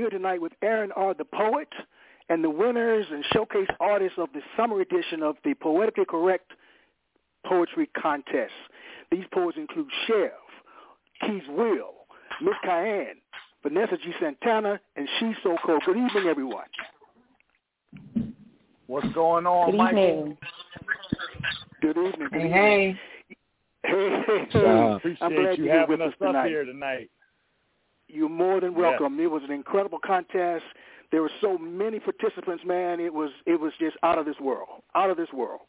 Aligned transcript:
Here 0.00 0.08
tonight 0.08 0.40
with 0.40 0.52
Aaron 0.62 0.92
R. 0.96 1.12
the 1.12 1.26
Poet 1.26 1.68
and 2.30 2.42
the 2.42 2.48
winners 2.48 3.04
and 3.12 3.22
showcase 3.34 3.68
artists 3.80 4.16
of 4.16 4.30
the 4.32 4.40
summer 4.56 4.80
edition 4.80 5.22
of 5.22 5.36
the 5.44 5.52
Poetically 5.52 6.06
Correct 6.08 6.50
Poetry 7.44 7.86
Contest. 8.00 8.50
These 9.12 9.24
poets 9.30 9.58
include 9.58 9.88
Chev, 10.06 10.30
Key 11.20 11.42
Wills, 11.50 12.06
Miss 12.40 12.54
Kiane, 12.64 13.16
Vanessa 13.62 13.98
G. 13.98 14.10
Santana, 14.18 14.80
and 14.96 15.06
She 15.18 15.34
So 15.42 15.58
Cold. 15.66 15.82
Good 15.84 15.98
evening, 15.98 16.28
everyone. 16.30 16.64
What's 18.86 19.12
going 19.12 19.46
on, 19.46 19.72
Good 19.72 19.76
Michael? 19.76 19.98
evening. 20.00 20.38
Good 21.82 21.98
evening. 21.98 22.28
Good 22.32 22.40
Hey, 22.40 22.46
evening. 22.46 22.52
hey. 22.52 23.00
Hey, 23.84 24.22
hey, 24.26 24.46
hey. 24.50 24.64
Uh, 24.64 24.70
I'm 24.70 24.96
appreciate 24.96 25.18
glad 25.36 25.58
you 25.58 25.64
you're 25.66 25.74
having 25.78 26.00
us 26.00 26.08
us 26.08 26.14
up 26.22 26.28
tonight. 26.28 26.48
here 26.48 26.64
tonight. 26.64 27.10
You're 28.12 28.28
more 28.28 28.60
than 28.60 28.74
welcome. 28.74 29.18
It 29.20 29.30
was 29.30 29.42
an 29.44 29.52
incredible 29.52 29.98
contest. 29.98 30.64
There 31.10 31.22
were 31.22 31.30
so 31.40 31.58
many 31.58 31.98
participants, 31.98 32.62
man. 32.64 33.00
It 33.00 33.12
was 33.12 33.30
it 33.46 33.58
was 33.60 33.72
just 33.80 33.96
out 34.02 34.18
of 34.18 34.26
this 34.26 34.38
world, 34.40 34.68
out 34.94 35.10
of 35.10 35.16
this 35.16 35.32
world. 35.32 35.60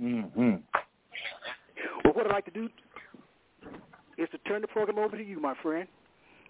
Mm-hmm. 0.00 0.56
Well, 2.04 2.14
what 2.14 2.26
I'd 2.26 2.32
like 2.32 2.44
to 2.46 2.50
do 2.50 2.68
is 4.18 4.28
to 4.30 4.38
turn 4.38 4.60
the 4.60 4.68
program 4.68 4.98
over 4.98 5.16
to 5.16 5.24
you, 5.24 5.40
my 5.40 5.54
friend, 5.62 5.88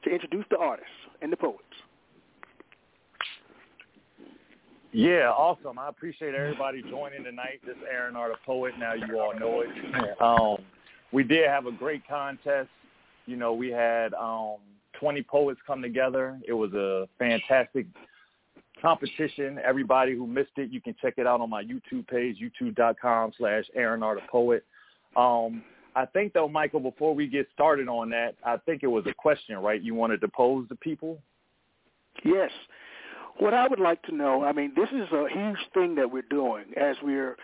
to 0.04 0.10
introduce 0.10 0.44
the 0.50 0.58
artists 0.58 0.90
and 1.20 1.32
the 1.32 1.36
poets. 1.36 1.62
Yeah, 4.92 5.30
awesome. 5.30 5.78
I 5.78 5.88
appreciate 5.88 6.34
everybody 6.34 6.82
joining 6.82 7.24
tonight. 7.24 7.60
This 7.64 7.76
is 7.76 7.82
Aaron 7.90 8.14
R. 8.14 8.28
the 8.28 8.34
Poet. 8.44 8.74
Now 8.78 8.92
you 8.92 9.18
all 9.18 9.32
know 9.38 9.62
it. 9.62 10.20
Um, 10.20 10.58
we 11.12 11.24
did 11.24 11.48
have 11.48 11.66
a 11.66 11.72
great 11.72 12.06
contest. 12.06 12.68
You 13.24 13.36
know, 13.36 13.54
we 13.54 13.70
had 13.70 14.12
um, 14.14 14.56
20 15.02 15.22
poets 15.24 15.60
come 15.66 15.82
together. 15.82 16.38
It 16.46 16.52
was 16.52 16.72
a 16.74 17.08
fantastic 17.18 17.86
competition. 18.80 19.58
Everybody 19.64 20.14
who 20.14 20.28
missed 20.28 20.52
it, 20.56 20.70
you 20.70 20.80
can 20.80 20.94
check 21.02 21.14
it 21.16 21.26
out 21.26 21.40
on 21.40 21.50
my 21.50 21.64
YouTube 21.64 22.06
page, 22.06 22.38
youtube.com 22.40 23.32
slash 23.36 23.64
Aaron 23.74 24.00
the 24.00 24.20
Poet. 24.30 24.64
Um, 25.16 25.64
I 25.96 26.06
think, 26.06 26.32
though, 26.32 26.48
Michael, 26.48 26.78
before 26.78 27.16
we 27.16 27.26
get 27.26 27.48
started 27.52 27.88
on 27.88 28.10
that, 28.10 28.36
I 28.46 28.58
think 28.58 28.84
it 28.84 28.86
was 28.86 29.04
a 29.06 29.12
question, 29.12 29.58
right, 29.58 29.82
you 29.82 29.94
wanted 29.94 30.20
to 30.20 30.28
pose 30.28 30.68
to 30.68 30.76
people? 30.76 31.18
Yes. 32.24 32.50
What 33.38 33.54
I 33.54 33.66
would 33.66 33.80
like 33.80 34.02
to 34.04 34.14
know, 34.14 34.44
I 34.44 34.52
mean, 34.52 34.72
this 34.76 34.88
is 34.90 35.10
a 35.12 35.26
huge 35.28 35.58
thing 35.74 35.96
that 35.96 36.10
we're 36.10 36.22
doing 36.30 36.66
as 36.76 36.94
we're 37.02 37.36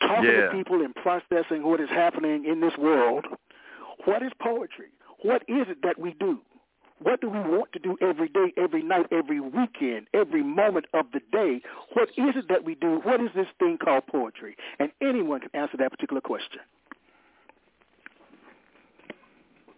talking 0.00 0.24
Yeah. 0.24 0.46
to 0.46 0.50
people 0.50 0.82
and 0.82 0.92
processing 0.96 1.62
what 1.62 1.80
is 1.80 1.88
happening 1.90 2.44
in 2.44 2.60
this 2.60 2.76
world. 2.76 3.24
What 4.04 4.22
is 4.22 4.32
poetry? 4.40 4.88
What 5.22 5.42
is 5.48 5.68
it 5.68 5.80
that 5.82 5.96
we 5.96 6.14
do? 6.14 6.40
What 7.04 7.20
do 7.20 7.28
we 7.28 7.38
want 7.38 7.70
to 7.74 7.78
do 7.78 7.98
every 8.00 8.28
day, 8.28 8.54
every 8.56 8.82
night, 8.82 9.04
every 9.12 9.38
weekend, 9.38 10.06
every 10.14 10.42
moment 10.42 10.86
of 10.94 11.04
the 11.12 11.20
day? 11.32 11.60
What 11.92 12.08
is 12.08 12.34
it 12.34 12.48
that 12.48 12.64
we 12.64 12.76
do? 12.76 13.00
What 13.02 13.20
is 13.20 13.28
this 13.36 13.46
thing 13.58 13.76
called 13.76 14.06
poetry? 14.06 14.56
And 14.78 14.90
anyone 15.02 15.40
can 15.40 15.50
answer 15.52 15.76
that 15.76 15.90
particular 15.90 16.22
question. 16.22 16.60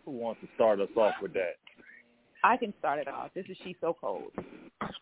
Who 0.05 0.12
wants 0.12 0.41
to 0.43 0.49
start 0.55 0.81
us 0.81 0.89
off 0.97 1.15
with 1.21 1.34
that? 1.34 1.56
I 2.45 2.56
can 2.56 2.73
start 2.78 3.00
it 3.00 3.09
off. 3.09 3.31
This 3.34 3.47
is 3.49 3.56
She 3.65 3.75
So 3.81 3.97
Cold. 4.00 4.31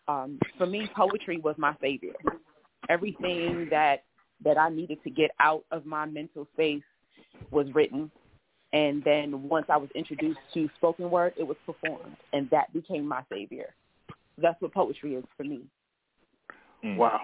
Um, 0.07 0.39
for 0.57 0.65
me, 0.65 0.89
poetry 0.95 1.37
was 1.37 1.53
my 1.59 1.75
savior. 1.79 2.13
Everything 2.89 3.67
that 3.69 4.03
that 4.43 4.57
I 4.57 4.69
needed 4.69 4.97
to 5.03 5.11
get 5.11 5.29
out 5.39 5.63
of 5.71 5.85
my 5.85 6.05
mental 6.07 6.47
space 6.53 6.83
was 7.51 7.67
written. 7.75 8.09
And 8.73 9.03
then 9.03 9.47
once 9.47 9.67
I 9.69 9.77
was 9.77 9.89
introduced 9.95 10.39
to 10.53 10.69
spoken 10.75 11.09
word, 11.09 11.33
it 11.37 11.43
was 11.43 11.57
performed. 11.65 12.17
And 12.33 12.49
that 12.49 12.73
became 12.73 13.07
my 13.07 13.21
savior. 13.31 13.73
That's 14.37 14.59
what 14.61 14.73
poetry 14.73 15.15
is 15.15 15.23
for 15.37 15.43
me. 15.43 15.61
Mm. 16.83 16.97
Wow. 16.97 17.21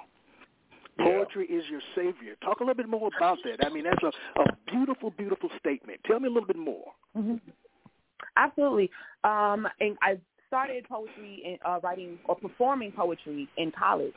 Yeah. 0.97 1.05
Poetry 1.05 1.47
is 1.47 1.63
your 1.69 1.81
savior. 1.95 2.35
Talk 2.43 2.59
a 2.59 2.63
little 2.63 2.75
bit 2.75 2.87
more 2.87 3.09
about 3.17 3.39
that. 3.43 3.65
I 3.65 3.69
mean, 3.69 3.85
that's 3.85 4.03
a, 4.03 4.41
a 4.41 4.45
beautiful, 4.71 5.11
beautiful 5.11 5.49
statement. 5.59 5.99
Tell 6.05 6.19
me 6.19 6.27
a 6.27 6.31
little 6.31 6.47
bit 6.47 6.57
more. 6.57 6.91
hmm 7.15 7.35
Absolutely. 8.37 8.89
Um, 9.23 9.67
and 9.79 9.97
I 10.01 10.19
started 10.47 10.85
poetry 10.87 11.41
and 11.45 11.57
uh, 11.65 11.79
writing 11.81 12.19
or 12.25 12.35
performing 12.35 12.91
poetry 12.91 13.47
in 13.57 13.71
college. 13.71 14.13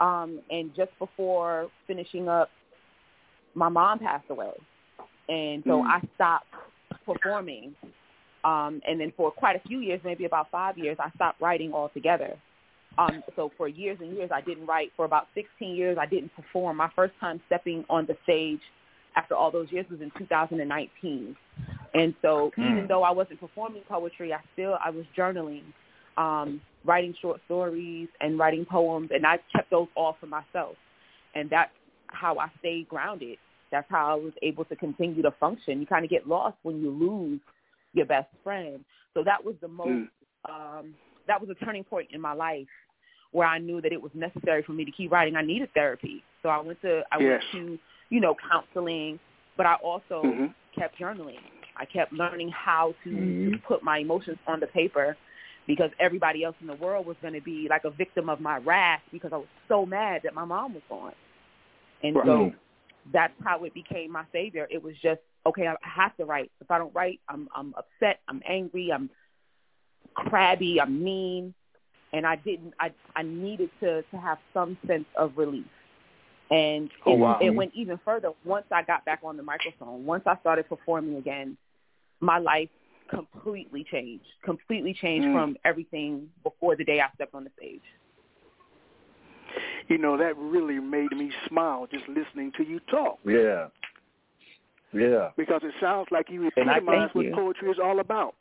Um, 0.00 0.40
and 0.50 0.74
just 0.74 0.90
before 0.98 1.68
finishing 1.86 2.28
up, 2.28 2.50
my 3.54 3.68
mom 3.68 3.98
passed 3.98 4.24
away, 4.30 4.50
and 5.28 5.62
so 5.66 5.82
Mm. 5.82 5.86
I 5.86 6.00
stopped 6.14 6.46
performing. 7.04 7.74
Um, 8.44 8.80
and 8.86 9.00
then 9.00 9.12
for 9.16 9.30
quite 9.32 9.56
a 9.56 9.60
few 9.68 9.80
years, 9.80 10.00
maybe 10.04 10.24
about 10.24 10.50
five 10.50 10.78
years, 10.78 10.96
I 11.00 11.10
stopped 11.16 11.40
writing 11.40 11.72
altogether. 11.72 12.36
Um, 12.98 13.22
so 13.34 13.50
for 13.56 13.68
years 13.68 13.98
and 14.00 14.16
years, 14.16 14.30
I 14.32 14.40
didn't 14.40 14.66
write. 14.66 14.92
For 14.96 15.04
about 15.04 15.26
16 15.34 15.74
years, 15.74 15.98
I 16.00 16.06
didn't 16.06 16.34
perform. 16.34 16.76
My 16.76 16.90
first 16.94 17.14
time 17.20 17.40
stepping 17.46 17.84
on 17.90 18.06
the 18.06 18.16
stage 18.22 18.60
after 19.16 19.34
all 19.34 19.50
those 19.50 19.70
years 19.72 19.86
was 19.90 20.00
in 20.00 20.10
2019. 20.18 21.36
And 21.94 22.14
so 22.22 22.52
even 22.58 22.82
Hmm. 22.82 22.86
though 22.86 23.02
I 23.02 23.10
wasn't 23.10 23.40
performing 23.40 23.82
poetry, 23.88 24.32
I 24.32 24.40
still 24.52 24.78
I 24.84 24.90
was 24.90 25.04
journaling, 25.16 25.64
um, 26.16 26.60
writing 26.84 27.14
short 27.20 27.40
stories 27.46 28.08
and 28.20 28.38
writing 28.38 28.64
poems, 28.64 29.10
and 29.12 29.26
I 29.26 29.38
kept 29.54 29.70
those 29.70 29.88
all 29.96 30.16
for 30.20 30.26
myself. 30.26 30.76
And 31.34 31.50
that's 31.50 31.70
how 32.08 32.38
I 32.38 32.48
stayed 32.60 32.88
grounded. 32.88 33.38
That's 33.70 33.86
how 33.90 34.10
I 34.12 34.14
was 34.14 34.32
able 34.42 34.64
to 34.66 34.76
continue 34.76 35.22
to 35.22 35.30
function. 35.32 35.80
You 35.80 35.86
kind 35.86 36.04
of 36.04 36.10
get 36.10 36.28
lost 36.28 36.56
when 36.62 36.80
you 36.80 36.90
lose 36.90 37.40
your 37.92 38.06
best 38.06 38.28
friend. 38.44 38.84
So 39.14 39.22
that 39.24 39.44
was 39.44 39.54
the 39.60 39.68
most 39.68 40.08
um, 40.48 40.94
that 41.26 41.40
was 41.40 41.50
a 41.50 41.64
turning 41.64 41.84
point 41.84 42.08
in 42.12 42.20
my 42.20 42.32
life 42.32 42.68
where 43.32 43.48
I 43.48 43.58
knew 43.58 43.80
that 43.80 43.92
it 43.92 44.00
was 44.00 44.12
necessary 44.14 44.62
for 44.62 44.72
me 44.72 44.84
to 44.84 44.92
keep 44.92 45.10
writing. 45.10 45.36
I 45.36 45.42
needed 45.42 45.72
therapy, 45.74 46.22
so 46.42 46.48
I 46.48 46.60
went 46.60 46.80
to 46.82 47.02
I 47.12 47.18
Yes. 47.18 47.42
went 47.52 47.66
to 47.66 47.78
you 48.10 48.20
know 48.20 48.36
counseling, 48.50 49.18
but 49.56 49.66
I 49.66 49.74
also 49.76 50.22
Mhm. 50.22 50.54
kept 50.76 50.98
journaling. 50.98 51.40
I 51.76 51.84
kept 51.84 52.12
learning 52.12 52.50
how 52.50 52.94
to, 53.04 53.10
Mhm. 53.10 53.52
to 53.52 53.58
put 53.58 53.82
my 53.82 53.98
emotions 53.98 54.38
on 54.46 54.60
the 54.60 54.66
paper 54.68 55.16
because 55.66 55.90
everybody 55.98 56.44
else 56.44 56.56
in 56.60 56.66
the 56.68 56.74
world 56.74 57.06
was 57.06 57.16
going 57.20 57.34
to 57.34 57.40
be 57.40 57.66
like 57.68 57.84
a 57.84 57.90
victim 57.90 58.28
of 58.28 58.40
my 58.40 58.58
wrath 58.58 59.02
because 59.12 59.32
I 59.32 59.36
was 59.36 59.48
so 59.68 59.84
mad 59.84 60.22
that 60.24 60.34
my 60.34 60.44
mom 60.44 60.74
was 60.74 60.82
gone. 60.88 61.12
And 62.02 62.16
Right. 62.16 62.26
so 62.26 62.52
that's 63.12 63.34
how 63.44 63.64
it 63.64 63.74
became 63.74 64.12
my 64.12 64.24
savior. 64.32 64.66
It 64.70 64.82
was 64.82 64.94
just 65.02 65.20
okay. 65.46 65.66
I 65.68 65.74
have 65.82 66.16
to 66.16 66.24
write. 66.24 66.50
If 66.60 66.70
I 66.70 66.78
don't 66.78 66.94
write, 66.94 67.20
I'm 67.28 67.48
I'm 67.54 67.74
upset. 67.76 68.20
I'm 68.28 68.42
angry. 68.48 68.92
I'm 68.92 69.10
crabby. 70.14 70.80
I'm 70.80 71.02
mean, 71.02 71.54
and 72.12 72.26
I 72.26 72.36
didn't. 72.36 72.74
I 72.80 72.92
I 73.14 73.22
needed 73.22 73.70
to 73.80 74.02
to 74.02 74.16
have 74.18 74.38
some 74.52 74.76
sense 74.86 75.06
of 75.16 75.32
relief. 75.36 75.66
And 76.50 76.90
Oh, 77.04 77.12
it, 77.14 77.18
wow. 77.18 77.38
it 77.42 77.50
went 77.50 77.72
even 77.74 77.98
further 78.04 78.30
once 78.44 78.66
I 78.70 78.82
got 78.82 79.04
back 79.04 79.20
on 79.24 79.36
the 79.36 79.42
microphone. 79.42 80.04
Once 80.06 80.22
I 80.26 80.36
started 80.40 80.68
performing 80.68 81.16
again, 81.16 81.56
my 82.20 82.38
life 82.38 82.68
completely 83.10 83.84
changed. 83.90 84.26
Completely 84.44 84.94
changed 84.94 85.26
Mm. 85.26 85.32
from 85.32 85.56
everything 85.64 86.28
before 86.44 86.76
the 86.76 86.84
day 86.84 87.00
I 87.00 87.08
stepped 87.14 87.34
on 87.34 87.44
the 87.44 87.50
stage. 87.58 87.82
You 89.88 89.98
know, 89.98 90.16
that 90.16 90.36
really 90.36 90.78
made 90.80 91.10
me 91.12 91.30
smile 91.48 91.86
just 91.90 92.08
listening 92.08 92.52
to 92.56 92.64
you 92.64 92.80
talk 92.90 93.18
Yeah. 93.24 93.68
Yeah. 94.92 95.30
because 95.36 95.62
it 95.64 95.72
sounds 95.80 96.08
like 96.10 96.30
you 96.30 96.42
And 96.56 96.68
epitomize 96.70 97.10
what 97.14 97.26
you. 97.26 97.34
poetry 97.34 97.70
is 97.70 97.78
all 97.82 98.00
about. 98.00 98.34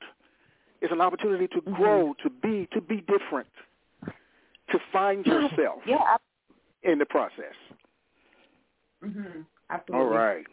It's 0.81 0.91
an 0.91 1.01
opportunity 1.01 1.47
to 1.49 1.61
Mhm. 1.61 1.75
grow, 1.75 2.13
to 2.23 2.29
be, 2.29 2.67
to 2.73 2.81
be 2.81 3.01
different, 3.01 3.47
to 4.05 4.79
find 4.91 5.25
yourself 5.25 5.81
Yeah. 5.85 6.17
in 6.83 6.97
the 6.99 7.05
process. 7.05 7.55
Mm-hmm. 9.03 9.41
All 9.41 9.45
Absolutely. 9.69 10.17
right. 10.17 10.45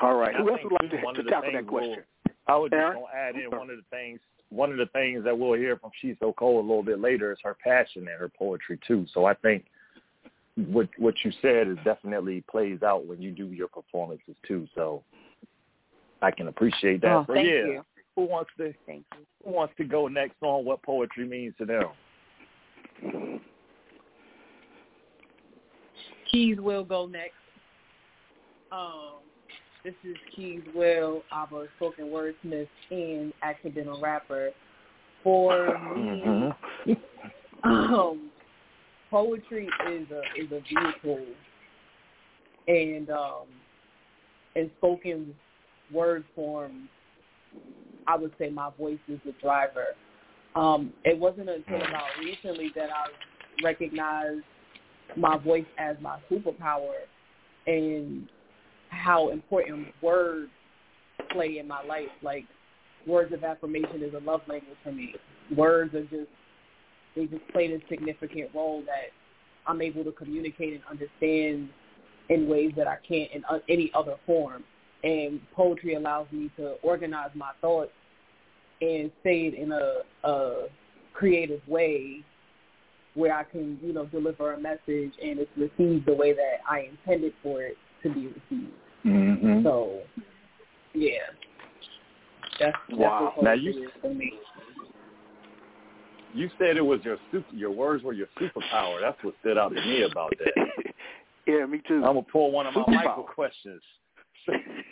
All 0.00 0.14
right. 0.16 0.34
I 0.34 0.38
Who 0.38 0.50
else 0.50 0.62
would 0.62 0.72
like 0.72 0.90
to, 0.90 0.96
one 0.98 1.14
to 1.14 1.22
tackle 1.24 1.52
that 1.52 1.66
question? 1.66 2.04
I 2.46 2.56
was 2.56 2.70
just 2.70 2.80
Aaron? 2.80 2.94
gonna 3.00 3.12
add 3.14 3.36
in 3.36 3.50
one 3.50 3.70
of 3.70 3.76
the 3.76 3.82
things 3.90 4.20
one 4.50 4.70
of 4.70 4.76
the 4.76 4.86
things 4.86 5.24
that 5.24 5.36
we'll 5.36 5.54
hear 5.54 5.76
from 5.76 5.90
She's 6.00 6.16
So 6.20 6.32
Cold 6.32 6.64
a 6.64 6.68
little 6.68 6.82
bit 6.84 7.00
later 7.00 7.32
is 7.32 7.38
her 7.42 7.54
passion 7.54 8.06
and 8.06 8.20
her 8.20 8.28
poetry 8.28 8.78
too. 8.86 9.04
So 9.12 9.24
I 9.24 9.34
think 9.34 9.64
what 10.56 10.88
what 10.98 11.14
you 11.22 11.30
said 11.42 11.68
is 11.68 11.76
definitely 11.84 12.42
plays 12.50 12.82
out 12.82 13.06
when 13.06 13.20
you 13.20 13.30
do 13.30 13.48
your 13.48 13.68
performances 13.68 14.34
too. 14.46 14.66
So 14.74 15.02
I 16.22 16.30
can 16.30 16.48
appreciate 16.48 17.02
that. 17.02 17.12
Oh, 17.12 17.24
so 17.26 17.34
thank 17.34 17.48
yeah. 17.48 17.52
you. 17.52 17.82
Who 18.16 18.24
wants 18.24 18.50
to? 18.58 18.72
Thank 18.86 19.04
you. 19.12 19.26
Who 19.44 19.52
wants 19.52 19.74
to 19.76 19.84
go 19.84 20.08
next 20.08 20.36
on 20.40 20.64
what 20.64 20.82
poetry 20.82 21.26
means 21.26 21.54
to 21.58 21.66
them? 21.66 23.40
Keys 26.30 26.58
will 26.58 26.84
go 26.84 27.06
next. 27.06 27.34
Um, 28.72 29.20
this 29.84 29.94
is 30.04 30.16
Key 30.34 30.60
Wills. 30.74 31.22
I'm 31.30 31.52
a 31.54 31.66
spoken 31.76 32.06
wordsmith 32.06 32.68
and 32.90 33.32
accidental 33.42 34.00
rapper. 34.00 34.50
For 35.22 35.78
me, 35.94 36.22
Mm-hmm. 36.26 36.92
um, 37.94 38.30
poetry 39.10 39.68
is 39.90 40.06
a 40.10 40.20
is 40.40 40.50
a 40.52 40.60
vehicle, 40.60 41.24
and 42.68 43.10
um, 43.10 43.46
in 44.54 44.70
spoken 44.78 45.34
word 45.92 46.24
form, 46.34 46.88
I 48.06 48.16
would 48.16 48.32
say 48.38 48.50
my 48.50 48.70
voice 48.78 48.98
is 49.08 49.20
the 49.24 49.32
driver. 49.40 49.86
Um, 50.54 50.92
it 51.04 51.18
wasn't 51.18 51.50
until 51.50 51.76
about 51.76 52.08
recently 52.20 52.72
that 52.74 52.88
I 52.90 53.06
recognized 53.62 54.44
my 55.16 55.38
voice 55.38 55.66
as 55.78 55.96
my 56.00 56.18
superpower 56.30 56.94
and 57.66 58.28
how 58.88 59.28
important 59.28 59.88
words 60.02 60.50
play 61.30 61.58
in 61.58 61.68
my 61.68 61.82
life. 61.84 62.08
Like 62.22 62.44
words 63.06 63.32
of 63.32 63.44
affirmation 63.44 64.02
is 64.02 64.14
a 64.14 64.20
love 64.20 64.40
language 64.48 64.76
for 64.82 64.92
me. 64.92 65.14
Words 65.54 65.94
are 65.94 66.04
just 66.04 66.30
they 67.16 67.24
just 67.26 67.46
played 67.48 67.72
a 67.72 67.80
significant 67.88 68.50
role 68.54 68.82
that 68.86 69.10
I'm 69.66 69.80
able 69.82 70.04
to 70.04 70.12
communicate 70.12 70.74
and 70.74 70.82
understand 70.88 71.68
in 72.28 72.48
ways 72.48 72.72
that 72.76 72.86
I 72.86 72.96
can't 73.06 73.30
in 73.32 73.44
uh, 73.46 73.58
any 73.68 73.90
other 73.94 74.14
form. 74.26 74.62
And 75.02 75.40
poetry 75.54 75.94
allows 75.94 76.26
me 76.30 76.50
to 76.56 76.74
organize 76.82 77.30
my 77.34 77.50
thoughts 77.60 77.92
and 78.80 79.10
say 79.24 79.46
it 79.46 79.54
in 79.54 79.72
a, 79.72 80.02
a 80.24 80.66
creative 81.14 81.60
way 81.66 82.22
where 83.14 83.34
I 83.34 83.44
can, 83.44 83.78
you 83.82 83.92
know, 83.94 84.04
deliver 84.06 84.52
a 84.52 84.60
message 84.60 84.80
and 85.22 85.38
it's 85.38 85.50
received 85.56 86.06
the 86.06 86.12
way 86.14 86.34
that 86.34 86.58
I 86.68 86.90
intended 86.90 87.32
for 87.42 87.62
it 87.62 87.76
to 88.02 88.12
be 88.12 88.26
received. 88.26 88.72
Mm-hmm. 89.06 89.62
So, 89.64 90.00
yeah, 90.92 91.12
that's, 92.60 92.76
that's 92.88 92.98
Wow. 92.98 93.32
what 93.36 93.44
Now 93.44 93.50
poetry 93.52 93.74
you- 93.74 93.84
is 93.86 93.90
for 94.02 94.12
me. 94.12 94.32
You 96.36 96.50
said 96.58 96.76
it 96.76 96.82
was 96.82 97.00
your 97.02 97.16
super. 97.32 97.54
Your 97.54 97.70
words 97.70 98.04
were 98.04 98.12
your 98.12 98.28
superpower. 98.38 99.00
That's 99.00 99.16
what 99.22 99.34
stood 99.40 99.56
out 99.56 99.74
to 99.74 99.80
me 99.80 100.02
about 100.02 100.32
that. 100.38 100.68
yeah, 101.46 101.64
me 101.64 101.80
too. 101.88 101.96
I'm 101.96 102.14
gonna 102.14 102.22
pull 102.22 102.52
one 102.52 102.66
of 102.66 102.74
my 102.74 102.82
Superpower. 102.82 103.04
Michael 103.04 103.22
questions. 103.22 103.82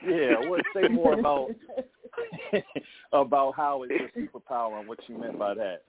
yeah, 0.06 0.48
what 0.48 0.62
say 0.74 0.88
more 0.88 1.18
about 1.18 1.50
about 3.12 3.54
how 3.56 3.84
it's 3.84 3.92
your 4.16 4.26
superpower 4.26 4.80
and 4.80 4.88
what 4.88 4.98
you 5.06 5.18
meant 5.18 5.38
by 5.38 5.54
that? 5.54 5.82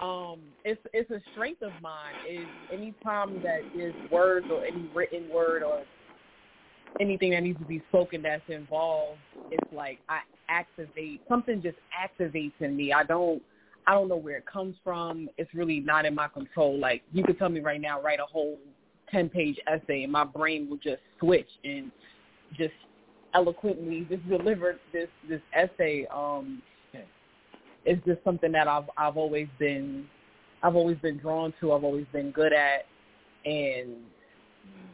um 0.00 0.40
it's 0.64 0.80
it's 0.92 1.10
a 1.10 1.20
strength 1.32 1.62
of 1.62 1.72
mine 1.82 2.14
is 2.28 2.46
anytime 2.72 3.42
that 3.42 3.60
there's 3.76 3.94
words 4.10 4.46
or 4.50 4.64
any 4.64 4.88
written 4.94 5.28
word 5.28 5.62
or 5.62 5.82
anything 7.00 7.30
that 7.30 7.42
needs 7.42 7.58
to 7.58 7.66
be 7.66 7.82
spoken 7.88 8.22
that's 8.22 8.42
involved 8.48 9.18
it's 9.50 9.72
like 9.72 9.98
i 10.08 10.20
activate 10.50 11.22
something 11.28 11.62
just 11.62 11.76
activates 11.96 12.52
in 12.60 12.76
me 12.76 12.92
i 12.92 13.04
don't 13.04 13.40
i 13.86 13.92
don't 13.92 14.08
know 14.08 14.16
where 14.16 14.36
it 14.36 14.46
comes 14.46 14.74
from 14.82 15.28
it's 15.38 15.52
really 15.54 15.80
not 15.80 16.04
in 16.04 16.14
my 16.14 16.28
control 16.28 16.78
like 16.78 17.02
you 17.12 17.22
could 17.22 17.38
tell 17.38 17.48
me 17.48 17.60
right 17.60 17.80
now 17.80 18.00
write 18.02 18.20
a 18.20 18.26
whole 18.26 18.58
ten 19.10 19.28
page 19.28 19.56
essay 19.66 20.02
and 20.02 20.12
my 20.12 20.24
brain 20.24 20.68
will 20.68 20.78
just 20.78 21.00
switch 21.18 21.48
and 21.64 21.90
just 22.56 22.74
eloquently 23.32 24.06
just 24.10 24.28
deliver 24.28 24.76
this 24.92 25.08
this 25.28 25.40
essay 25.54 26.06
um 26.12 26.60
it's 27.84 28.04
just 28.04 28.22
something 28.24 28.52
that 28.52 28.68
I've 28.68 28.88
I've 28.96 29.16
always 29.16 29.48
been 29.58 30.06
I've 30.62 30.76
always 30.76 30.98
been 30.98 31.18
drawn 31.18 31.54
to. 31.60 31.72
I've 31.72 31.84
always 31.84 32.06
been 32.12 32.30
good 32.30 32.52
at, 32.52 32.86
and 33.44 33.96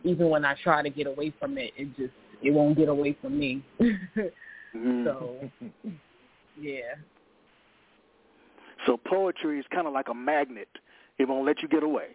even 0.05 0.29
when 0.29 0.44
I 0.44 0.55
try 0.62 0.82
to 0.82 0.91
get 0.91 1.06
away 1.06 1.32
from 1.38 1.58
it, 1.58 1.73
it 1.76 1.88
just 1.97 2.12
it 2.43 2.53
won't 2.53 2.76
get 2.76 2.88
away 2.88 3.17
from 3.20 3.38
me. 3.38 3.64
Mhm. 4.75 5.05
so 5.05 5.51
yeah, 6.61 6.95
So 8.87 8.97
poetry 8.97 9.59
is 9.59 9.67
kind 9.73 9.87
of 9.87 9.93
like 9.93 10.09
a 10.09 10.15
magnet. 10.15 10.69
It 11.19 11.27
won't 11.29 11.45
let 11.47 11.63
you 11.63 11.69
get 11.69 11.83
away. 11.83 12.09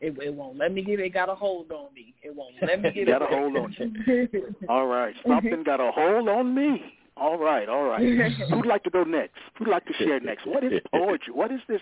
it 0.00 0.16
it 0.22 0.34
won't 0.34 0.56
let 0.58 0.72
me 0.72 0.82
get 0.82 1.00
it. 1.00 1.10
Got 1.10 1.28
a 1.28 1.34
hold 1.34 1.70
on 1.72 1.92
me. 1.94 2.14
It 2.22 2.34
won't 2.34 2.54
let 2.62 2.80
me 2.82 2.90
get 2.94 3.08
it. 3.08 3.10
Got 3.10 3.22
a 3.22 3.26
hold 3.26 3.56
on 3.56 3.74
you. 3.78 4.56
All 4.68 4.86
right. 4.86 5.14
Something 5.26 5.62
got 5.64 5.80
a 5.80 5.90
hold 5.90 6.28
on 6.28 6.54
me. 6.54 6.92
All 7.18 7.38
right, 7.38 7.66
all 7.66 7.84
right. 7.84 8.02
Who'd 8.50 8.66
like 8.66 8.84
to 8.84 8.90
go 8.90 9.02
next? 9.02 9.38
Who'd 9.58 9.68
like 9.68 9.86
to 9.86 9.94
share 9.94 10.20
next? 10.20 10.46
What 10.46 10.62
is 10.64 10.72
poetry? 10.92 11.32
What 11.32 11.50
is 11.50 11.60
this 11.66 11.80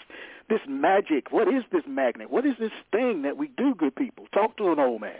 this 0.49 0.61
magic? 0.69 1.33
What 1.33 1.49
is 1.49 1.65
this 1.73 1.83
magnet? 1.89 2.31
What 2.31 2.47
is 2.47 2.55
this 2.61 2.71
thing 2.93 3.23
that 3.23 3.37
we 3.37 3.49
do, 3.57 3.75
good 3.75 3.97
people? 3.97 4.27
Talk 4.33 4.57
to 4.59 4.71
an 4.71 4.79
old 4.79 5.01
man. 5.01 5.17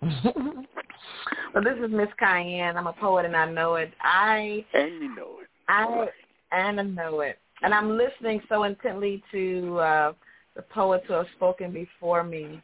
well, 0.02 1.64
this 1.64 1.76
is 1.84 1.90
Miss 1.90 2.08
Kiane. 2.20 2.76
I'm 2.76 2.86
a 2.86 2.92
poet 2.92 3.24
and 3.24 3.34
I 3.34 3.50
know 3.50 3.74
it. 3.74 3.92
I 4.00 4.64
And 4.72 5.02
you 5.02 5.16
know 5.16 5.38
it. 5.42 5.48
I 5.68 6.06
and 6.52 6.80
I 6.80 6.84
know 6.84 7.20
it. 7.20 7.38
And 7.62 7.74
I'm 7.74 7.96
listening 7.96 8.40
so 8.48 8.62
intently 8.62 9.22
to 9.32 9.78
uh 9.78 10.12
the 10.54 10.62
poets 10.62 11.04
who 11.08 11.14
have 11.14 11.26
spoken 11.36 11.72
before 11.72 12.22
me. 12.22 12.62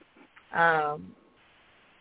Um 0.54 1.12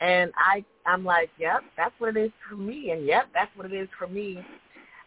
and 0.02 0.32
I 0.38 0.64
I'm 0.86 1.04
like, 1.04 1.30
Yep, 1.40 1.62
that's 1.78 1.94
what 1.98 2.16
it 2.16 2.26
is 2.26 2.32
for 2.48 2.56
me 2.56 2.92
and 2.92 3.06
yep, 3.06 3.26
that's 3.34 3.52
what 3.56 3.66
it 3.72 3.74
is 3.74 3.90
for 3.98 4.08
me. 4.08 4.40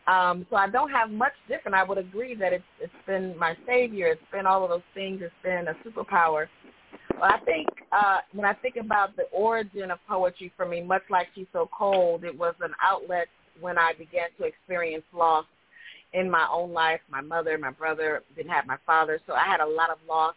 Um, 0.08 0.46
so 0.50 0.56
I 0.56 0.68
don't 0.68 0.90
have 0.90 1.10
much 1.10 1.32
different. 1.48 1.74
I 1.74 1.82
would 1.82 1.98
agree 1.98 2.34
that 2.36 2.52
it's 2.52 2.64
it's 2.80 2.92
been 3.06 3.36
my 3.38 3.56
savior, 3.66 4.06
it's 4.08 4.20
been 4.32 4.46
all 4.46 4.62
of 4.64 4.70
those 4.70 4.82
things, 4.94 5.20
it's 5.22 5.34
been 5.42 5.66
a 5.68 5.74
superpower. 5.88 6.46
But 7.18 7.32
I 7.34 7.38
think 7.40 7.68
uh 7.92 8.18
when 8.32 8.44
I 8.44 8.52
think 8.54 8.76
about 8.76 9.16
the 9.16 9.24
origin 9.32 9.90
of 9.90 9.98
poetry 10.08 10.52
for 10.56 10.66
me, 10.66 10.82
much 10.82 11.02
like 11.10 11.28
She's 11.34 11.46
So 11.52 11.68
Cold, 11.76 12.24
it 12.24 12.36
was 12.36 12.54
an 12.60 12.72
outlet 12.82 13.28
when 13.60 13.78
I 13.78 13.92
began 13.98 14.28
to 14.38 14.44
experience 14.44 15.04
loss 15.14 15.46
in 16.12 16.30
my 16.30 16.46
own 16.52 16.72
life. 16.72 17.00
My 17.10 17.20
mother, 17.20 17.58
my 17.58 17.70
brother 17.70 18.22
didn't 18.36 18.50
have 18.50 18.66
my 18.66 18.78
father, 18.86 19.20
so 19.26 19.32
I 19.34 19.46
had 19.46 19.60
a 19.60 19.66
lot 19.66 19.90
of 19.90 19.98
loss 20.08 20.34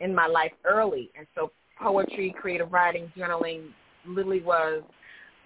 in 0.00 0.14
my 0.14 0.26
life 0.26 0.52
early. 0.64 1.10
And 1.16 1.26
so 1.34 1.52
poetry, 1.80 2.34
creative 2.38 2.72
writing, 2.72 3.12
journaling 3.16 3.68
literally 4.06 4.42
was 4.42 4.82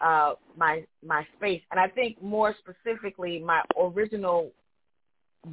uh 0.00 0.34
my 0.56 0.84
my 1.06 1.26
space. 1.37 1.62
And 1.70 1.78
I 1.78 1.88
think 1.88 2.22
more 2.22 2.55
specifically 2.58 3.38
my 3.38 3.62
original 3.81 4.50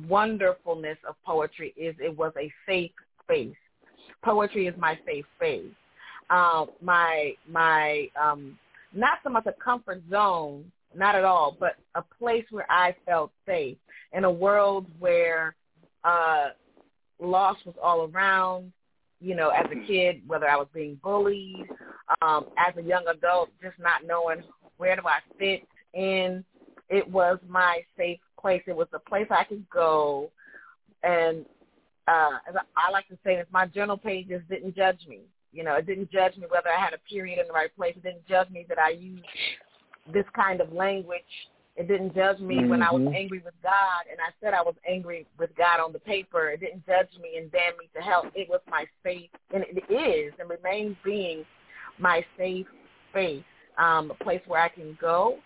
wonderfulness 0.08 0.98
of 1.08 1.16
poetry 1.26 1.74
is 1.76 1.96
it 2.00 2.16
was 2.16 2.32
a 2.40 2.52
safe 2.66 2.92
space. 3.24 3.61
Poetry 4.24 4.68
is 4.68 4.76
my 4.78 4.98
safe 5.06 5.26
space. 5.38 5.72
Uh, 6.30 6.66
my 6.82 7.34
my 7.50 8.08
um 8.22 8.58
not 8.94 9.20
so 9.24 9.30
much 9.30 9.46
a 9.46 9.54
comfort 9.54 10.02
zone, 10.10 10.72
not 10.96 11.16
at 11.16 11.24
all, 11.24 11.56
but 11.60 11.76
a 11.96 12.04
place 12.20 12.46
where 12.52 12.70
I 12.70 12.96
felt 13.06 13.32
safe 13.46 13.78
in 14.14 14.24
a 14.24 14.32
world 14.32 14.86
where 15.00 15.56
uh 16.04 16.50
loss 17.20 17.58
was 17.66 17.76
all 17.82 18.10
around, 18.10 18.72
you 19.20 19.36
know, 19.36 19.50
as 19.50 19.66
a 19.72 19.88
kid, 19.88 20.22
whether 20.28 20.48
I 20.48 20.56
was 20.56 20.68
being 20.74 21.00
bullied, 21.04 21.68
um, 22.22 22.48
as 22.58 22.76
a 22.78 22.82
young 22.82 23.06
adult, 23.08 23.50
just 23.62 23.78
not 23.80 24.06
knowing 24.06 24.44
where 24.78 24.96
do 24.96 25.04
I 25.06 25.20
fit 25.38 25.68
in. 25.94 26.44
It 26.90 27.08
was 27.10 27.38
my 27.48 27.82
safe 27.98 28.20
place. 28.40 28.64
It 28.68 28.76
was 28.76 28.88
the 28.92 29.00
place 29.00 29.28
I 29.30 29.44
could 29.44 29.70
go 29.70 30.30
and 31.04 31.46
uh 32.12 32.38
as 32.48 32.56
I, 32.56 32.88
I 32.88 32.92
like 32.92 33.08
to 33.10 33.18
say 33.24 33.36
this, 33.38 33.48
my 33.52 33.66
journal 33.68 33.98
pages 33.98 34.42
didn't 34.50 34.76
judge 34.76 35.02
me. 35.08 35.20
You 35.54 35.64
know, 35.64 35.76
it 35.76 35.86
didn't 35.86 36.12
judge 36.12 36.36
me 36.38 36.46
whether 36.50 36.70
I 36.70 36.80
had 36.80 36.94
a 36.94 37.02
period 37.10 37.40
in 37.40 37.48
the 37.48 37.54
right 37.54 37.76
place. 37.76 37.94
It 37.98 38.04
didn't 38.04 38.28
judge 38.28 38.50
me 38.50 38.66
that 38.70 38.80
I 38.80 38.90
used 38.90 39.24
this 40.14 40.26
kind 40.36 40.62
of 40.62 40.72
language. 40.74 41.22
It 41.76 41.88
didn't 41.88 42.14
judge 42.14 42.40
me 42.40 42.66
when 42.66 42.82
I 42.84 42.92
was 42.92 43.02
Mhm. 43.04 43.16
angry 43.16 43.40
with 43.40 43.60
God 43.64 44.02
and 44.10 44.20
I 44.20 44.32
said 44.40 44.54
I 44.54 44.62
was 44.62 44.76
angry 44.86 45.26
with 45.38 45.56
God 45.56 45.80
on 45.80 45.94
the 45.94 46.00
paper. 46.00 46.50
It 46.50 46.60
didn't 46.60 46.86
judge 46.86 47.14
me 47.18 47.38
and 47.38 47.52
damn 47.52 47.78
me 47.78 47.88
to 47.96 48.02
hell. 48.02 48.24
It 48.36 48.50
was 48.50 48.62
my 48.68 48.86
safe, 49.04 49.30
and 49.54 49.64
it 49.64 49.90
is 49.90 50.34
and 50.40 50.50
remains 50.50 50.98
being 51.04 51.46
my 51.98 52.26
safe 52.38 52.68
space, 53.10 53.44
um, 53.78 54.12
a 54.12 54.16
place 54.16 54.42
where 54.48 54.62
I 54.62 54.70
can 54.70 54.98
go 55.00 55.40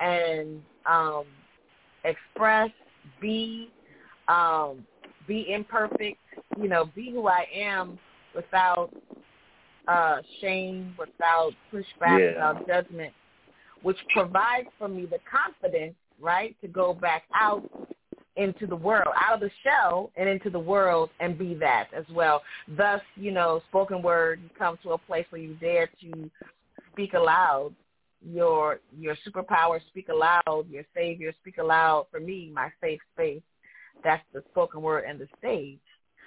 and 0.00 0.62
um, 0.86 1.24
express, 2.04 2.70
be, 3.20 3.70
um, 4.28 4.86
be 5.26 5.52
imperfect, 5.52 6.18
you 6.60 6.68
know, 6.68 6.86
be 6.94 7.10
who 7.10 7.26
I 7.28 7.46
am 7.54 7.98
without 8.34 8.90
uh, 9.88 10.18
shame, 10.40 10.94
without 10.98 11.52
pushback, 11.72 12.18
Yeah. 12.18 12.32
without 12.32 12.66
judgment, 12.66 13.12
which 13.82 13.98
provides 14.12 14.68
for 14.78 14.88
me 14.88 15.06
the 15.06 15.20
confidence, 15.30 15.94
right, 16.20 16.56
to 16.60 16.68
go 16.68 16.94
back 16.94 17.24
out 17.34 17.62
into 18.36 18.66
the 18.66 18.76
world, 18.76 19.14
out 19.16 19.34
of 19.34 19.40
the 19.40 19.50
shell 19.62 20.10
and 20.16 20.28
into 20.28 20.50
the 20.50 20.58
world 20.58 21.10
and 21.20 21.38
be 21.38 21.54
that 21.54 21.88
as 21.94 22.04
well. 22.10 22.42
Thus, 22.66 23.00
you 23.16 23.30
know, 23.30 23.62
spoken 23.66 24.02
word, 24.02 24.40
you 24.42 24.50
come 24.58 24.76
to 24.82 24.92
a 24.92 24.98
place 24.98 25.26
where 25.30 25.40
you 25.40 25.54
dare 25.54 25.88
to 26.00 26.30
speak 26.90 27.14
aloud, 27.14 27.74
your 28.26 28.80
your 28.98 29.16
superpower 29.26 29.80
speak 29.88 30.08
aloud, 30.08 30.66
your 30.70 30.84
savior 30.94 31.32
speak 31.40 31.58
aloud. 31.58 32.06
For 32.10 32.20
me, 32.20 32.50
my 32.52 32.70
safe 32.80 33.00
space, 33.14 33.42
that's 34.02 34.24
the 34.32 34.42
spoken 34.50 34.82
word 34.82 35.04
and 35.08 35.18
the 35.18 35.28
stage. 35.38 35.78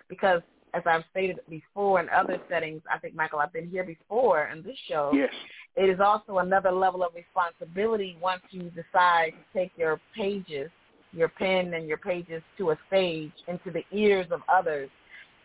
Because 0.09 0.41
as 0.74 0.83
I've 0.86 1.03
stated 1.12 1.39
before 1.50 2.00
in 2.00 2.09
other 2.09 2.39
settings, 2.50 2.81
I 2.91 2.97
think 3.00 3.15
Michael, 3.15 3.39
I've 3.39 3.53
been 3.53 3.69
here 3.69 3.83
before 3.83 4.47
in 4.47 4.63
this 4.63 4.77
show. 4.88 5.12
Yes. 5.13 5.29
It 5.75 5.89
is 5.89 6.00
also 6.00 6.39
another 6.39 6.71
level 6.71 7.03
of 7.03 7.13
responsibility 7.15 8.17
once 8.21 8.41
you 8.51 8.71
decide 8.71 9.31
to 9.31 9.59
take 9.59 9.71
your 9.77 10.00
pages, 10.15 10.69
your 11.13 11.29
pen 11.29 11.74
and 11.74 11.88
your 11.88 11.97
pages 11.97 12.41
to 12.57 12.71
a 12.71 12.79
stage 12.88 13.31
into 13.47 13.71
the 13.71 13.83
ears 13.91 14.27
of 14.31 14.41
others. 14.51 14.89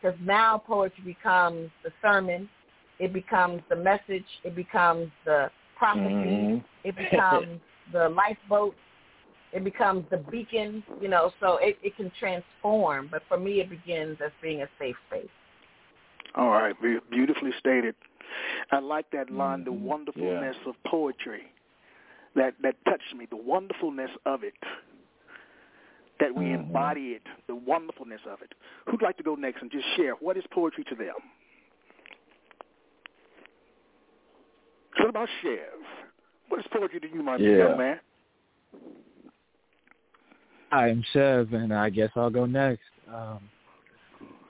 Because 0.00 0.18
now 0.20 0.58
poetry 0.58 1.04
becomes 1.04 1.70
the 1.84 1.90
sermon, 2.02 2.48
it 2.98 3.12
becomes 3.12 3.62
the 3.68 3.76
message, 3.76 4.24
it 4.44 4.54
becomes 4.56 5.10
the 5.24 5.50
prophecy, 5.76 6.08
Mm-hmm. 6.12 6.58
it 6.84 6.96
becomes 6.96 7.60
the 7.92 8.08
lifeboat, 8.08 8.74
it 9.52 9.64
becomes 9.64 10.04
the 10.10 10.16
beacon, 10.16 10.82
you 11.00 11.08
know, 11.08 11.32
so 11.40 11.58
it, 11.58 11.78
it 11.82 11.96
can 11.96 12.10
transform. 12.18 13.08
But 13.10 13.22
for 13.28 13.38
me, 13.38 13.60
it 13.60 13.68
begins 13.68 14.18
as 14.24 14.30
being 14.40 14.62
a 14.62 14.68
safe 14.78 14.96
space. 15.08 15.28
All 16.34 16.48
right, 16.48 16.74
beautifully 17.10 17.50
stated. 17.58 17.94
I 18.70 18.78
like 18.78 19.10
that 19.10 19.30
line, 19.30 19.64
the 19.64 19.70
Mhm. 19.70 19.82
wonderfulness 19.82 20.56
of 20.66 20.74
poetry. 20.84 21.52
That 22.34 22.54
that 22.62 22.82
touched 22.86 23.14
me, 23.14 23.26
the 23.26 23.36
wonderfulness 23.36 24.10
of 24.24 24.42
it. 24.42 24.54
That 26.18 26.34
we 26.34 26.46
Mhm. 26.46 26.54
embody 26.54 27.12
it, 27.12 27.26
the 27.46 27.54
wonderfulness 27.54 28.24
of 28.24 28.40
it. 28.40 28.54
Who'd 28.86 29.02
like 29.02 29.18
to 29.18 29.22
go 29.22 29.34
next 29.34 29.60
and 29.60 29.70
just 29.70 29.86
share 29.96 30.14
what 30.14 30.38
is 30.38 30.46
poetry 30.46 30.84
to 30.84 30.94
them? 30.94 31.16
What 34.96 35.10
about 35.10 35.28
Chev? 35.42 35.86
What 36.48 36.60
is 36.60 36.66
poetry 36.68 37.00
to 37.00 37.08
you, 37.08 37.22
my 37.22 37.36
Yeah. 37.36 37.56
young 37.56 37.76
man? 37.76 38.00
Hi, 40.72 40.88
I'm 40.88 41.04
Chev, 41.12 41.52
and 41.52 41.70
I 41.70 41.90
guess 41.90 42.08
I'll 42.16 42.30
go 42.30 42.46
next. 42.46 42.80
Um, 43.06 43.40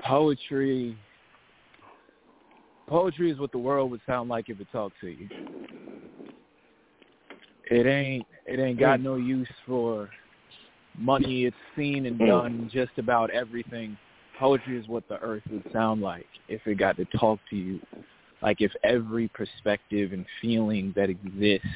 poetry. 0.05 0.97
Poetry 2.87 3.33
is 3.33 3.41
what 3.41 3.51
the 3.51 3.59
world 3.59 3.91
would 3.91 4.03
sound 4.07 4.29
like 4.29 4.49
if 4.49 4.61
it 4.61 4.69
talked 4.71 4.95
to 5.01 5.09
you. 5.09 5.29
It 7.73 7.87
ain't. 7.87 8.25
It 8.47 8.61
ain't 8.61 8.79
got 8.79 9.01
no 9.01 9.17
use 9.17 9.49
for 9.67 10.11
money. 10.97 11.47
It's 11.47 11.57
seen 11.75 12.07
and 12.07 12.21
done 12.21 12.71
just 12.73 12.93
about 12.99 13.31
everything. 13.31 13.99
Poetry 14.39 14.79
is 14.79 14.87
what 14.87 15.03
the 15.09 15.19
earth 15.19 15.43
would 15.51 15.65
sound 15.73 16.03
like 16.03 16.27
if 16.47 16.61
it 16.67 16.79
got 16.79 16.97
to 16.99 17.05
talk 17.19 17.41
to 17.51 17.57
you. 17.57 17.81
Like 18.43 18.61
if 18.61 18.71
every 18.85 19.27
perspective 19.27 20.13
and 20.13 20.25
feeling 20.41 20.93
that 20.95 21.11
exists 21.11 21.67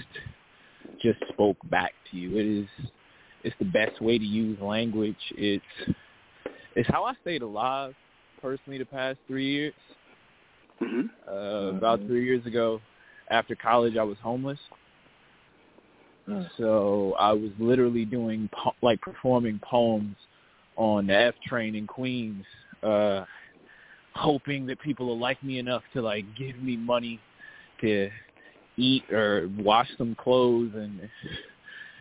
just 1.02 1.18
spoke 1.32 1.56
back 1.68 1.94
to 2.12 2.16
you. 2.16 2.36
It 2.38 2.46
is 2.62 2.90
it's 3.46 3.56
the 3.60 3.64
best 3.64 4.00
way 4.02 4.18
to 4.18 4.24
use 4.24 4.58
language. 4.60 5.16
It's 5.36 5.64
it's 6.74 6.88
how 6.90 7.04
I 7.04 7.14
stayed 7.22 7.42
alive 7.42 7.94
personally 8.42 8.78
the 8.78 8.84
past 8.84 9.18
three 9.28 9.48
years. 9.50 9.74
hmm 10.80 11.02
Uh, 11.30 11.76
About 11.76 12.00
three 12.06 12.24
years 12.24 12.44
ago, 12.44 12.80
after 13.30 13.54
college, 13.54 13.96
I 13.96 14.02
was 14.02 14.18
homeless. 14.20 14.58
So 16.58 17.14
I 17.20 17.32
was 17.32 17.52
literally 17.60 18.04
doing 18.04 18.50
po- 18.52 18.74
like 18.82 19.00
performing 19.00 19.60
poems 19.62 20.16
on 20.74 21.06
the 21.06 21.14
F 21.14 21.34
train 21.46 21.76
in 21.76 21.86
Queens, 21.86 22.44
uh, 22.82 23.24
hoping 24.14 24.66
that 24.66 24.80
people 24.80 25.06
will 25.06 25.18
like 25.20 25.40
me 25.44 25.60
enough 25.60 25.84
to 25.92 26.02
like 26.02 26.24
give 26.36 26.56
me 26.58 26.76
money 26.76 27.20
to 27.80 28.10
eat 28.76 29.08
or 29.12 29.48
wash 29.58 29.88
some 29.96 30.16
clothes, 30.16 30.72
and 30.74 31.08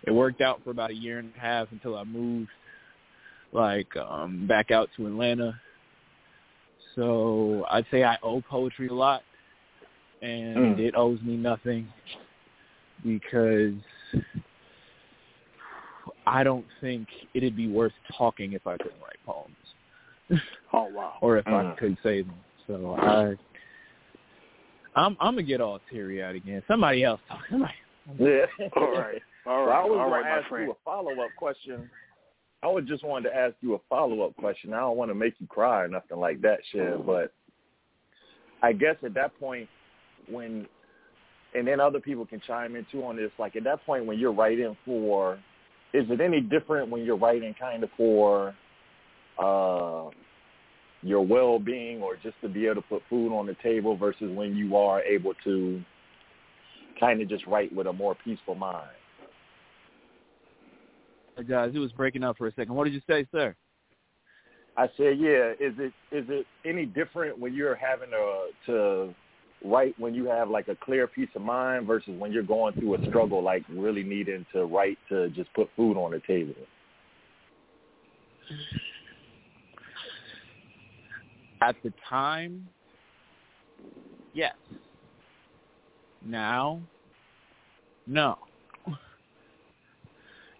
it 0.07 0.11
worked 0.11 0.41
out 0.41 0.61
for 0.63 0.69
about 0.71 0.91
a 0.91 0.95
year 0.95 1.19
and 1.19 1.31
a 1.35 1.39
half 1.39 1.67
until 1.71 1.97
I 1.97 2.03
moved 2.03 2.49
like 3.51 3.95
um 3.97 4.45
back 4.47 4.71
out 4.71 4.89
to 4.97 5.07
Atlanta. 5.07 5.53
So 6.95 7.65
I'd 7.69 7.85
say 7.91 8.03
I 8.03 8.17
owe 8.23 8.41
poetry 8.41 8.87
a 8.87 8.93
lot 8.93 9.23
and 10.21 10.77
Mm. 10.77 10.79
it 10.79 10.95
owes 10.95 11.21
me 11.21 11.35
nothing 11.35 11.87
because 13.03 13.73
I 16.25 16.43
don't 16.43 16.65
think 16.81 17.07
it'd 17.33 17.55
be 17.55 17.67
worth 17.67 17.93
talking 18.17 18.53
if 18.53 18.65
I 18.65 18.77
couldn't 18.77 18.99
write 19.01 19.19
poems 19.25 20.41
Oh 20.73 20.85
wow. 20.85 21.13
or 21.21 21.37
if 21.37 21.47
I 21.47 21.63
Mm. 21.63 21.77
could 21.77 21.97
say 22.03 22.21
them. 22.21 22.35
So 22.67 22.95
I 22.95 23.35
I'm 24.95 25.17
I'm 25.19 25.35
gonna 25.35 25.43
get 25.43 25.61
all 25.61 25.79
teary 25.91 26.23
eyed 26.23 26.35
again. 26.35 26.63
Somebody 26.67 27.03
else 27.03 27.21
talk. 27.27 27.41
Somebody 27.49 27.73
Yeah. 28.19 28.45
All 28.77 28.91
right. 28.93 29.21
All 29.45 29.65
Well, 29.65 29.73
I 29.73 29.79
right. 29.79 29.89
was 29.89 29.99
All 29.99 30.09
going 30.09 30.23
right, 30.23 30.23
to 30.23 30.41
ask 30.41 30.49
friend. 30.49 30.65
you 30.65 30.71
a 30.71 30.75
follow-up 30.83 31.35
question. 31.35 31.89
I 32.63 32.67
would 32.67 32.87
just 32.87 33.03
wanted 33.03 33.29
to 33.29 33.35
ask 33.35 33.55
you 33.61 33.75
a 33.75 33.79
follow-up 33.89 34.35
question. 34.37 34.73
I 34.73 34.79
don't 34.79 34.97
want 34.97 35.11
to 35.11 35.15
make 35.15 35.35
you 35.39 35.47
cry 35.47 35.83
or 35.83 35.87
nothing 35.87 36.17
like 36.17 36.41
that, 36.41 36.59
Chev, 36.71 37.05
but 37.05 37.31
I 38.63 38.73
guess 38.73 38.95
at 39.03 39.13
that 39.13 39.37
point 39.39 39.69
when, 40.29 40.65
and 41.53 41.67
then 41.67 41.79
other 41.79 41.99
people 41.99 42.25
can 42.25 42.41
chime 42.47 42.75
in 42.75 42.85
too 42.91 43.03
on 43.03 43.17
this, 43.17 43.31
like 43.37 43.55
at 43.55 43.63
that 43.65 43.85
point 43.85 44.05
when 44.07 44.17
you're 44.17 44.33
writing 44.33 44.75
for, 44.83 45.35
is 45.93 46.05
it 46.09 46.19
any 46.21 46.41
different 46.41 46.89
when 46.89 47.03
you're 47.03 47.17
writing 47.17 47.53
kind 47.59 47.83
of 47.83 47.89
for 47.95 48.55
uh, 49.37 50.09
your 51.03 51.23
well-being 51.23 52.01
or 52.01 52.15
just 52.23 52.35
to 52.41 52.49
be 52.49 52.65
able 52.65 52.81
to 52.81 52.87
put 52.87 53.03
food 53.09 53.31
on 53.31 53.45
the 53.45 53.55
table 53.61 53.95
versus 53.95 54.35
when 54.35 54.55
you 54.55 54.75
are 54.75 55.01
able 55.03 55.33
to 55.43 55.83
kind 56.99 57.21
of 57.21 57.29
just 57.29 57.45
write 57.45 57.73
with 57.75 57.85
a 57.85 57.93
more 57.93 58.15
peaceful 58.23 58.55
mind? 58.55 58.89
Guys, 61.43 61.71
it 61.73 61.79
was 61.79 61.91
breaking 61.91 62.23
up 62.23 62.37
for 62.37 62.47
a 62.47 62.53
second. 62.53 62.73
What 62.75 62.85
did 62.85 62.93
you 62.93 63.01
say, 63.07 63.27
sir? 63.31 63.55
I 64.77 64.87
said, 64.97 65.17
yeah. 65.19 65.51
Is 65.59 65.73
it 65.77 65.93
is 66.11 66.25
it 66.29 66.45
any 66.65 66.85
different 66.85 67.39
when 67.39 67.53
you're 67.53 67.75
having 67.75 68.09
to 68.09 68.47
to 68.65 69.15
write 69.63 69.97
when 69.99 70.13
you 70.13 70.25
have 70.25 70.49
like 70.49 70.67
a 70.67 70.75
clear 70.75 71.07
peace 71.07 71.29
of 71.35 71.41
mind 71.41 71.87
versus 71.87 72.13
when 72.19 72.31
you're 72.31 72.43
going 72.43 72.73
through 72.73 72.95
a 72.95 73.05
struggle, 73.07 73.41
like 73.41 73.63
really 73.69 74.03
needing 74.03 74.45
to 74.53 74.65
write 74.65 74.97
to 75.09 75.29
just 75.29 75.53
put 75.53 75.69
food 75.75 75.97
on 75.97 76.11
the 76.11 76.21
table? 76.27 76.53
At 81.61 81.75
the 81.83 81.93
time, 82.07 82.67
yes. 84.33 84.53
Now, 86.23 86.81
no. 88.07 88.37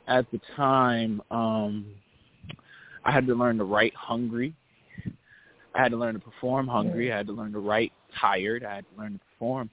At 0.08 0.30
the 0.32 0.40
time, 0.56 1.22
um, 1.32 1.86
I 3.04 3.12
had 3.12 3.26
to 3.28 3.36
learn 3.36 3.58
to 3.58 3.64
write 3.64 3.94
hungry. 3.96 4.54
I 5.74 5.82
had 5.82 5.92
to 5.92 5.98
learn 5.98 6.14
to 6.14 6.20
perform 6.20 6.68
hungry. 6.68 7.12
I 7.12 7.18
had 7.18 7.28
to 7.28 7.34
learn 7.34 7.52
to 7.54 7.60
write 7.60 7.92
tired. 8.20 8.64
I 8.64 8.76
had 8.76 8.86
to 8.94 9.02
learn 9.02 9.14
to 9.14 9.20
perform 9.34 9.70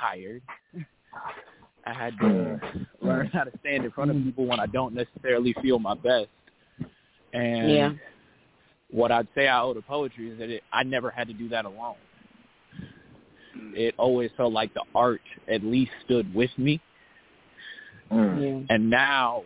tired. 0.00 0.42
I 1.86 1.92
had 1.92 2.18
to 2.20 2.60
learn 3.00 3.26
how 3.28 3.44
to 3.44 3.52
stand 3.60 3.84
in 3.84 3.90
front 3.90 4.10
of 4.10 4.16
people 4.22 4.46
when 4.46 4.60
I 4.60 4.66
don't 4.66 4.94
necessarily 4.94 5.54
feel 5.62 5.78
my 5.78 5.94
best. 5.94 6.28
And 7.32 7.68
Yeah. 7.70 7.92
what 8.90 9.12
I'd 9.12 9.28
say 9.34 9.48
I 9.48 9.60
owe 9.60 9.74
to 9.74 9.82
poetry 9.82 10.30
is 10.30 10.38
that 10.38 10.50
it, 10.50 10.62
I 10.72 10.82
never 10.82 11.10
had 11.10 11.28
to 11.28 11.34
do 11.34 11.48
that 11.50 11.64
alone. 11.64 11.96
It 13.74 13.94
always 13.98 14.30
felt 14.36 14.52
like 14.52 14.72
the 14.74 14.84
art 14.94 15.20
at 15.48 15.62
least 15.62 15.92
stood 16.04 16.32
with 16.34 16.56
me. 16.58 16.80
Yeah. 18.10 18.60
And 18.70 18.90
now, 18.90 19.44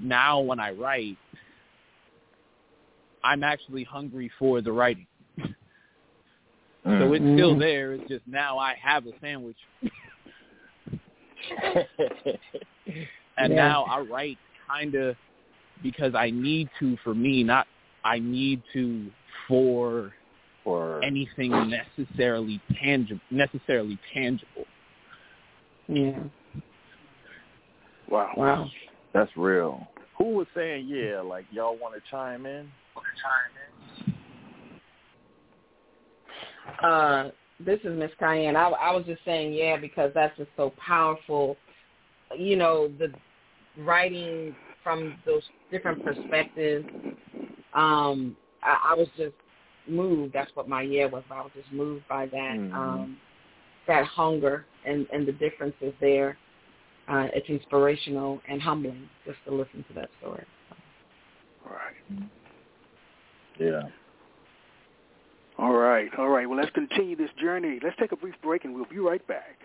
now 0.00 0.40
when 0.40 0.60
I 0.60 0.72
write, 0.72 1.16
I'm 3.24 3.42
actually 3.42 3.84
hungry 3.84 4.30
for 4.38 4.60
the 4.60 4.72
writing. 4.72 5.06
So 6.84 7.12
it's 7.12 7.24
still 7.34 7.54
Mhm. 7.54 7.58
there. 7.58 7.92
It's 7.92 8.08
just 8.08 8.26
now 8.26 8.58
I 8.58 8.74
have 8.74 9.06
a 9.06 9.12
sandwich, 9.20 9.58
and 13.36 13.52
Yeah. 13.52 13.54
now 13.54 13.84
I 13.84 14.00
write 14.00 14.38
kind 14.66 14.94
of 14.94 15.16
because 15.82 16.14
I 16.14 16.30
need 16.30 16.70
to 16.78 16.96
for 16.98 17.14
me, 17.14 17.44
not 17.44 17.66
I 18.04 18.18
need 18.18 18.62
to 18.72 19.12
for 19.46 20.14
for 20.64 21.02
anything 21.04 21.68
necessarily 21.68 22.60
tangible. 22.80 23.20
Necessarily 23.30 23.98
tangible. 24.12 24.66
Yeah. 25.88 26.20
Wow. 28.10 28.32
Wow. 28.36 28.68
that's 29.12 29.30
real. 29.36 29.86
Who 30.16 30.34
was 30.34 30.46
saying 30.54 30.86
yeah? 30.88 31.20
Like 31.20 31.44
y'all 31.50 31.76
want 31.76 31.94
to 31.94 32.00
chime 32.10 32.46
in? 32.46 32.70
Uh, 36.82 37.30
this 37.60 37.80
is 37.84 37.98
Miss 37.98 38.10
Kiane. 38.20 38.56
I, 38.56 38.68
I 38.68 38.94
was 38.94 39.04
just 39.04 39.24
saying, 39.24 39.52
yeah, 39.52 39.76
because 39.76 40.12
that's 40.14 40.36
just 40.36 40.50
so 40.56 40.72
powerful. 40.84 41.56
You 42.36 42.56
know, 42.56 42.88
the 42.98 43.12
writing 43.78 44.54
from 44.82 45.16
those 45.26 45.42
different 45.70 46.04
perspectives. 46.04 46.86
Um, 47.74 48.36
I, 48.62 48.90
I 48.90 48.94
was 48.94 49.08
just 49.16 49.34
moved. 49.88 50.34
That's 50.34 50.50
what 50.54 50.68
my 50.68 50.82
yeah 50.82 51.06
was. 51.06 51.24
I 51.30 51.40
was 51.40 51.50
just 51.54 51.72
moved 51.72 52.06
by 52.08 52.26
that. 52.26 52.56
Mhm. 52.56 52.74
Um, 52.74 53.16
that 53.86 54.04
hunger 54.04 54.66
and 54.84 55.06
and 55.12 55.26
the 55.26 55.32
differences 55.32 55.94
there. 56.00 56.36
Uh, 57.08 57.28
it's 57.34 57.48
inspirational 57.48 58.40
and 58.48 58.60
humbling 58.60 59.08
just 59.24 59.38
to 59.46 59.54
listen 59.54 59.84
to 59.88 59.94
that 59.94 60.10
story. 60.20 60.44
Right. 61.64 62.28
Yeah. 63.58 63.82
All 65.58 65.72
right, 65.72 66.08
all 66.16 66.28
right. 66.28 66.48
Well, 66.48 66.58
let's 66.58 66.70
continue 66.70 67.16
this 67.16 67.30
journey. 67.40 67.80
Let's 67.82 67.96
take 67.98 68.12
a 68.12 68.16
brief 68.16 68.34
break, 68.42 68.64
and 68.64 68.74
we'll 68.74 68.84
be 68.84 68.98
right 68.98 69.26
back. 69.26 69.58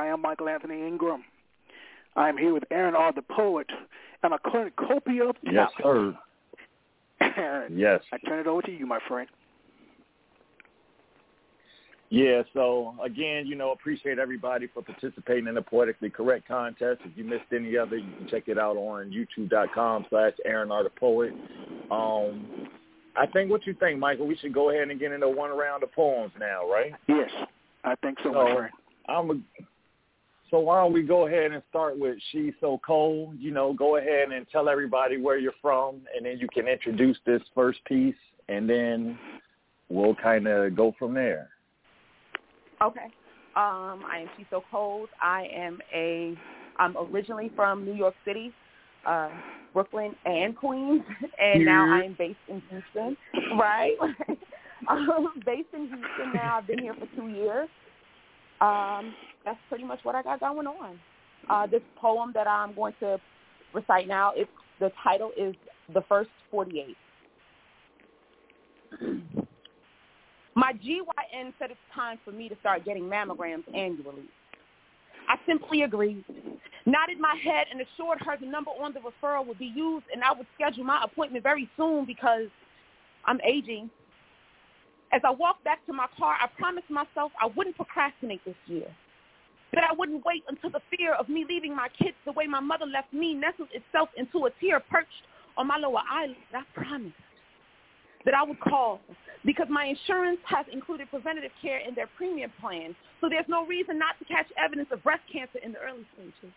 I 0.00 0.06
am 0.06 0.22
Michael 0.22 0.48
Anthony 0.48 0.86
Ingram. 0.86 1.22
I 2.16 2.30
am 2.30 2.38
here 2.38 2.54
with 2.54 2.64
Aaron 2.70 2.94
R. 2.94 3.12
the 3.12 3.20
poet 3.22 3.66
and 4.22 4.32
a 4.32 4.38
cornucopia 4.38 5.24
of 5.28 5.36
talent. 5.44 5.52
Yes, 5.52 5.70
sir. 5.82 6.18
Aaron, 7.36 7.78
Yes. 7.78 8.00
I 8.10 8.16
turn 8.26 8.40
it 8.40 8.46
over 8.46 8.62
to 8.62 8.72
you, 8.72 8.86
my 8.86 8.98
friend. 9.06 9.28
Yeah, 12.08 12.42
so 12.54 12.94
again, 13.04 13.46
you 13.46 13.54
know, 13.56 13.72
appreciate 13.72 14.18
everybody 14.18 14.68
for 14.72 14.82
participating 14.82 15.46
in 15.46 15.54
the 15.54 15.62
Poetically 15.62 16.08
Correct 16.10 16.48
contest. 16.48 17.02
If 17.04 17.16
you 17.16 17.22
missed 17.24 17.44
any 17.52 17.68
it, 17.74 17.92
you 17.92 18.10
can 18.18 18.26
check 18.28 18.44
it 18.48 18.58
out 18.58 18.76
on 18.76 19.12
youtube.com 19.12 20.06
slash 20.08 20.32
Aaron 20.46 20.72
R. 20.72 20.82
the 20.82 20.90
Poet. 20.90 21.32
Um, 21.90 22.68
I 23.16 23.26
think 23.26 23.50
what 23.50 23.66
you 23.66 23.74
think, 23.74 23.98
Michael, 24.00 24.26
we 24.26 24.36
should 24.38 24.54
go 24.54 24.70
ahead 24.70 24.88
and 24.88 24.98
get 24.98 25.12
into 25.12 25.28
one 25.28 25.50
round 25.50 25.82
of 25.82 25.92
poems 25.92 26.32
now, 26.40 26.68
right? 26.68 26.92
Yes, 27.06 27.30
I 27.84 27.94
think 27.96 28.18
so, 28.24 28.32
my 28.32 28.48
So, 28.48 28.56
friend. 28.56 28.72
I'm 29.08 29.30
a, 29.30 29.34
so 30.50 30.58
why 30.58 30.80
don't 30.80 30.92
we 30.92 31.02
go 31.02 31.26
ahead 31.26 31.52
and 31.52 31.62
start 31.70 31.98
with 31.98 32.18
She's 32.32 32.52
So 32.60 32.80
Cold? 32.84 33.36
You 33.38 33.52
know, 33.52 33.72
go 33.72 33.96
ahead 33.96 34.30
and 34.32 34.46
tell 34.50 34.68
everybody 34.68 35.20
where 35.20 35.38
you're 35.38 35.52
from, 35.62 36.02
and 36.16 36.26
then 36.26 36.38
you 36.38 36.48
can 36.52 36.66
introduce 36.66 37.16
this 37.24 37.42
first 37.54 37.78
piece, 37.84 38.14
and 38.48 38.68
then 38.68 39.18
we'll 39.88 40.14
kind 40.14 40.46
of 40.46 40.74
go 40.76 40.94
from 40.98 41.14
there. 41.14 41.50
Okay. 42.82 43.06
Um, 43.56 44.04
I 44.08 44.20
am 44.22 44.30
She's 44.36 44.46
So 44.50 44.62
Cold. 44.70 45.08
I 45.22 45.46
am 45.54 45.78
a 45.94 46.36
I'm 46.78 46.96
originally 46.96 47.52
from 47.54 47.84
New 47.84 47.94
York 47.94 48.14
City, 48.24 48.52
uh, 49.06 49.28
Brooklyn 49.74 50.14
and 50.24 50.56
Queens, 50.56 51.02
and 51.38 51.64
now 51.64 51.94
I 51.94 52.04
am 52.04 52.16
based 52.18 52.38
in 52.48 52.62
Houston. 52.70 53.16
Right. 53.58 53.96
um, 54.88 55.34
based 55.44 55.68
in 55.74 55.80
Houston 55.80 56.32
now. 56.34 56.58
I've 56.58 56.66
been 56.66 56.78
here 56.78 56.94
for 56.94 57.06
two 57.16 57.28
years. 57.28 57.68
Um, 58.60 59.12
that's 59.44 59.58
pretty 59.68 59.84
much 59.84 60.00
what 60.02 60.14
I 60.14 60.22
got 60.22 60.40
going 60.40 60.66
on. 60.66 61.00
Uh, 61.48 61.66
this 61.66 61.82
poem 61.96 62.32
that 62.34 62.46
I'm 62.46 62.74
going 62.74 62.94
to 63.00 63.18
recite 63.72 64.06
now, 64.06 64.32
it's 64.34 64.50
the 64.78 64.90
title 65.02 65.32
is 65.36 65.54
The 65.94 66.02
First 66.08 66.30
Forty 66.50 66.80
Eight. 66.80 66.96
My 70.54 70.72
GYN 70.72 71.54
said 71.58 71.70
it's 71.70 71.80
time 71.94 72.18
for 72.24 72.32
me 72.32 72.48
to 72.48 72.56
start 72.60 72.84
getting 72.84 73.04
mammograms 73.04 73.64
annually. 73.74 74.28
I 75.28 75.36
simply 75.46 75.82
agreed, 75.82 76.24
nodded 76.86 77.20
my 77.20 77.34
head, 77.42 77.66
and 77.70 77.80
assured 77.80 78.18
her 78.26 78.36
the 78.36 78.46
number 78.46 78.70
on 78.72 78.92
the 78.92 79.00
referral 79.00 79.46
would 79.46 79.58
be 79.58 79.72
used, 79.74 80.06
and 80.12 80.24
I 80.24 80.32
would 80.32 80.46
schedule 80.56 80.84
my 80.84 81.02
appointment 81.04 81.44
very 81.44 81.68
soon 81.76 82.04
because 82.04 82.48
I'm 83.24 83.40
aging. 83.42 83.90
As 85.12 85.20
I 85.24 85.30
walked 85.30 85.62
back 85.64 85.84
to 85.86 85.92
my 85.92 86.06
car, 86.18 86.34
I 86.40 86.48
promised 86.58 86.90
myself 86.90 87.32
I 87.40 87.46
wouldn't 87.56 87.76
procrastinate 87.76 88.44
this 88.44 88.56
year, 88.66 88.88
that 89.72 89.84
I 89.84 89.94
wouldn't 89.96 90.24
wait 90.24 90.44
until 90.48 90.70
the 90.70 90.80
fear 90.96 91.14
of 91.14 91.28
me 91.28 91.44
leaving 91.48 91.74
my 91.74 91.88
kids 91.88 92.16
the 92.24 92.32
way 92.32 92.46
my 92.46 92.60
mother 92.60 92.86
left 92.86 93.12
me 93.12 93.34
nestled 93.34 93.68
itself 93.72 94.08
into 94.16 94.46
a 94.46 94.50
tear 94.60 94.80
perched 94.80 95.24
on 95.56 95.66
my 95.66 95.76
lower 95.76 96.02
eyelid. 96.10 96.36
I 96.54 96.62
promised 96.74 97.14
that 98.24 98.34
I 98.34 98.42
would 98.42 98.60
call 98.60 99.00
because 99.44 99.66
my 99.70 99.84
insurance 99.86 100.40
has 100.44 100.66
included 100.72 101.08
preventative 101.08 101.52
care 101.62 101.80
in 101.86 101.94
their 101.94 102.08
premium 102.16 102.52
plan, 102.60 102.94
so 103.20 103.28
there's 103.28 103.48
no 103.48 103.66
reason 103.66 103.98
not 103.98 104.18
to 104.18 104.24
catch 104.26 104.46
evidence 104.62 104.88
of 104.92 105.02
breast 105.02 105.22
cancer 105.32 105.58
in 105.62 105.72
the 105.72 105.78
early 105.78 106.04
stages. 106.14 106.52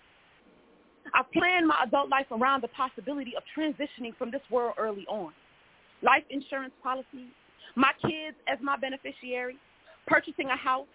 I've 1.13 1.31
planned 1.31 1.67
my 1.67 1.83
adult 1.85 2.09
life 2.09 2.27
around 2.31 2.63
the 2.63 2.69
possibility 2.69 3.33
of 3.35 3.43
transitioning 3.55 4.15
from 4.17 4.31
this 4.31 4.41
world 4.49 4.73
early 4.77 5.05
on. 5.07 5.31
Life 6.01 6.23
insurance 6.29 6.73
policies, 6.81 7.31
my 7.75 7.91
kids 8.01 8.35
as 8.47 8.57
my 8.61 8.77
beneficiary, 8.77 9.57
purchasing 10.07 10.49
a 10.49 10.57
house, 10.57 10.87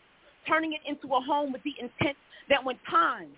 turning 0.47 0.73
it 0.73 0.81
into 0.87 1.09
a 1.15 1.21
home 1.21 1.53
with 1.53 1.63
the 1.63 1.75
intent 1.81 2.17
that 2.49 2.65
when 2.65 2.77
time 2.91 3.29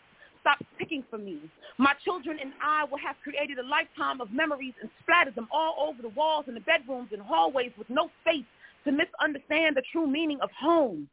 stops 0.40 0.64
ticking 0.78 1.04
for 1.10 1.18
me, 1.18 1.38
my 1.78 1.94
children 2.04 2.38
and 2.40 2.52
I 2.62 2.84
will 2.84 2.98
have 2.98 3.16
created 3.22 3.58
a 3.58 3.66
lifetime 3.66 4.20
of 4.20 4.32
memories 4.32 4.74
and 4.80 4.90
splattered 5.02 5.34
them 5.34 5.48
all 5.52 5.88
over 5.88 6.02
the 6.02 6.08
walls 6.10 6.44
and 6.48 6.56
the 6.56 6.60
bedrooms 6.60 7.10
and 7.12 7.22
hallways 7.22 7.72
with 7.78 7.88
no 7.90 8.10
space 8.22 8.44
to 8.84 8.92
misunderstand 8.92 9.76
the 9.76 9.82
true 9.92 10.06
meaning 10.06 10.38
of 10.42 10.50
home 10.58 11.08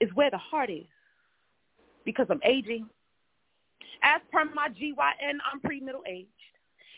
is 0.00 0.08
where 0.14 0.30
the 0.30 0.38
heart 0.38 0.70
is. 0.70 0.86
Because 2.04 2.26
I'm 2.30 2.40
aging. 2.44 2.88
As 4.02 4.20
per 4.32 4.44
my 4.52 4.68
GYN, 4.68 5.38
I'm 5.50 5.60
pre-middle 5.60 6.02
aged. 6.08 6.28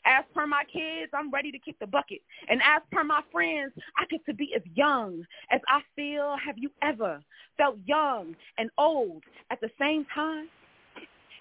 As 0.07 0.25
per 0.35 0.47
my 0.47 0.65
kids, 0.65 1.13
I'm 1.15 1.31
ready 1.31 1.51
to 1.51 1.59
kick 1.59 1.79
the 1.81 1.87
bucket. 1.87 2.21
And 2.49 2.61
as 2.63 2.83
per 2.93 3.05
my 3.05 3.23
friends, 3.33 3.73
I 3.99 4.05
get 4.11 4.25
to 4.27 4.35
be 4.35 4.53
as 4.55 4.63
young 4.75 5.25
as 5.51 5.61
I 5.69 5.81
feel. 5.97 6.37
Have 6.45 6.59
you 6.59 6.71
ever 6.83 7.23
felt 7.57 7.77
young 7.87 8.37
and 8.59 8.71
old 8.77 9.23
at 9.51 9.61
the 9.61 9.71
same 9.79 10.07
time? 10.15 10.49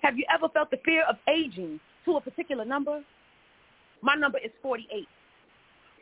Have 0.01 0.17
you 0.17 0.25
ever 0.33 0.47
felt 0.49 0.71
the 0.71 0.79
fear 0.85 1.03
of 1.03 1.15
aging 1.29 1.79
to 2.05 2.17
a 2.17 2.21
particular 2.21 2.65
number? 2.65 3.03
My 4.01 4.15
number 4.15 4.37
is 4.37 4.51
48. 4.61 5.07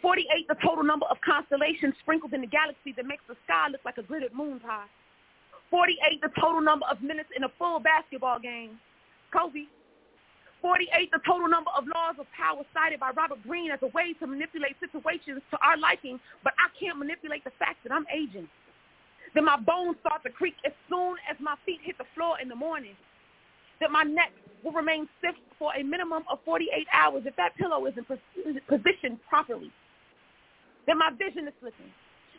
48, 0.01 0.47
the 0.47 0.55
total 0.65 0.83
number 0.83 1.05
of 1.05 1.17
constellations 1.21 1.93
sprinkled 2.01 2.33
in 2.33 2.41
the 2.41 2.47
galaxy 2.47 2.93
that 2.97 3.05
makes 3.05 3.21
the 3.27 3.35
sky 3.45 3.67
look 3.71 3.81
like 3.85 3.97
a 3.97 4.03
glittered 4.03 4.33
moon 4.33 4.59
pie. 4.59 4.85
48, 5.69 6.21
the 6.21 6.29
total 6.39 6.61
number 6.61 6.85
of 6.91 7.01
minutes 7.01 7.29
in 7.35 7.43
a 7.43 7.49
full 7.57 7.79
basketball 7.79 8.39
game. 8.39 8.79
Kobe. 9.31 9.65
48, 10.61 11.11
the 11.11 11.19
total 11.25 11.49
number 11.49 11.71
of 11.77 11.85
laws 11.89 12.15
of 12.19 12.27
power 12.37 12.63
cited 12.73 12.99
by 12.99 13.11
Robert 13.11 13.41
Greene 13.43 13.71
as 13.71 13.79
a 13.81 13.87
way 13.87 14.13
to 14.19 14.27
manipulate 14.27 14.77
situations 14.79 15.41
to 15.51 15.57
our 15.61 15.77
liking, 15.77 16.19
but 16.43 16.53
I 16.57 16.69
can't 16.77 16.97
manipulate 16.97 17.43
the 17.43 17.51
fact 17.57 17.83
that 17.83 17.91
I'm 17.91 18.05
aging. 18.13 18.47
That 19.33 19.43
my 19.43 19.57
bones 19.57 19.97
start 20.01 20.23
to 20.23 20.29
creak 20.29 20.55
as 20.65 20.73
soon 20.89 21.17
as 21.29 21.37
my 21.39 21.55
feet 21.65 21.79
hit 21.83 21.97
the 21.97 22.09
floor 22.15 22.37
in 22.41 22.49
the 22.49 22.55
morning. 22.55 22.95
That 23.79 23.91
my 23.91 24.03
neck 24.03 24.31
will 24.63 24.73
remain 24.73 25.09
stiff 25.19 25.35
for 25.57 25.73
a 25.73 25.83
minimum 25.83 26.23
of 26.31 26.39
48 26.45 26.87
hours 26.93 27.23
if 27.25 27.35
that 27.37 27.55
pillow 27.57 27.87
isn't 27.87 28.05
positioned 28.67 29.17
properly. 29.27 29.71
That 30.85 30.97
my 30.97 31.11
vision 31.17 31.47
is 31.47 31.53
slipping 31.59 31.91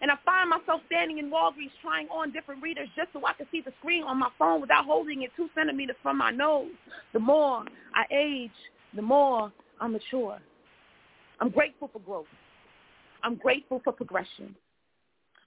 And 0.03 0.11
I 0.11 0.15
find 0.25 0.51
myself 0.51 0.83
standing 0.88 1.19
in 1.19 1.31
Walgreens 1.31 1.71
trying 1.81 2.09
on 2.09 2.33
different 2.33 2.61
readers 2.61 2.88
just 2.97 3.12
so 3.12 3.25
I 3.25 3.35
can 3.35 3.47
see 3.53 3.62
the 3.65 3.73
screen 3.79 4.03
on 4.03 4.19
my 4.19 4.31
phone 4.37 4.61
without 4.61 4.85
holding 4.85 5.23
it 5.23 5.31
two 5.37 5.49
centimeters 5.55 5.97
from 6.03 6.19
my 6.19 6.33
nose. 6.33 6.73
The 7.12 7.21
more 7.21 7.65
I 7.95 8.05
age, 8.12 8.51
the 8.97 9.03
more 9.03 9.53
I 9.81 9.87
mature. 9.87 10.38
I'm 11.41 11.51
grateful 11.51 11.88
for 11.93 12.01
growth. 12.01 12.27
I'm 13.23 13.37
grateful 13.37 13.81
for 13.85 13.93
progression. 13.93 14.57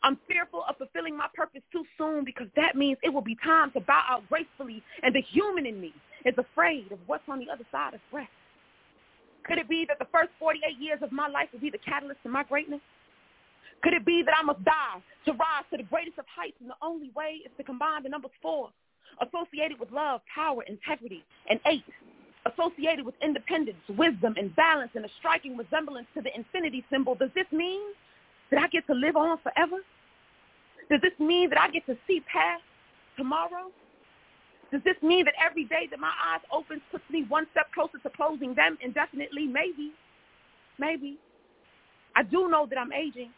I'm 0.03 0.17
fearful 0.27 0.63
of 0.69 0.77
fulfilling 0.77 1.17
my 1.17 1.27
purpose 1.35 1.61
too 1.71 1.83
soon 1.97 2.23
because 2.23 2.47
that 2.55 2.75
means 2.75 2.97
it 3.03 3.09
will 3.09 3.21
be 3.21 3.35
time 3.43 3.71
to 3.71 3.81
bow 3.81 4.03
out 4.07 4.23
gracefully 4.29 4.83
and 5.03 5.13
the 5.13 5.21
human 5.21 5.65
in 5.65 5.81
me 5.81 5.93
is 6.23 6.35
afraid 6.37 6.91
of 6.91 6.99
what's 7.07 7.23
on 7.27 7.39
the 7.39 7.49
other 7.51 7.65
side 7.71 7.93
of 7.93 7.99
breath. 8.11 8.29
Could 9.45 9.57
it 9.57 9.67
be 9.67 9.85
that 9.87 9.99
the 9.99 10.07
first 10.11 10.29
48 10.39 10.79
years 10.79 10.99
of 11.01 11.11
my 11.11 11.27
life 11.27 11.49
will 11.51 11.59
be 11.59 11.69
the 11.69 11.77
catalyst 11.79 12.21
to 12.23 12.29
my 12.29 12.43
greatness? 12.43 12.81
Could 13.83 13.93
it 13.93 14.05
be 14.05 14.23
that 14.23 14.33
I 14.37 14.43
must 14.43 14.63
die 14.63 15.01
to 15.25 15.33
rise 15.33 15.63
to 15.71 15.77
the 15.77 15.83
greatest 15.83 16.17
of 16.17 16.25
heights 16.27 16.57
and 16.59 16.69
the 16.69 16.75
only 16.81 17.11
way 17.15 17.41
is 17.45 17.51
to 17.57 17.63
combine 17.63 18.03
the 18.03 18.09
numbers 18.09 18.31
four, 18.41 18.69
associated 19.21 19.79
with 19.79 19.91
love, 19.91 20.21
power, 20.33 20.63
integrity, 20.63 21.23
and 21.49 21.59
eight, 21.67 21.83
associated 22.45 23.05
with 23.05 23.15
independence, 23.21 23.77
wisdom, 23.89 24.35
and 24.37 24.55
balance 24.55 24.91
and 24.95 25.05
a 25.05 25.09
striking 25.19 25.57
resemblance 25.57 26.07
to 26.15 26.21
the 26.21 26.35
infinity 26.35 26.83
symbol? 26.89 27.15
Does 27.15 27.29
this 27.35 27.45
mean 27.51 27.81
that 28.51 28.61
I 28.61 28.67
get 28.67 28.87
to 28.87 28.93
live 28.93 29.15
on 29.15 29.37
forever? 29.39 29.77
Does 30.89 31.01
this 31.01 31.17
mean 31.19 31.49
that 31.49 31.59
I 31.59 31.69
get 31.69 31.85
to 31.87 31.97
see 32.07 32.21
past 32.31 32.63
tomorrow? 33.17 33.71
Does 34.71 34.81
this 34.83 34.95
mean 35.01 35.25
that 35.25 35.33
every 35.43 35.65
day 35.65 35.87
that 35.89 35.99
my 35.99 36.11
eyes 36.27 36.41
open 36.51 36.81
puts 36.91 37.03
me 37.09 37.23
one 37.27 37.47
step 37.51 37.67
closer 37.73 37.97
to 38.03 38.09
closing 38.09 38.55
them 38.55 38.77
indefinitely? 38.83 39.47
Maybe. 39.47 39.91
Maybe. 40.79 41.17
I 42.15 42.23
do 42.23 42.49
know 42.49 42.65
that 42.69 42.77
I'm 42.77 42.91
aging. 42.91 43.29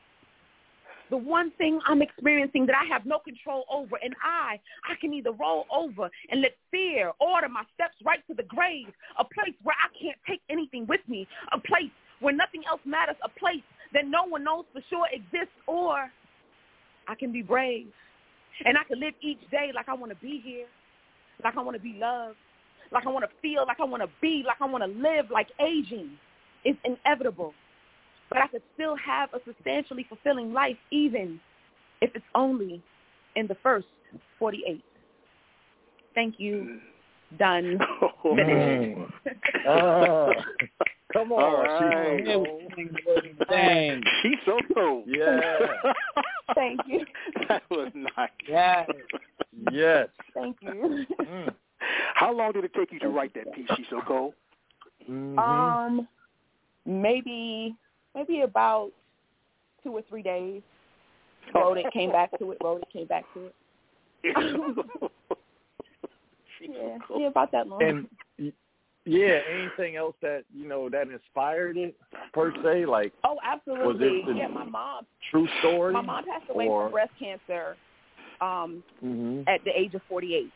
The 1.09 1.17
one 1.17 1.51
thing 1.57 1.79
I'm 1.87 2.01
experiencing 2.01 2.65
that 2.65 2.75
I 2.75 2.85
have 2.91 3.05
no 3.05 3.19
control 3.19 3.63
over, 3.71 3.97
and 4.03 4.13
I, 4.23 4.59
I 4.83 4.95
can 4.99 5.13
either 5.13 5.31
roll 5.31 5.65
over 5.71 6.09
and 6.29 6.41
let 6.41 6.51
fear 6.69 7.11
order 7.19 7.47
my 7.47 7.63
steps 7.73 7.95
right 8.03 8.19
to 8.27 8.33
the 8.33 8.43
grave, 8.43 8.87
a 9.17 9.23
place 9.23 9.55
where 9.63 9.75
I 9.79 9.87
can't 9.97 10.17
take 10.27 10.41
anything 10.49 10.85
with 10.87 11.01
me, 11.07 11.27
a 11.53 11.59
place 11.59 11.91
where 12.19 12.35
nothing 12.35 12.63
else 12.69 12.81
matters, 12.85 13.15
a 13.23 13.29
place 13.29 13.63
that 13.93 14.05
no 14.05 14.25
one 14.25 14.43
knows 14.43 14.65
for 14.73 14.81
sure 14.89 15.07
exists, 15.11 15.55
or 15.65 16.11
I 17.07 17.15
can 17.15 17.31
be 17.31 17.41
brave, 17.41 17.87
and 18.65 18.77
I 18.77 18.83
can 18.83 18.99
live 18.99 19.13
each 19.21 19.39
day 19.49 19.71
like 19.73 19.87
I 19.87 19.93
want 19.93 20.11
to 20.11 20.17
be 20.17 20.41
here, 20.43 20.67
like 21.43 21.55
I 21.55 21.61
want 21.61 21.77
to 21.77 21.81
be 21.81 21.93
loved, 21.97 22.35
like 22.91 23.05
I 23.05 23.09
want 23.09 23.23
to 23.23 23.31
feel, 23.41 23.65
like 23.65 23.79
I 23.79 23.85
want 23.85 24.03
to 24.03 24.09
be, 24.21 24.43
like 24.45 24.57
I 24.61 24.65
want 24.65 24.83
to 24.83 24.89
live, 24.89 25.31
like 25.31 25.47
aging 25.59 26.11
is 26.65 26.75
inevitable. 26.83 27.53
But 28.29 28.39
I 28.39 28.47
could 28.47 28.61
still 28.73 28.95
have 28.95 29.29
a 29.33 29.39
substantially 29.45 30.05
fulfilling 30.07 30.53
life 30.53 30.77
even 30.91 31.39
if 32.01 32.11
it's 32.15 32.25
only 32.35 32.81
in 33.35 33.47
the 33.47 33.55
first 33.63 33.87
48. 34.39 34.83
Thank 36.13 36.39
you. 36.39 36.79
Done. 37.37 37.79
Finished. 38.23 39.11
Uh, 39.67 40.29
come 41.11 41.33
on, 41.33 41.43
All 41.43 41.61
right. 41.61 42.23
she's 42.75 43.31
Dang. 43.49 44.01
She's 44.21 44.37
so 44.45 44.57
cool. 44.73 45.03
Yeah. 45.05 45.65
Thank 46.55 46.79
you. 46.87 47.05
that 47.49 47.63
was 47.69 47.91
nice. 47.93 48.29
Yeah. 48.47 48.85
yes. 49.69 50.07
Thank 50.33 50.55
you. 50.61 51.05
Mm. 51.19 51.53
How 52.13 52.33
long 52.33 52.53
did 52.53 52.63
it 52.63 52.73
take 52.73 52.93
you 52.93 52.99
to 52.99 53.09
write 53.09 53.33
that 53.33 53.53
piece, 53.53 53.67
She's 53.75 53.85
So 53.89 54.01
Cold? 54.07 54.33
Mhm. 55.09 55.37
Um, 55.37 56.07
maybe 56.85 57.75
maybe 58.17 58.41
about 58.41 58.89
two 59.83 59.91
or 59.91 60.01
three 60.09 60.23
days. 60.23 60.61
Wrote 61.53 61.77
it, 61.77 61.85
came 61.93 62.11
back 62.11 62.37
to 62.39 62.51
it. 62.51 62.57
Wrote 62.63 62.81
it, 62.81 62.87
came 62.91 63.07
back 63.07 63.23
to 63.33 63.45
it. 63.45 63.55
Yeah, 64.23 64.33
yeah, 67.17 67.27
about 67.27 67.51
that 67.51 67.67
long. 67.67 67.83
and 67.83 68.07
yeah, 69.05 69.39
anything 69.49 69.95
else 69.95 70.15
that 70.21 70.43
you 70.53 70.67
know 70.67 70.89
that 70.89 71.07
inspired 71.07 71.77
it 71.77 71.95
per 72.33 72.51
se, 72.63 72.85
like 72.85 73.13
oh, 73.23 73.37
absolutely. 73.45 74.23
the- 74.25 74.33
yeah, 74.35 74.47
my 74.47 74.65
mom. 74.65 75.05
true 75.31 75.47
story. 75.59 75.93
My 75.93 76.01
mom 76.01 76.25
passed 76.25 76.49
away 76.49 76.67
or, 76.67 76.85
from 76.85 76.91
breast 76.91 77.11
cancer 77.17 77.77
um, 78.41 78.83
hmm 78.99 79.41
at 79.47 79.63
the 79.63 79.71
age 79.79 79.93
of 79.93 80.01
48, 80.09 80.49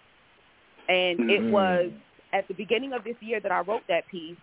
and 0.90 1.30
it 1.30 1.42
Mhm. 1.42 1.52
was 1.52 1.92
at 2.34 2.46
the 2.50 2.54
beginning 2.54 2.92
of 2.92 3.06
this 3.06 3.16
year 3.22 3.40
that 3.40 3.52
I 3.52 3.62
wrote 3.62 3.88
that 3.88 4.06
piece, 4.08 4.36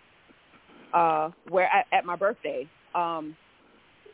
uh, 0.93 1.29
where 1.49 1.67
at, 1.67 1.85
at 1.91 2.05
my 2.05 2.15
birthday, 2.15 2.67
um, 2.95 3.35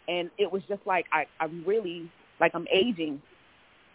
and 0.07 0.29
it 0.37 0.51
was 0.51 0.61
just 0.67 0.81
like 0.85 1.05
I, 1.11 1.25
I'm 1.39 1.63
really 1.65 2.09
like 2.39 2.51
I'm 2.53 2.67
aging. 2.73 3.21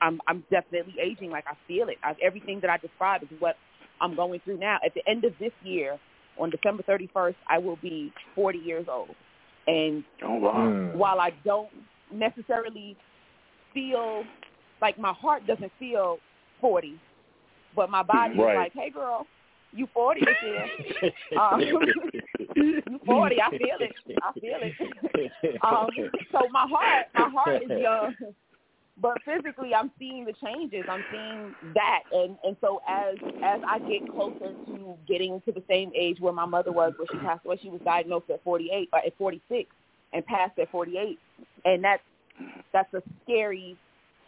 I'm 0.01 0.21
I'm 0.27 0.45
definitely 0.51 0.97
aging. 1.01 1.31
Like 1.31 1.45
I 1.47 1.55
feel 1.67 1.89
it. 1.89 1.99
I, 2.03 2.15
everything 2.23 2.61
that 2.61 2.71
I 2.71 2.79
described 2.79 3.25
is 3.25 3.41
what 3.41 3.57
I'm 4.01 4.15
going 4.17 4.41
through 4.41 4.59
now. 4.59 4.79
At 4.85 4.95
the 4.95 5.07
end 5.09 5.25
of 5.25 5.33
this 5.39 5.53
year, 5.63 5.99
on 6.39 6.51
December 6.51 6.83
31st, 6.85 7.35
I 7.49 7.59
will 7.59 7.77
be 7.77 8.13
40 8.35 8.59
years 8.59 8.87
old, 8.89 9.15
and 9.67 10.03
Oh, 10.23 10.37
wow. 10.37 10.53
Mm. 10.57 10.95
while 10.97 11.21
I 11.21 11.31
don't 11.45 11.71
necessarily 12.13 12.97
feel 13.75 14.25
like 14.81 14.99
my 14.99 15.13
heart 15.13 15.47
doesn't 15.47 15.73
feel 15.79 16.19
40, 16.61 16.99
but 17.77 17.91
my 17.91 18.03
body 18.03 18.39
Right. 18.39 18.53
is 18.53 18.57
like, 18.57 18.73
hey 18.73 18.91
girl, 18.91 19.27
you 19.73 19.89
40 19.93 20.21
this 20.21 20.37
year. 20.43 21.13
Um, 21.41 21.61
you 21.61 23.01
40, 23.07 23.41
I 23.41 23.51
feel 23.51 23.61
it. 23.81 23.93
I 24.23 24.33
feel 24.33 24.59
it. 24.61 25.59
um, 25.63 25.89
so 26.33 26.41
my 26.51 26.67
heart, 26.69 27.07
my 27.15 27.31
heart 27.31 27.63
is 27.63 27.71
young, 27.81 28.15
but 29.01 29.19
physically 29.25 29.75
I'm 29.75 29.91
seeing 29.99 30.25
the 30.25 30.35
changes. 30.45 30.85
I'm 30.89 31.05
seeing 31.11 31.55
that, 31.75 32.03
and 32.13 32.37
and 32.45 32.57
so 32.61 32.83
as 32.89 33.15
as 33.43 33.61
I 33.67 33.79
get 33.79 34.11
closer 34.13 34.53
to 34.67 34.95
getting 35.09 35.41
to 35.43 35.53
the 35.53 35.63
same 35.69 35.93
age 35.95 36.21
where 36.21 36.33
my 36.33 36.45
mother 36.47 36.73
was, 36.73 36.93
where 36.97 37.07
she 37.11 37.19
passed 37.19 37.47
away, 37.47 37.59
she 37.63 37.71
was 37.71 37.81
diagnosed 37.85 38.29
at 38.31 38.43
48, 38.45 38.89
uh, 38.93 38.97
at 39.07 39.17
46, 39.17 39.71
and 40.13 40.27
passed 40.27 40.59
at 40.59 40.71
48, 40.71 41.19
and 41.65 41.85
that's 41.85 42.03
that's 42.73 42.93
a 42.95 43.03
scary 43.25 43.77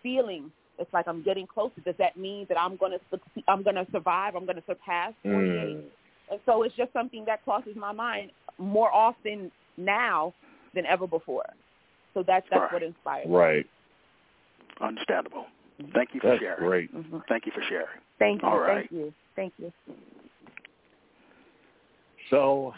feeling. 0.03 0.51
It's 0.83 0.93
like 0.93 1.07
I'm 1.09 1.23
getting 1.23 1.47
closer. 1.47 1.81
Does 1.85 1.95
that 1.99 2.17
mean 2.17 2.45
that 2.49 2.61
I'm 2.61 2.77
gonna 2.77 2.99
succeed, 3.11 3.45
I'm 3.49 3.63
gonna 3.63 3.87
survive? 3.93 4.35
I'm 4.35 4.45
gonna 4.45 4.63
surpass 4.67 5.15
48? 5.23 5.77
Mm. 5.77 5.83
And 6.31 6.41
so 6.45 6.63
it's 6.65 6.75
just 6.77 6.93
something 6.93 7.25
that 7.27 7.43
crosses 7.45 7.77
my 7.77 7.93
mind 7.93 8.33
more 8.59 8.93
often 8.93 9.51
now 9.77 10.35
than 10.75 10.85
ever 10.87 11.07
before. 11.07 11.45
So 12.15 12.23
that's 12.27 12.47
that's 12.51 12.63
Right. 12.63 12.73
what 12.73 12.83
inspired. 12.83 13.29
me. 13.29 13.35
Right. 13.35 13.67
Understandable. 14.81 15.47
Thank 15.95 16.15
you 16.15 16.21
for 16.21 16.27
Mm-hmm. 16.27 16.29
That's 16.29 16.41
sharing. 16.41 16.59
great. 16.59 16.95
Mhm. 16.95 17.23
Thank 17.29 17.47
you 17.47 17.53
for 17.53 17.63
sharing. 17.63 18.01
Thank 18.19 18.43
you. 18.43 18.49
All 18.49 18.59
right. 18.59 18.89
Thank 18.89 18.93
you. 18.93 19.15
Thank 19.37 19.55
you. 19.59 19.73
So, 22.31 22.75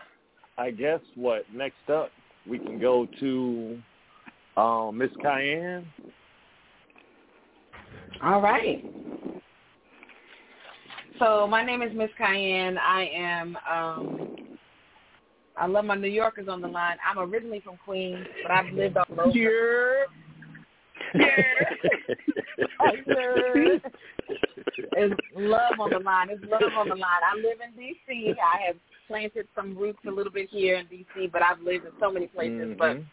I 0.59 0.71
guess 0.71 1.01
what 1.14 1.51
next 1.53 1.88
up 1.88 2.11
we 2.47 2.59
can 2.59 2.79
go 2.79 3.07
to 3.21 3.83
um, 4.57 4.99
Miss 4.99 5.11
Kiane. 5.12 5.85
All 8.22 8.40
right. 8.40 8.85
So 11.18 11.46
my 11.46 11.64
name 11.64 11.83
is 11.83 11.94
Miss 11.94 12.11
Kiane. 12.18 12.78
I 12.78 13.11
am. 13.14 13.59
um 13.70 14.28
I 15.57 15.66
love 15.66 15.85
my 15.85 15.94
New 15.94 16.09
Yorkers 16.09 16.48
on 16.48 16.61
the 16.61 16.66
line. 16.68 16.96
I'm 17.09 17.18
originally 17.18 17.61
from 17.61 17.76
Queens, 17.85 18.26
but 18.42 18.50
I've 18.50 18.72
lived 18.72 18.96
all 18.96 19.07
over. 19.20 20.07
It's 24.96 25.20
love 25.35 25.80
on 25.80 25.90
the 25.90 25.98
line. 26.00 26.30
It's 26.30 26.42
love 26.50 26.62
on 26.76 26.88
the 26.88 26.94
line. 26.94 27.20
I 27.24 27.37
live 27.37 27.59
in 27.64 27.76
D.C. 27.76 28.35
I 28.42 28.66
have 28.66 28.76
planted 29.07 29.46
some 29.54 29.76
roots 29.76 29.98
a 30.07 30.11
little 30.11 30.33
bit 30.33 30.48
here 30.50 30.76
in 30.76 30.87
D.C., 30.87 31.28
but 31.33 31.42
I've 31.42 31.61
lived 31.61 31.85
in 31.85 31.92
so 32.00 32.11
many 32.11 32.26
places. 32.26 32.74
But 32.78 32.96
Mhm. 32.96 33.07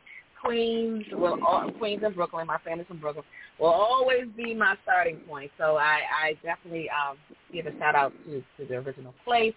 Queens, 0.43 1.03
all, 1.13 1.71
Queens 1.77 2.01
and 2.03 2.15
Brooklyn, 2.15 2.47
my 2.47 2.57
family's 2.59 2.87
from 2.87 2.99
Brooklyn, 2.99 3.25
will 3.59 3.67
always 3.67 4.25
be 4.35 4.53
my 4.53 4.75
starting 4.83 5.17
point. 5.17 5.51
So 5.57 5.77
I, 5.77 5.99
I 6.23 6.33
definitely 6.43 6.89
um, 6.89 7.17
give 7.53 7.67
a 7.67 7.77
shout 7.77 7.95
out 7.95 8.13
to, 8.25 8.43
to 8.57 8.67
the 8.67 8.75
original 8.75 9.13
place. 9.23 9.53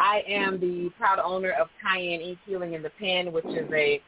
I 0.00 0.22
am 0.26 0.58
the 0.58 0.90
proud 0.98 1.18
owner 1.18 1.52
of 1.52 1.68
Kiane 1.84 2.22
Ink 2.22 2.38
Healing 2.46 2.74
in 2.74 2.82
the 2.82 2.90
Pen, 2.98 3.32
which 3.32 3.44
is 3.44 3.70
a, 3.72 4.00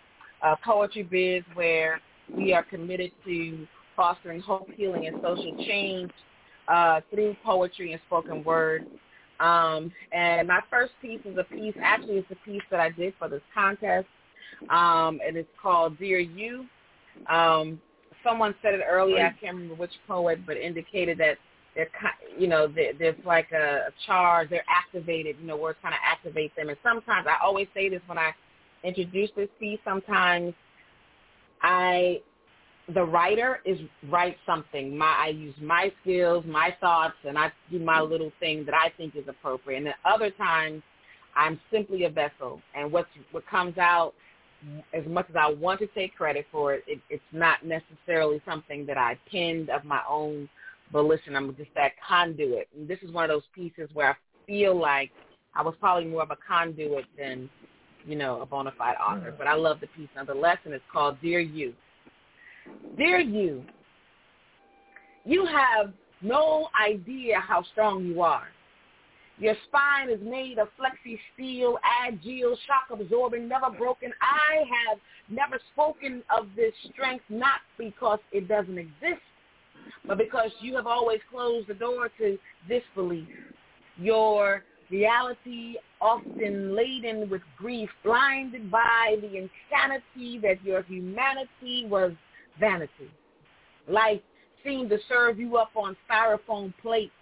a 0.43 0.57
poetry 0.65 1.03
biz 1.03 1.43
where 1.55 2.01
we 2.35 2.55
are 2.55 2.63
committed 2.63 3.13
to 3.27 3.67
fostering 3.95 4.41
hope, 4.41 4.69
healing, 4.77 5.07
and 5.07 5.17
social 5.23 5.57
change 5.67 6.11
uh, 6.69 7.01
through 7.11 7.37
poetry 7.45 7.93
and 7.93 8.01
spoken 8.07 8.43
word. 8.45 8.87
Um, 9.41 9.93
and 10.13 10.49
my 10.49 10.61
first 10.71 10.93
piece 11.03 11.21
is 11.25 11.37
a 11.37 11.45
piece, 11.45 11.75
actually 11.83 12.15
it's 12.15 12.31
a 12.31 12.49
piece 12.49 12.63
that 12.71 12.81
I 12.81 12.91
did 12.91 13.15
for 13.19 13.29
this 13.29 13.43
contest, 13.53 14.07
um, 14.71 15.21
and 15.27 15.37
it's 15.37 15.49
called 15.61 15.99
Dear 15.99 16.19
You. 16.19 16.67
Um, 17.31 17.81
someone 18.23 18.55
said 18.63 18.75
it 18.75 18.81
earlier, 18.89 19.19
I 19.27 19.41
can't 19.41 19.55
remember 19.55 19.75
which 19.75 19.93
poet, 20.09 20.41
but 20.47 20.57
indicated 20.57 21.19
that 21.19 21.37
they're, 21.75 21.89
you 22.39 22.47
know, 22.47 22.67
there- 22.67 22.93
there's 22.95 23.17
like 23.25 23.51
a, 23.53 23.93
charge, 24.07 24.49
they're 24.51 24.65
activated, 24.69 25.37
you 25.41 25.47
know, 25.47 25.57
words 25.57 25.79
kind 25.83 25.95
of 25.95 26.01
activate 26.05 26.55
them. 26.57 26.69
And 26.69 26.79
sometimes, 26.83 27.27
I 27.27 27.37
always 27.45 27.69
say 27.75 27.89
this 27.89 28.01
when 28.07 28.19
I 28.19 28.33
introduce 28.83 29.31
this 29.33 29.49
piece, 29.59 29.81
sometimes 29.85 30.55
I 31.63 32.21
the 32.93 33.03
writer 33.03 33.61
is 33.65 33.79
write 34.11 34.37
something. 34.45 34.97
My 34.97 35.17
I 35.19 35.29
use 35.29 35.55
my 35.61 35.91
skills, 36.03 36.45
my 36.47 36.77
thoughts, 36.81 37.15
and 37.27 37.39
I 37.39 37.51
do 37.71 37.79
my 37.79 38.01
little 38.01 38.31
thing 38.41 38.65
that 38.67 38.75
I 38.75 38.91
think 38.97 39.17
is 39.17 39.25
appropriate. 39.27 39.79
And 39.79 39.87
then 39.87 39.95
other 40.05 40.31
times, 40.31 40.83
I'm 41.35 41.59
simply 41.73 42.05
a 42.05 42.11
vessel, 42.11 42.61
and 42.77 42.93
what's 42.93 43.09
what 43.33 43.47
comes 43.47 43.79
out, 43.79 44.13
as 44.93 45.05
much 45.07 45.27
as 45.29 45.37
I 45.37 45.51
want 45.51 45.81
to 45.81 45.87
take 45.89 46.17
credit 46.17 46.47
for 46.51 46.75
it, 46.75 46.85
it 46.87 47.01
it's 47.11 47.23
not 47.33 47.65
necessarily 47.65 48.41
something 48.47 48.87
that 48.87 48.99
I 48.99 49.19
penned 49.31 49.71
of 49.71 49.85
my 49.85 50.01
own 50.09 50.49
volition. 50.93 51.37
I'm 51.37 51.55
just 51.57 51.71
that 51.75 51.93
conduit. 52.07 52.69
And 52.77 52.89
this 52.89 52.99
is 53.03 53.11
one 53.13 53.25
of 53.25 53.31
those 53.31 53.43
pieces 53.55 53.89
where 53.95 54.11
I 54.11 54.15
feel 54.47 54.79
like 54.79 55.11
I 55.55 55.63
was 55.63 55.75
probably 55.81 56.09
more 56.09 56.23
of 56.23 56.31
a 56.31 56.37
conduit 56.47 57.05
than, 57.19 57.49
you 58.07 58.17
know, 58.17 58.41
a 58.41 58.47
bona 58.47 58.73
fide 58.77 58.97
author. 58.97 59.35
But 59.37 59.47
I 59.47 59.55
love 59.55 59.81
the 59.81 59.87
piece 59.89 60.09
nonetheless, 60.17 60.59
and 60.65 60.75
it's 60.75 60.85
called 60.93 61.21
Dear 61.21 61.41
You. 61.41 61.75
Dear 62.97 63.21
you, 63.21 63.65
you 65.25 65.47
have 65.47 65.93
no 66.23 66.69
idea 66.81 67.39
how 67.41 67.63
strong 67.73 68.05
you 68.05 68.23
are. 68.23 68.49
Your 69.39 69.55
spine 69.67 70.11
is 70.11 70.21
made 70.23 70.59
of 70.59 70.69
flexi 70.79 71.19
steel, 71.35 71.79
agile, 71.83 72.57
shock 72.67 72.97
absorbing, 72.99 73.49
never 73.49 73.69
broken. 73.71 74.13
I 74.21 74.59
have 74.59 74.99
never 75.29 75.59
spoken 75.73 76.23
of 76.37 76.49
this 76.55 76.73
strength 76.93 77.25
not 77.29 77.61
because 77.77 78.21
it 78.31 78.47
doesn't 78.47 78.79
exist, 78.79 79.23
but 80.07 80.19
because 80.19 80.51
you 80.61 80.77
have 80.77 80.87
always 80.87 81.19
closed 81.31 81.69
the 81.69 81.75
door 81.75 82.11
to 82.19 82.39
this 82.69 82.83
belief. 82.95 83.27
Your 83.97 84.63
reality 84.89 85.77
often 86.01 86.77
laden 86.77 87.29
with 87.29 87.43
grief, 87.57 87.91
blinded 88.05 88.71
by 88.71 89.17
the 89.21 89.27
insanity 89.27 90.39
that 90.39 90.63
your 90.65 90.83
humanity 90.83 91.87
was 91.89 92.13
vanity. 92.61 93.11
Life 93.89 94.21
seemed 94.65 94.91
to 94.91 94.99
serve 95.09 95.41
you 95.41 95.57
up 95.57 95.71
on 95.75 95.97
styrofoam 96.09 96.73
plates 96.81 97.13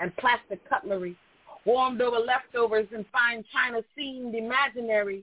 and 0.00 0.14
plastic 0.16 0.66
cutlery. 0.68 1.16
Warmed 1.64 2.00
over 2.00 2.18
leftovers 2.18 2.86
and 2.94 3.04
fine 3.12 3.44
china 3.52 3.82
seemed 3.96 4.34
imaginary. 4.34 5.22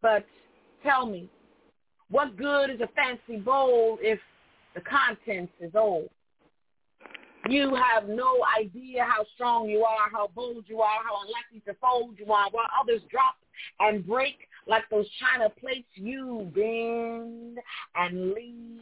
But 0.00 0.24
tell 0.82 1.06
me, 1.06 1.28
what 2.10 2.36
good 2.36 2.70
is 2.70 2.80
a 2.80 2.88
fancy 2.94 3.40
bowl 3.40 3.98
if 4.00 4.20
the 4.74 4.80
contents 4.82 5.52
is 5.60 5.72
old? 5.74 6.08
You 7.48 7.74
have 7.74 8.08
no 8.08 8.38
idea 8.58 9.04
how 9.04 9.24
strong 9.34 9.68
you 9.68 9.84
are, 9.84 10.10
how 10.10 10.30
bold 10.34 10.64
you 10.66 10.80
are, 10.80 10.98
how 11.04 11.20
unlikely 11.24 11.60
to 11.66 11.78
fold 11.80 12.16
you 12.18 12.32
are, 12.32 12.48
while 12.50 12.66
others 12.80 13.02
drop 13.10 13.36
and 13.80 14.06
break 14.06 14.36
like 14.66 14.82
those 14.90 15.06
china 15.20 15.48
plates. 15.60 15.86
You 15.94 16.50
bend 16.54 17.58
and 17.94 18.32
lean, 18.32 18.80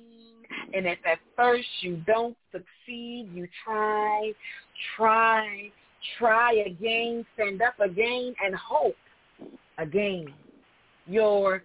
and 0.73 0.87
if 0.87 0.99
at 1.07 1.19
first 1.37 1.69
you 1.81 2.03
don't 2.07 2.37
succeed, 2.53 3.29
you 3.35 3.49
try, 3.65 4.33
try, 4.97 5.71
try 6.19 6.65
again, 6.67 7.25
stand 7.35 7.63
up 7.63 7.79
again, 7.81 8.35
and 8.45 8.55
hope 8.55 8.97
again. 9.79 10.27
Your 11.07 11.63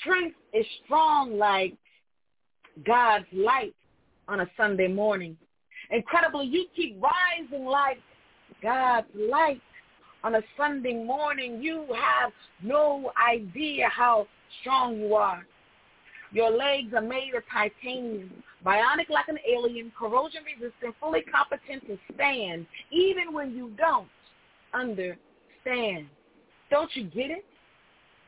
strength 0.00 0.36
is 0.52 0.66
strong 0.84 1.38
like 1.38 1.74
God's 2.86 3.26
light 3.32 3.74
on 4.28 4.40
a 4.40 4.50
Sunday 4.56 4.88
morning. 4.88 5.36
Incredibly, 5.90 6.46
you 6.46 6.66
keep 6.74 7.00
rising 7.00 7.66
like 7.66 7.98
God's 8.62 9.06
light 9.14 9.60
on 10.22 10.36
a 10.36 10.42
Sunday 10.56 11.04
morning. 11.04 11.62
You 11.62 11.86
have 11.94 12.32
no 12.62 13.12
idea 13.30 13.88
how 13.88 14.26
strong 14.60 14.98
you 14.98 15.14
are. 15.14 15.46
Your 16.32 16.50
legs 16.50 16.92
are 16.94 17.02
made 17.02 17.32
of 17.36 17.42
titanium, 17.52 18.30
bionic 18.64 19.10
like 19.10 19.28
an 19.28 19.38
alien, 19.48 19.92
corrosion 19.98 20.42
resistant, 20.44 20.94
fully 21.00 21.22
competent 21.22 21.86
to 21.86 21.98
stand, 22.14 22.66
even 22.90 23.32
when 23.32 23.54
you 23.54 23.72
don't 23.76 24.08
understand. 24.72 26.06
Don't 26.70 26.90
you 26.94 27.04
get 27.04 27.30
it? 27.30 27.44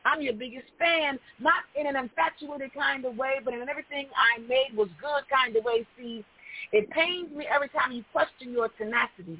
I'm 0.05 0.21
your 0.21 0.33
biggest 0.33 0.67
fan, 0.79 1.19
not 1.39 1.63
in 1.79 1.85
an 1.85 1.95
infatuated 1.95 2.73
kind 2.73 3.03
of 3.03 3.17
way, 3.17 3.35
but 3.43 3.53
in 3.53 3.67
everything 3.67 4.07
I 4.15 4.39
made 4.41 4.75
was 4.75 4.87
good 5.01 5.23
kind 5.29 5.55
of 5.55 5.65
way. 5.65 5.85
See, 5.97 6.23
it 6.71 6.89
pains 6.91 7.29
me 7.35 7.45
every 7.53 7.69
time 7.69 7.91
you 7.91 8.03
question 8.11 8.53
your 8.53 8.69
tenacity. 8.69 9.39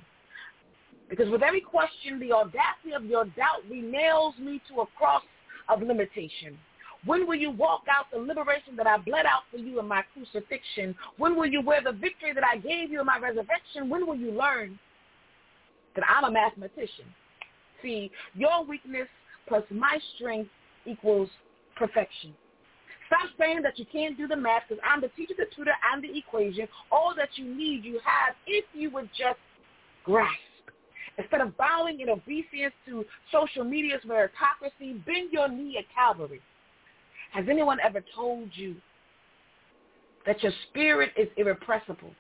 Because 1.10 1.30
with 1.30 1.42
every 1.42 1.62
question, 1.62 2.20
the 2.20 2.34
audacity 2.34 2.94
of 2.96 3.06
your 3.06 3.26
doubt 3.26 3.64
renails 3.70 4.38
me 4.40 4.62
to 4.68 4.82
a 4.82 4.86
cross 4.98 5.24
of 5.70 5.82
limitation. 5.82 6.58
When 7.08 7.26
will 7.26 7.36
you 7.36 7.52
walk 7.52 7.84
out 7.90 8.12
the 8.12 8.20
liberation 8.20 8.76
that 8.76 8.86
I 8.86 8.98
bled 8.98 9.26
out 9.26 9.44
for 9.50 9.58
you 9.58 9.80
in 9.80 9.88
my 9.88 10.04
crucifixion? 10.14 10.94
When 11.18 11.38
will 11.38 11.46
you 11.46 11.62
wear 11.62 11.82
the 11.82 11.94
victory 11.94 12.34
that 12.34 12.44
I 12.44 12.58
gave 12.58 12.92
you 12.92 13.00
in 13.00 13.06
my 13.06 13.18
resurrection? 13.18 13.90
When 13.90 14.06
will 14.06 14.18
you 14.18 14.32
learn 14.32 14.78
that 15.96 16.04
I'm 16.06 16.26
a 16.26 16.32
mathematician? 16.32 17.06
See, 17.82 18.12
your 18.36 18.66
weakness 18.66 19.08
plus 19.48 19.64
my 19.72 19.98
strength 20.16 20.50
equals 20.86 21.30
perfection. 21.78 22.36
Stop 23.08 23.30
saying 23.40 23.62
that 23.62 23.80
you 23.80 23.86
can't 23.90 24.18
do 24.18 24.28
the 24.28 24.36
math 24.36 24.64
because 24.68 24.84
I'm 24.86 25.00
the 25.00 25.08
teacher, 25.08 25.34
the 25.38 25.46
tutor, 25.56 25.72
and 25.94 26.04
the 26.04 26.18
equation. 26.18 26.68
All 26.92 27.14
that 27.16 27.30
you 27.36 27.46
need, 27.46 27.86
you 27.86 28.02
have 28.04 28.36
if 28.46 28.66
you 28.74 28.90
would 28.92 29.10
just 29.18 29.40
grasp. 30.04 30.36
Instead 31.18 31.40
of 31.40 31.56
bowing 31.56 32.02
in 32.02 32.10
obeisance 32.10 32.74
to 32.86 33.06
social 33.32 33.64
media's 33.64 34.02
meritocracy, 34.06 35.06
bend 35.06 35.32
your 35.32 35.48
knee 35.48 35.78
at 35.80 35.86
Calvary. 35.96 36.42
Has 37.34 37.46
anyone 37.50 37.78
ever 37.84 38.04
told 38.16 38.50
you 38.54 38.76
that 40.26 40.42
your 40.44 40.52
spirit 40.70 41.12
is 41.18 41.28
irrepressible 41.38 42.12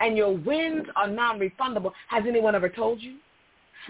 and 0.00 0.16
your 0.16 0.36
winds 0.36 0.88
are 0.96 1.08
non-refundable? 1.08 1.92
Has 2.08 2.24
anyone 2.26 2.54
ever 2.54 2.68
told 2.68 3.00
you 3.00 3.16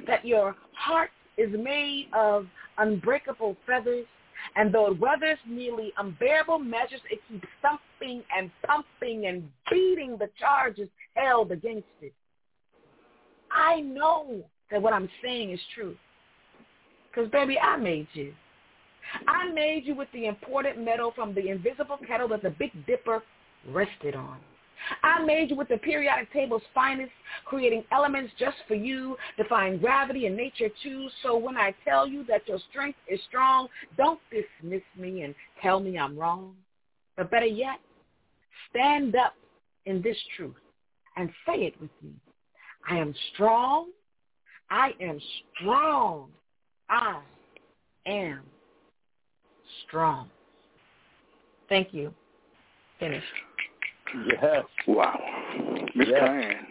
that 0.06 0.24
your 0.24 0.54
heart 0.72 1.10
is 1.36 1.50
made 1.52 2.08
of 2.12 2.46
unbreakable 2.78 3.56
feathers 3.66 4.06
and 4.56 4.72
though 4.72 4.92
it 4.92 5.00
weathers 5.00 5.38
nearly 5.46 5.92
unbearable 5.98 6.58
measures, 6.58 7.00
it 7.10 7.20
keeps 7.28 7.46
thumping 7.62 8.22
and 8.36 8.50
pumping 8.66 9.26
and 9.26 9.48
beating 9.70 10.16
the 10.16 10.30
charges 10.38 10.88
held 11.14 11.52
against 11.52 11.86
it. 12.00 12.12
I 13.50 13.80
know 13.80 14.42
that 14.70 14.80
what 14.80 14.92
I'm 14.92 15.08
saying 15.22 15.52
is 15.52 15.60
true. 15.74 15.96
Because, 17.10 17.30
baby, 17.30 17.58
I 17.58 17.76
made 17.76 18.06
you. 18.12 18.32
I 19.26 19.50
made 19.52 19.84
you 19.84 19.94
with 19.94 20.08
the 20.12 20.26
imported 20.26 20.78
metal 20.78 21.12
from 21.14 21.34
the 21.34 21.48
invisible 21.48 21.98
kettle 22.06 22.28
that 22.28 22.42
the 22.42 22.50
Big 22.50 22.72
Dipper 22.86 23.22
rested 23.68 24.14
on. 24.14 24.38
I 25.02 25.22
made 25.24 25.50
you 25.50 25.56
with 25.56 25.68
the 25.68 25.78
periodic 25.78 26.32
table's 26.32 26.62
finest, 26.74 27.12
creating 27.44 27.84
elements 27.92 28.32
just 28.38 28.56
for 28.66 28.74
you, 28.74 29.16
defying 29.36 29.78
gravity 29.78 30.26
and 30.26 30.36
nature 30.36 30.68
too. 30.82 31.08
So 31.22 31.36
when 31.36 31.56
I 31.56 31.74
tell 31.84 32.06
you 32.06 32.24
that 32.28 32.46
your 32.46 32.58
strength 32.70 32.98
is 33.08 33.20
strong, 33.28 33.68
don't 33.96 34.20
dismiss 34.30 34.82
me 34.96 35.22
and 35.22 35.34
tell 35.62 35.80
me 35.80 35.98
I'm 35.98 36.16
wrong. 36.16 36.54
But 37.16 37.30
better 37.30 37.46
yet, 37.46 37.80
stand 38.70 39.16
up 39.16 39.34
in 39.86 40.00
this 40.00 40.16
truth 40.36 40.54
and 41.16 41.30
say 41.46 41.64
it 41.64 41.80
with 41.80 41.90
me. 42.02 42.12
I 42.88 42.98
am 42.98 43.14
strong. 43.34 43.90
I 44.70 44.92
am 45.00 45.20
strong. 45.60 46.28
I 46.88 47.20
am 48.06 48.40
strong. 49.86 50.28
Thank 51.68 51.92
you. 51.92 52.12
Finished. 52.98 53.24
Yes. 54.42 54.64
Wow. 54.86 55.18
Miss 55.94 56.08
Yes. 56.08 56.20
Diane. 56.20 56.66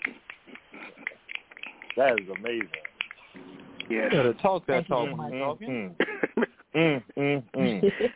That 1.95 2.13
is 2.19 2.27
amazing. 2.39 2.67
Yes. 3.89 4.11
Yeah, 4.13 4.23
to 4.23 4.33
talk 4.35 4.65
that 4.67 4.73
Thank 4.73 4.87
talk 4.87 5.05
very 5.05 5.13
when 5.13 5.17
much. 5.17 5.33
you're 5.33 5.45
talking. 5.45 5.95
Mm, 6.75 7.03
mm, 7.17 7.43
mm. 7.55 7.91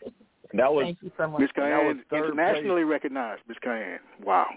That 0.54 0.73
was 0.73 0.84
Thank 0.84 0.97
you 1.01 1.12
so 1.17 1.27
much. 1.30 1.39
Miss 1.41 1.49
That 1.56 1.84
was 1.86 1.95
Kiane, 1.95 1.99
third 2.10 2.25
internationally 2.32 2.84
recognized. 2.84 3.41
Miss 3.47 3.58
Kiane. 3.65 3.99
Wow. 4.23 4.47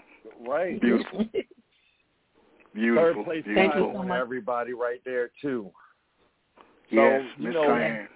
right. 0.45 0.79
Beautiful. 0.81 1.19
Third 1.33 1.45
Beautiful. 2.73 3.23
place 3.23 3.43
Thank 3.45 3.57
you 3.57 3.61
Beautiful. 3.63 3.93
so 3.93 3.99
on 3.99 4.07
much. 4.09 4.19
everybody 4.19 4.73
right 4.73 4.99
there 5.05 5.29
too. 5.41 5.71
Yes, 6.89 7.21
So, 7.37 7.41
you 7.41 7.47
Miss 7.47 7.53
know- 7.53 7.61
Kiane. 7.69 8.07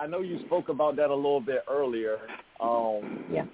I 0.00 0.06
know 0.06 0.20
you 0.20 0.38
spoke 0.46 0.68
about 0.68 0.96
that 0.96 1.10
a 1.10 1.14
little 1.14 1.40
bit 1.40 1.64
earlier. 1.68 2.18
Um, 2.60 3.24
Yeah. 3.30 3.46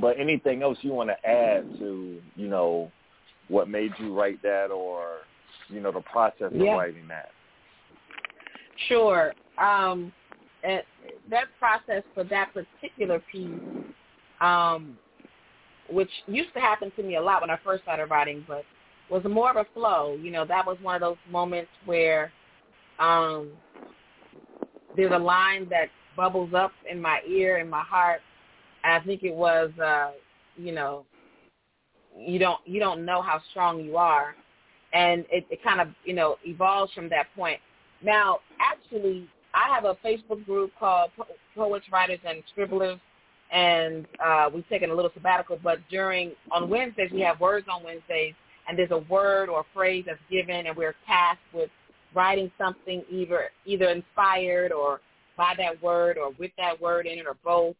But 0.00 0.20
anything 0.20 0.62
else 0.62 0.78
you 0.82 0.92
want 0.92 1.10
to 1.10 1.26
add 1.28 1.64
to, 1.80 2.22
you 2.36 2.46
know, 2.46 2.92
what 3.48 3.68
made 3.68 3.92
you 3.98 4.14
write 4.14 4.40
that 4.42 4.70
or, 4.70 5.22
you 5.68 5.80
know, 5.80 5.90
the 5.90 6.00
process 6.02 6.52
Yeah. 6.52 6.72
of 6.72 6.78
writing 6.78 7.08
that? 7.08 7.32
Sure. 8.86 9.34
Um, 9.58 10.12
that 10.62 11.48
process 11.58 12.04
for 12.14 12.22
that 12.24 12.52
particular 12.52 13.18
piece, 13.32 13.60
um, 14.40 14.98
which 15.88 16.10
used 16.26 16.52
to 16.54 16.60
happen 16.60 16.92
to 16.92 17.02
me 17.02 17.16
a 17.16 17.20
lot 17.20 17.40
when 17.40 17.50
I 17.50 17.56
first 17.56 17.82
started 17.82 18.06
writing, 18.10 18.44
but 18.46 18.64
was 19.08 19.24
more 19.24 19.50
of 19.50 19.56
a 19.56 19.64
flow. 19.74 20.14
You 20.14 20.30
know, 20.30 20.44
that 20.44 20.64
was 20.64 20.78
one 20.82 20.94
of 20.94 21.00
those 21.00 21.16
moments 21.28 21.70
where 21.84 22.32
um, 23.00 23.50
there's 24.96 25.12
a 25.12 25.18
line 25.18 25.68
that 25.70 25.88
bubbles 26.16 26.52
up 26.54 26.72
in 26.90 27.00
my 27.00 27.20
ear, 27.28 27.58
in 27.58 27.68
my 27.68 27.82
heart, 27.82 28.20
I 28.84 29.00
think 29.00 29.22
it 29.22 29.34
was, 29.34 29.70
uh, 29.82 30.12
you 30.56 30.72
know, 30.72 31.04
you 32.16 32.38
don't 32.38 32.58
you 32.66 32.80
don't 32.80 33.04
know 33.04 33.22
how 33.22 33.40
strong 33.50 33.80
you 33.80 33.96
are, 33.96 34.34
and 34.92 35.24
it, 35.30 35.46
it 35.50 35.62
kind 35.62 35.80
of 35.80 35.88
you 36.04 36.14
know 36.14 36.36
evolves 36.44 36.92
from 36.92 37.08
that 37.10 37.26
point. 37.36 37.60
Now, 38.02 38.40
actually, 38.60 39.28
I 39.54 39.72
have 39.74 39.84
a 39.84 39.94
Facebook 40.04 40.44
group 40.44 40.72
called 40.78 41.10
po- 41.16 41.26
Poets, 41.54 41.86
Writers, 41.92 42.18
and 42.26 42.42
Scribblers, 42.50 42.98
and 43.52 44.06
uh, 44.24 44.50
we've 44.52 44.68
taken 44.68 44.90
a 44.90 44.94
little 44.94 45.10
sabbatical. 45.14 45.58
But 45.62 45.78
during 45.90 46.32
on 46.50 46.68
Wednesdays, 46.68 47.10
we 47.12 47.20
have 47.20 47.40
words 47.40 47.66
on 47.70 47.84
Wednesdays, 47.84 48.34
and 48.68 48.78
there's 48.78 48.90
a 48.90 49.04
word 49.10 49.48
or 49.48 49.64
phrase 49.72 50.04
that's 50.06 50.18
given, 50.30 50.66
and 50.66 50.76
we're 50.76 50.94
tasked 51.06 51.42
with 51.54 51.70
writing 52.14 52.50
something 52.58 53.04
either 53.10 53.50
either 53.64 53.88
inspired 53.88 54.72
or 54.72 55.00
by 55.36 55.54
that 55.58 55.82
word 55.82 56.18
or 56.18 56.32
with 56.38 56.50
that 56.58 56.80
word 56.80 57.06
in 57.06 57.18
it 57.18 57.26
or 57.26 57.36
both. 57.44 57.76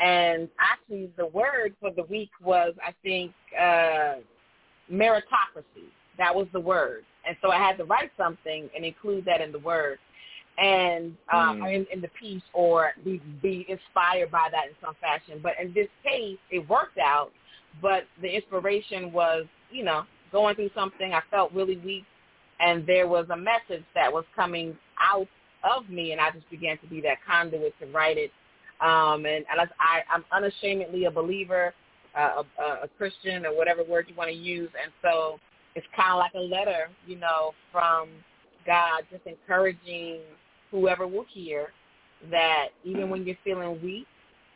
And 0.00 0.48
actually, 0.58 1.10
the 1.16 1.26
word 1.26 1.74
for 1.80 1.90
the 1.90 2.04
week 2.04 2.30
was, 2.42 2.72
I 2.82 2.94
think, 3.02 3.32
uh, 3.58 4.20
meritocracy. 4.90 5.88
That 6.16 6.34
was 6.34 6.46
the 6.52 6.60
word. 6.60 7.04
And 7.26 7.36
so 7.42 7.50
I 7.50 7.58
had 7.58 7.76
to 7.78 7.84
write 7.84 8.10
something 8.16 8.70
and 8.74 8.84
include 8.84 9.24
that 9.26 9.40
in 9.40 9.52
the 9.52 9.58
word 9.58 9.98
and 10.58 11.16
um, 11.32 11.60
mm. 11.60 11.74
in, 11.74 11.86
in 11.92 12.00
the 12.00 12.10
piece 12.20 12.42
or 12.52 12.92
be, 13.04 13.20
be 13.42 13.66
inspired 13.68 14.30
by 14.30 14.48
that 14.50 14.68
in 14.68 14.74
some 14.84 14.94
fashion. 15.00 15.40
But 15.42 15.52
in 15.60 15.72
this 15.72 15.88
case, 16.04 16.38
it 16.50 16.68
worked 16.68 16.98
out. 16.98 17.30
But 17.80 18.04
the 18.20 18.28
inspiration 18.28 19.12
was, 19.12 19.46
you 19.70 19.84
know, 19.84 20.02
going 20.32 20.56
through 20.56 20.70
something. 20.74 21.12
I 21.12 21.20
felt 21.30 21.52
really 21.52 21.78
weak, 21.78 22.04
and 22.60 22.86
there 22.86 23.08
was 23.08 23.26
a 23.30 23.36
message 23.36 23.84
that 23.94 24.12
was 24.12 24.24
coming 24.36 24.76
out 25.00 25.28
of 25.64 25.88
me, 25.88 26.12
and 26.12 26.20
I 26.20 26.30
just 26.30 26.48
began 26.50 26.78
to 26.78 26.86
be 26.86 27.00
that 27.02 27.18
conduit 27.26 27.74
to 27.80 27.86
write 27.86 28.18
it. 28.18 28.30
Um, 28.80 29.26
and 29.26 29.44
I, 29.50 30.00
I'm 30.12 30.24
unashamedly 30.32 31.04
a 31.04 31.10
believer, 31.10 31.74
uh, 32.16 32.42
a, 32.58 32.62
a 32.84 32.88
Christian, 32.96 33.44
or 33.44 33.56
whatever 33.56 33.84
word 33.84 34.06
you 34.08 34.14
want 34.14 34.30
to 34.30 34.36
use. 34.36 34.70
And 34.82 34.92
so 35.02 35.38
it's 35.74 35.86
kind 35.94 36.12
of 36.12 36.18
like 36.18 36.32
a 36.34 36.38
letter, 36.38 36.88
you 37.06 37.16
know, 37.16 37.52
from 37.70 38.08
God, 38.66 39.02
just 39.10 39.26
encouraging 39.26 40.20
whoever 40.70 41.06
will 41.06 41.26
hear 41.32 41.72
that 42.30 42.68
even 42.84 43.10
when 43.10 43.26
you're 43.26 43.36
feeling 43.44 43.80
weak, 43.82 44.06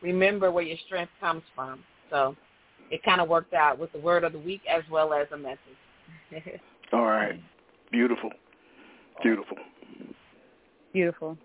remember 0.02 0.50
where 0.50 0.64
your 0.64 0.78
strength 0.86 1.12
comes 1.20 1.42
from. 1.54 1.82
So 2.10 2.36
it 2.90 3.02
kind 3.02 3.20
of 3.20 3.28
worked 3.28 3.54
out 3.54 3.78
with 3.78 3.92
the 3.92 3.98
word 3.98 4.24
of 4.24 4.32
the 4.32 4.38
week 4.38 4.60
as 4.70 4.82
well 4.90 5.12
as 5.12 5.26
a 5.32 5.36
message. 5.36 5.58
All 6.92 7.06
right. 7.06 7.40
Beautiful. 7.94 8.30
Beautiful. 9.22 9.56
Beautiful. 10.92 11.38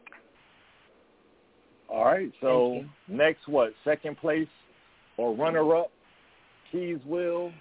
All 1.87 2.05
right. 2.05 2.31
So 2.41 2.83
next, 3.07 3.47
what? 3.47 3.71
Second 3.83 4.17
place 4.17 4.47
or 5.17 5.35
runner-up? 5.35 5.91
Key 6.71 6.97
Wills. 7.05 7.53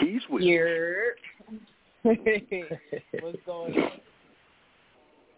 Key 0.00 0.18
Wills. 0.28 0.42
Here. 0.42 1.14
What's 2.02 3.38
going 3.46 3.90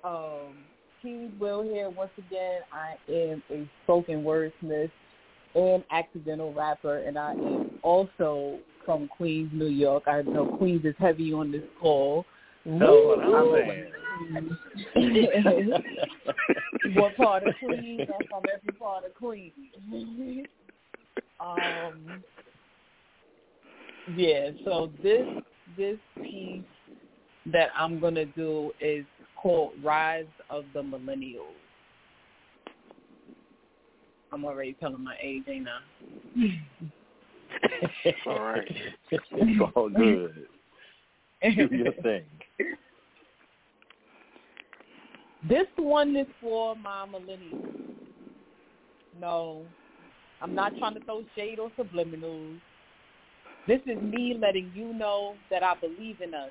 on? 0.02 0.46
Um, 0.46 0.54
Key 1.02 1.28
Wills 1.38 1.66
here 1.66 1.90
once 1.90 2.12
again. 2.16 2.62
I 2.72 2.94
am 3.12 3.42
a 3.50 3.68
spoken 3.84 4.24
wordsmith 4.24 4.90
and 5.54 5.84
accidental 5.90 6.54
rapper, 6.54 6.96
and 7.00 7.18
I 7.18 7.32
am 7.32 7.72
also 7.82 8.58
from 8.90 9.06
Queens, 9.06 9.52
New 9.54 9.68
York. 9.68 10.02
I 10.08 10.22
know 10.22 10.46
Queens 10.58 10.84
is 10.84 10.96
heavy 10.98 11.32
on 11.32 11.52
this 11.52 11.62
call. 11.80 12.26
What 12.64 13.20
I'm 13.20 13.54
saying. 14.96 15.30
what 16.96 17.16
part 17.16 17.46
of 17.46 17.54
Queens? 17.64 18.08
I'm 18.12 18.26
from 18.26 18.42
every 18.52 18.72
part 18.72 19.04
of 19.04 19.14
Queens. 19.14 19.52
um, 21.38 22.24
yeah. 24.16 24.50
So 24.64 24.90
this 25.04 25.24
this 25.76 25.98
piece 26.16 26.64
that 27.46 27.68
I'm 27.78 28.00
gonna 28.00 28.26
do 28.26 28.72
is 28.80 29.04
called 29.36 29.74
"Rise 29.84 30.26
of 30.50 30.64
the 30.74 30.82
Millennials." 30.82 31.54
I'm 34.32 34.44
already 34.44 34.72
telling 34.80 35.04
my 35.04 35.14
age, 35.22 35.44
ain't 35.46 35.68
I? 35.68 36.90
all 38.26 38.40
right. 38.40 38.76
It's 39.10 39.60
all 39.74 39.88
good. 39.88 40.46
Do 41.42 41.68
your 41.76 41.92
thing. 42.02 42.24
This 45.48 45.66
one 45.76 46.14
is 46.16 46.26
for 46.40 46.76
my 46.76 47.06
millennials. 47.10 47.80
No, 49.18 49.64
I'm 50.40 50.54
not 50.54 50.76
trying 50.78 50.94
to 50.94 51.00
throw 51.00 51.24
shade 51.34 51.58
or 51.58 51.70
subliminals. 51.78 52.60
This 53.66 53.80
is 53.86 54.00
me 54.02 54.36
letting 54.40 54.70
you 54.74 54.92
know 54.92 55.34
that 55.50 55.62
I 55.62 55.74
believe 55.74 56.20
in 56.20 56.34
us. 56.34 56.50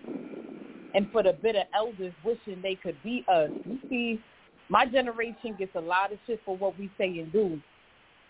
And 0.96 1.08
for 1.12 1.22
the 1.24 1.34
bitter 1.34 1.64
elders 1.74 2.14
wishing 2.24 2.62
they 2.62 2.76
could 2.76 2.96
be 3.04 3.24
us. 3.28 3.50
You 3.66 3.78
see, 3.90 4.20
my 4.70 4.86
generation 4.86 5.56
gets 5.58 5.76
a 5.76 5.80
lot 5.80 6.12
of 6.12 6.20
shit 6.26 6.42
for 6.46 6.58
what 6.58 6.78
we 6.78 6.90
say 6.98 7.20
and 7.20 7.32
do, 7.32 7.60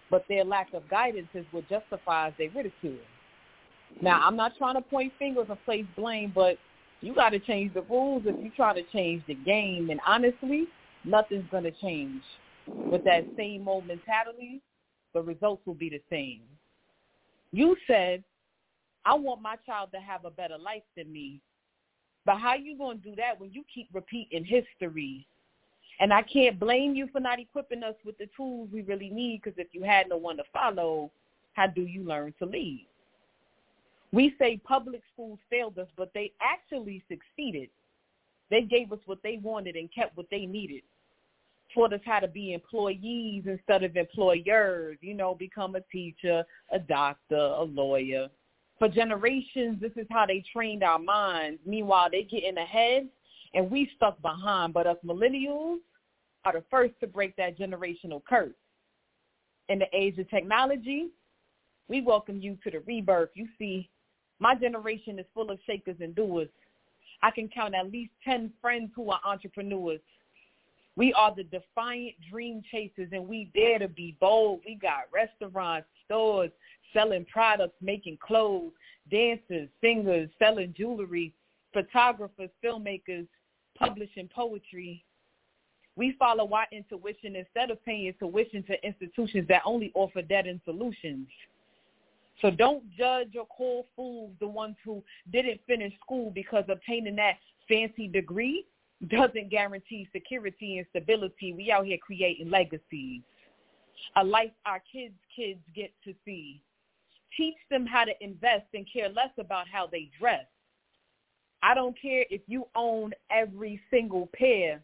but 0.09 0.25
their 0.27 0.43
lack 0.43 0.73
of 0.73 0.87
guidance 0.89 1.27
is 1.33 1.45
what 1.51 1.67
justifies 1.69 2.33
their 2.37 2.49
ridicule. 2.49 2.97
Now, 4.01 4.17
mm-hmm. 4.17 4.27
I'm 4.27 4.35
not 4.35 4.57
trying 4.57 4.75
to 4.75 4.81
point 4.81 5.13
fingers 5.19 5.47
or 5.49 5.57
place 5.65 5.85
blame, 5.95 6.31
but 6.33 6.57
you 7.01 7.13
got 7.13 7.29
to 7.29 7.39
change 7.39 7.73
the 7.73 7.81
rules 7.83 8.23
if 8.25 8.43
you 8.43 8.51
try 8.55 8.73
to 8.73 8.83
change 8.91 9.23
the 9.27 9.35
game. 9.35 9.89
And 9.89 9.99
honestly, 10.05 10.67
nothing's 11.05 11.49
going 11.49 11.63
to 11.63 11.71
change. 11.71 12.21
With 12.67 13.03
that 13.05 13.25
same 13.37 13.67
old 13.67 13.87
mentality, 13.87 14.61
the 15.13 15.21
results 15.21 15.65
will 15.65 15.73
be 15.73 15.89
the 15.89 16.01
same. 16.09 16.41
You 17.51 17.75
said, 17.87 18.23
I 19.05 19.15
want 19.15 19.41
my 19.41 19.55
child 19.65 19.89
to 19.93 19.99
have 19.99 20.25
a 20.25 20.29
better 20.29 20.57
life 20.57 20.83
than 20.95 21.11
me. 21.11 21.41
But 22.25 22.37
how 22.37 22.55
you 22.55 22.77
going 22.77 23.01
to 23.01 23.09
do 23.09 23.15
that 23.15 23.39
when 23.39 23.51
you 23.51 23.63
keep 23.73 23.87
repeating 23.93 24.45
history? 24.45 25.25
And 25.99 26.13
I 26.13 26.21
can't 26.21 26.59
blame 26.59 26.95
you 26.95 27.07
for 27.11 27.19
not 27.19 27.39
equipping 27.39 27.83
us 27.83 27.95
with 28.05 28.17
the 28.17 28.29
tools 28.35 28.69
we 28.71 28.81
really 28.83 29.09
need 29.09 29.41
because 29.43 29.57
if 29.59 29.67
you 29.73 29.83
had 29.83 30.07
no 30.07 30.17
one 30.17 30.37
to 30.37 30.43
follow, 30.53 31.11
how 31.53 31.67
do 31.67 31.81
you 31.81 32.03
learn 32.03 32.33
to 32.39 32.45
lead? 32.45 32.87
We 34.11 34.33
say 34.39 34.57
public 34.63 35.01
schools 35.13 35.39
failed 35.49 35.77
us, 35.77 35.87
but 35.97 36.11
they 36.13 36.31
actually 36.41 37.03
succeeded. 37.09 37.69
They 38.49 38.61
gave 38.61 38.91
us 38.91 38.99
what 39.05 39.19
they 39.23 39.39
wanted 39.43 39.75
and 39.75 39.93
kept 39.93 40.17
what 40.17 40.27
they 40.31 40.45
needed. 40.45 40.81
Taught 41.73 41.93
us 41.93 42.01
how 42.05 42.19
to 42.19 42.27
be 42.27 42.53
employees 42.53 43.43
instead 43.45 43.83
of 43.83 43.95
employers, 43.95 44.97
you 45.01 45.13
know, 45.13 45.35
become 45.35 45.75
a 45.75 45.81
teacher, 45.91 46.43
a 46.71 46.79
doctor, 46.79 47.35
a 47.35 47.61
lawyer. 47.61 48.27
For 48.79 48.87
generations, 48.87 49.79
this 49.79 49.91
is 49.97 50.07
how 50.09 50.25
they 50.25 50.43
trained 50.51 50.81
our 50.81 50.97
minds. 50.97 51.59
Meanwhile, 51.65 52.09
they 52.11 52.23
get 52.23 52.43
in 52.43 52.57
ahead 52.57 53.07
and 53.53 53.69
we 53.69 53.91
stuck 53.95 54.19
behind. 54.21 54.73
But 54.73 54.87
us 54.87 54.97
millennials 55.05 55.79
are 56.45 56.53
the 56.53 56.63
first 56.69 56.93
to 57.01 57.07
break 57.07 57.35
that 57.35 57.57
generational 57.57 58.21
curse. 58.27 58.53
In 59.67 59.79
the 59.79 59.87
age 59.93 60.17
of 60.17 60.29
technology, 60.29 61.07
we 61.87 62.01
welcome 62.01 62.39
you 62.39 62.57
to 62.63 62.71
the 62.71 62.79
rebirth. 62.79 63.29
You 63.33 63.47
see, 63.57 63.89
my 64.39 64.55
generation 64.55 65.19
is 65.19 65.25
full 65.33 65.51
of 65.51 65.59
shakers 65.65 65.97
and 65.99 66.15
doers. 66.15 66.49
I 67.21 67.31
can 67.31 67.49
count 67.49 67.75
at 67.75 67.91
least 67.91 68.11
10 68.23 68.51
friends 68.61 68.91
who 68.95 69.11
are 69.11 69.19
entrepreneurs. 69.25 69.99
We 70.95 71.13
are 71.13 71.33
the 71.35 71.43
defiant 71.43 72.15
dream 72.29 72.61
chasers 72.71 73.09
and 73.11 73.27
we 73.27 73.51
dare 73.53 73.79
to 73.79 73.87
be 73.87 74.15
bold. 74.19 74.61
We 74.65 74.75
got 74.75 75.03
restaurants, 75.13 75.87
stores, 76.05 76.51
selling 76.93 77.25
products, 77.25 77.75
making 77.81 78.17
clothes, 78.25 78.71
dancers, 79.11 79.69
singers, 79.81 80.29
selling 80.39 80.73
jewelry, 80.77 81.33
photographers, 81.73 82.49
filmmakers, 82.63 83.27
publishing 83.77 84.29
poetry. 84.33 85.03
We 85.99 86.15
follow 86.17 86.49
our 86.53 86.65
intuition 86.71 87.35
instead 87.35 87.71
of 87.71 87.83
paying 87.83 88.13
tuition 88.17 88.63
to 88.63 88.85
institutions 88.85 89.45
that 89.49 89.63
only 89.65 89.91
offer 89.95 90.21
dead 90.21 90.47
end 90.47 90.61
solutions. 90.63 91.27
So 92.41 92.49
don't 92.49 92.89
judge 92.97 93.35
or 93.37 93.45
call 93.45 93.85
fools 93.97 94.31
the 94.39 94.47
ones 94.47 94.77
who 94.85 95.03
didn't 95.33 95.59
finish 95.67 95.91
school 95.99 96.31
because 96.33 96.63
obtaining 96.69 97.17
that 97.17 97.33
fancy 97.67 98.07
degree 98.07 98.65
doesn't 99.09 99.49
guarantee 99.49 100.07
security 100.13 100.77
and 100.77 100.87
stability. 100.89 101.51
We 101.51 101.69
out 101.69 101.85
here 101.85 101.97
creating 101.97 102.49
legacies, 102.49 103.21
a 104.15 104.23
life 104.23 104.51
our 104.65 104.81
kids' 104.89 105.19
kids 105.35 105.59
get 105.75 105.91
to 106.05 106.13
see. 106.23 106.61
Teach 107.35 107.57
them 107.69 107.85
how 107.85 108.05
to 108.05 108.13
invest 108.21 108.67
and 108.73 108.87
care 108.91 109.09
less 109.09 109.31
about 109.37 109.67
how 109.67 109.85
they 109.85 110.09
dress. 110.17 110.45
I 111.61 111.73
don't 111.73 112.01
care 112.01 112.23
if 112.29 112.39
you 112.47 112.67
own 112.73 113.11
every 113.29 113.81
single 113.91 114.29
pair. 114.33 114.81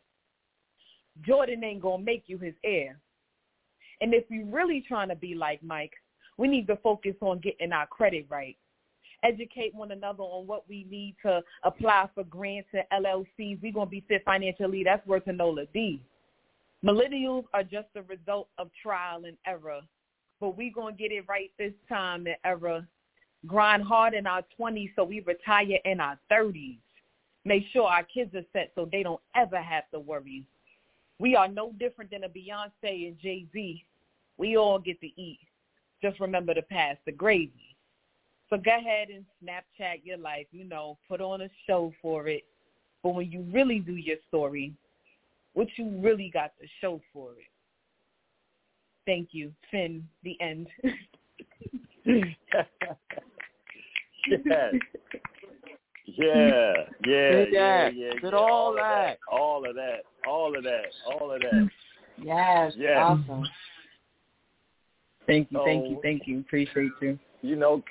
Jordan 1.22 1.64
ain't 1.64 1.82
going 1.82 2.00
to 2.00 2.06
make 2.06 2.24
you 2.28 2.38
his 2.38 2.54
heir. 2.64 2.98
And 4.02 4.14
if 4.14 4.26
you're 4.30 4.46
really 4.46 4.84
trying 4.88 5.10
to 5.10 5.16
be 5.16 5.36
like 5.36 5.64
Mike, 5.64 5.94
we 6.38 6.48
need 6.48 6.68
to 6.68 6.76
focus 6.78 7.16
on 7.22 7.40
getting 7.40 7.72
our 7.72 7.88
credit 7.88 8.26
right. 8.30 8.58
Educate 9.24 9.74
one 9.74 9.92
another 9.92 10.24
on 10.24 10.46
what 10.46 10.68
we 10.68 10.86
need 10.90 11.16
to 11.26 11.42
apply 11.64 12.10
for 12.14 12.24
grants 12.26 12.68
and 12.74 12.84
LLCs. 13.04 13.62
We're 13.62 13.72
going 13.72 13.88
to 13.88 13.92
be 13.92 14.04
fit 14.08 14.24
financially. 14.26 14.84
That's 14.84 15.06
worth 15.08 15.26
Nola 15.28 15.66
D. 15.74 16.02
Millennials 16.86 17.46
are 17.54 17.64
just 17.64 17.88
a 17.96 18.04
result 18.04 18.48
of 18.60 18.70
trial 18.80 19.26
and 19.26 19.38
error, 19.48 19.82
but 20.40 20.56
we 20.56 20.70
gonna 20.70 20.96
get 20.96 21.12
it 21.12 21.26
right 21.28 21.52
this 21.58 21.74
time 21.90 22.28
and 22.28 22.36
era. 22.46 22.88
Grind 23.48 23.84
hard 23.84 24.14
in 24.14 24.28
our 24.28 24.44
20s 24.60 24.92
so 24.96 25.04
we 25.04 25.22
retire 25.22 25.80
in 25.86 26.00
our 26.00 26.20
30s. 26.32 26.78
Make 27.44 27.64
sure 27.74 27.88
our 27.88 28.04
kids 28.04 28.36
are 28.36 28.46
set 28.54 28.72
so 28.76 28.88
they 28.92 29.02
don't 29.02 29.22
ever 29.36 29.60
have 29.60 29.90
to 29.94 30.00
worry. 30.00 30.46
We 31.20 31.36
are 31.36 31.48
no 31.48 31.72
different 31.80 32.12
than 32.12 32.26
a 32.26 32.30
Beyonce 32.30 33.08
and 33.08 33.18
Jay-Z. 33.22 33.84
We 34.38 34.58
all 34.58 34.80
get 34.80 35.00
to 35.02 35.08
eat. 35.20 35.40
Just 36.02 36.20
remember 36.20 36.54
to 36.54 36.62
pass 36.62 36.98
the 37.06 37.12
gravy. 37.12 37.76
So 38.50 38.58
go 38.58 38.78
ahead 38.78 39.08
and 39.10 39.26
Snapchat 39.44 40.02
your 40.04 40.18
life, 40.18 40.46
you 40.52 40.66
know, 40.66 40.98
put 41.10 41.22
on 41.22 41.42
a 41.42 41.50
show 41.66 41.94
for 42.02 42.28
it. 42.28 42.44
But 43.02 43.16
when 43.16 43.32
you 43.32 43.46
really 43.52 43.80
do 43.80 43.96
your 43.96 44.18
story, 44.28 44.74
what 45.54 45.68
you 45.78 45.90
really 46.02 46.30
got 46.34 46.52
to 46.62 46.68
show 46.82 47.02
for 47.14 47.32
it. 47.32 47.48
Thank 49.06 49.30
you. 49.32 49.52
Finn, 49.72 50.08
the 50.24 50.40
end. 50.42 50.68
yes. 52.06 52.26
Yeah, 56.08 56.72
yeah, 57.06 57.32
Did 57.32 57.48
yeah, 57.52 57.90
yeah, 57.90 58.14
Did 58.14 58.20
yeah. 58.24 58.30
all 58.38 58.70
of 58.70 58.76
that. 58.76 59.18
all 59.32 59.68
of 59.68 59.76
that, 59.76 60.02
all 60.28 60.56
of 60.58 60.64
that, 60.64 60.86
all 61.06 61.32
of 61.32 61.42
that. 61.42 61.70
Yes, 62.22 62.74
Yes. 62.78 62.98
awesome. 62.98 63.48
Thank 65.28 65.52
you, 65.52 65.62
thank 65.66 65.90
you, 65.90 66.00
thank 66.02 66.28
you. 66.28 66.40
Appreciate 66.40 66.92
you. 67.02 67.20
You 67.42 67.56
know, 67.56 67.84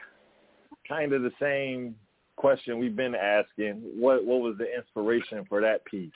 kind 0.89 1.13
of 1.13 1.23
the 1.23 1.33
same 1.41 1.97
question 2.37 2.79
we've 2.79 2.97
been 2.97 3.15
asking. 3.15 3.83
What 3.97 4.25
what 4.25 4.41
was 4.41 4.57
the 4.59 4.67
inspiration 4.75 5.45
for 5.49 5.61
that 5.61 5.85
piece? 5.85 6.13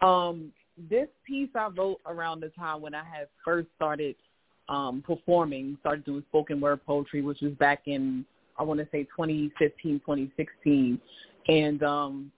Um, 0.00 0.52
this 0.90 1.08
piece 1.26 1.48
I 1.54 1.68
wrote 1.68 2.00
around 2.06 2.40
the 2.40 2.50
time 2.50 2.80
when 2.80 2.94
I 2.94 3.02
had 3.04 3.28
first 3.44 3.68
started 3.76 4.14
um, 4.68 5.02
performing, 5.04 5.76
started 5.80 6.04
doing 6.04 6.22
spoken 6.28 6.60
word 6.60 6.84
poetry, 6.86 7.22
which 7.22 7.40
was 7.40 7.52
back 7.54 7.82
in 7.86 8.24
I 8.58 8.62
want 8.62 8.80
to 8.80 8.88
say 8.90 9.04
2015, 9.04 10.00
2016, 10.00 11.00
and 11.48 11.82
um, 11.82 12.32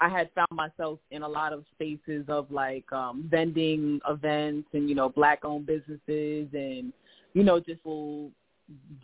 I 0.00 0.08
had 0.08 0.30
found 0.34 0.48
myself 0.52 0.98
in 1.10 1.22
a 1.22 1.28
lot 1.28 1.52
of 1.52 1.64
spaces 1.74 2.24
of 2.28 2.50
like 2.50 2.90
um, 2.92 3.26
vending 3.30 4.00
events 4.08 4.68
and 4.72 4.88
you 4.88 4.94
know 4.94 5.08
black 5.08 5.44
owned 5.44 5.66
businesses 5.66 6.48
and 6.52 6.92
you 7.32 7.42
know 7.42 7.60
just 7.60 7.82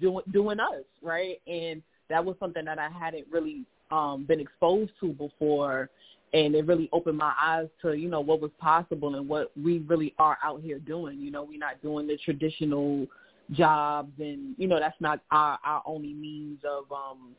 doing 0.00 0.24
doing 0.32 0.60
us 0.60 0.84
right, 1.02 1.40
and 1.46 1.82
that 2.08 2.24
was 2.24 2.36
something 2.38 2.64
that 2.64 2.78
I 2.78 2.88
hadn't 2.90 3.26
really 3.30 3.64
um, 3.90 4.24
been 4.26 4.40
exposed 4.40 4.92
to 5.00 5.12
before. 5.12 5.90
And 6.34 6.54
it 6.54 6.66
really 6.66 6.88
opened 6.92 7.18
my 7.18 7.34
eyes 7.40 7.68
to 7.82 7.92
you 7.92 8.08
know 8.08 8.20
what 8.20 8.40
was 8.40 8.50
possible 8.58 9.16
and 9.16 9.28
what 9.28 9.52
we 9.62 9.78
really 9.80 10.14
are 10.18 10.38
out 10.42 10.62
here 10.62 10.78
doing. 10.78 11.20
You 11.20 11.30
know 11.30 11.42
we're 11.42 11.58
not 11.58 11.82
doing 11.82 12.06
the 12.06 12.16
traditional 12.24 13.06
jobs 13.50 14.12
and 14.18 14.54
you 14.56 14.66
know 14.66 14.78
that's 14.78 15.00
not 15.00 15.20
our 15.30 15.58
our 15.64 15.82
only 15.84 16.14
means 16.14 16.58
of 16.64 16.90
um 16.90 17.34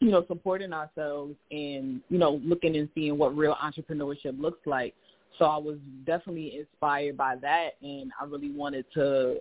you 0.00 0.10
know 0.10 0.24
supporting 0.28 0.72
ourselves 0.72 1.34
and 1.50 2.00
you 2.08 2.18
know 2.18 2.40
looking 2.44 2.76
and 2.76 2.88
seeing 2.94 3.18
what 3.18 3.36
real 3.36 3.56
entrepreneurship 3.62 4.38
looks 4.40 4.66
like. 4.66 4.94
So 5.38 5.44
i 5.44 5.56
was 5.56 5.78
definitely 6.04 6.58
inspired 6.58 7.16
by 7.16 7.36
that 7.36 7.70
and 7.82 8.10
i 8.20 8.24
really 8.24 8.50
wanted 8.50 8.84
to 8.94 9.36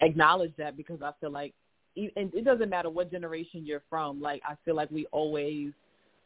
acknowledge 0.00 0.52
that 0.58 0.76
because 0.76 1.00
i 1.02 1.12
feel 1.20 1.30
like 1.30 1.54
and 1.96 2.32
it 2.34 2.44
doesn't 2.44 2.68
matter 2.70 2.90
what 2.90 3.10
generation 3.10 3.64
you're 3.64 3.82
from 3.88 4.20
like 4.20 4.42
i 4.48 4.54
feel 4.64 4.74
like 4.74 4.90
we 4.90 5.06
always 5.06 5.72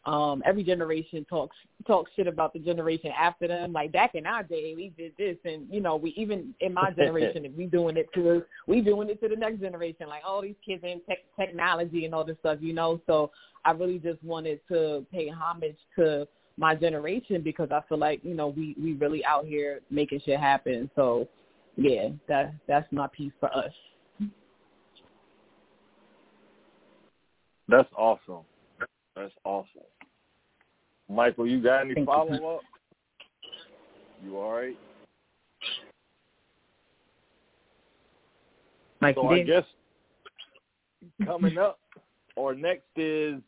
um 0.04 0.42
every 0.44 0.64
generation 0.64 1.24
talks 1.30 1.56
talks 1.86 2.10
shit 2.16 2.26
about 2.26 2.52
the 2.52 2.58
generation 2.58 3.12
after 3.16 3.46
them. 3.46 3.72
Like 3.72 3.92
back 3.92 4.14
in 4.14 4.26
our 4.26 4.42
day 4.42 4.74
we 4.76 4.92
did 4.96 5.12
this 5.16 5.36
and 5.44 5.66
you 5.70 5.80
know 5.80 5.96
we 5.96 6.10
even 6.10 6.54
in 6.60 6.74
my 6.74 6.90
generation 6.96 7.52
we 7.56 7.66
doing 7.66 7.96
it 7.96 8.08
to 8.14 8.42
we 8.66 8.80
doing 8.80 9.08
it 9.10 9.20
to 9.20 9.28
the 9.28 9.36
next 9.36 9.60
generation. 9.60 10.08
Like 10.08 10.22
all 10.26 10.42
these 10.42 10.56
kids 10.64 10.82
in 10.84 11.00
tech 11.08 11.18
technology 11.38 12.04
and 12.04 12.14
all 12.14 12.24
this 12.24 12.36
stuff 12.40 12.58
you 12.60 12.72
know? 12.72 13.00
So 13.06 13.30
i 13.64 13.70
really 13.70 13.98
just 13.98 14.22
wanted 14.24 14.60
to 14.68 15.06
pay 15.12 15.28
homage 15.28 15.76
to 15.96 16.26
my 16.56 16.74
generation 16.74 17.40
because 17.40 17.70
i 17.70 17.80
feel 17.88 17.98
like 17.98 18.20
you 18.24 18.34
know 18.34 18.48
we 18.48 18.74
we 18.80 18.94
really 18.94 19.24
out 19.24 19.46
here 19.46 19.80
making 19.90 20.20
shit 20.24 20.40
happen. 20.40 20.90
So 20.96 21.28
yeah 21.76 22.08
that 22.28 22.54
that's 22.66 22.90
my 22.90 23.06
piece 23.06 23.32
for 23.38 23.56
us. 23.56 23.72
That's 27.68 27.88
awesome. 27.96 28.44
That's 29.16 29.32
awesome. 29.44 29.82
Michael, 31.12 31.46
you 31.46 31.62
got 31.62 31.82
any 31.82 32.04
follow 32.04 32.56
up? 32.56 32.62
You 34.24 34.38
all 34.38 34.52
right? 34.52 34.76
Mike, 39.00 39.16
So 39.16 39.28
I 39.28 39.42
guess 39.42 39.64
coming 41.24 41.58
up 41.58 41.80
or 42.36 42.54
next 42.54 42.86
is 42.96 43.40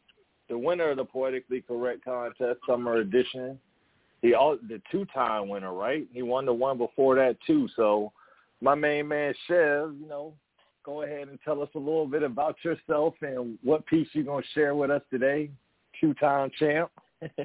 the 0.49 0.59
winner 0.59 0.91
of 0.91 0.97
the 0.97 1.05
poetically 1.05 1.63
correct 1.63 2.05
contest 2.05 2.59
summer 2.69 2.97
edition. 2.97 3.59
He 4.21 4.35
all 4.35 4.59
the 4.69 4.81
two 4.91 5.07
time 5.15 5.49
winner, 5.49 5.73
right? 5.73 6.07
He 6.13 6.23
won 6.23 6.45
the 6.45 6.53
one 6.53 6.77
before 6.77 7.15
that 7.17 7.37
too. 7.47 7.69
So 7.77 8.13
my 8.61 8.75
main 8.75 9.09
man 9.09 9.33
Chev, 9.47 9.95
you 10.01 10.09
know, 10.09 10.35
go 10.85 11.03
ahead 11.03 11.29
and 11.29 11.39
tell 11.45 11.63
us 11.63 11.69
a 11.75 11.79
little 11.79 12.07
bit 12.07 12.23
about 12.23 12.57
yourself 12.65 13.15
and 13.23 13.59
what 13.63 13.87
piece 13.87 14.09
you're 14.13 14.25
gonna 14.25 14.45
share 14.55 14.75
with 14.75 14.91
us 14.91 15.03
today. 15.11 15.51
Two 16.01 16.15
time 16.15 16.51
champ. 16.59 16.91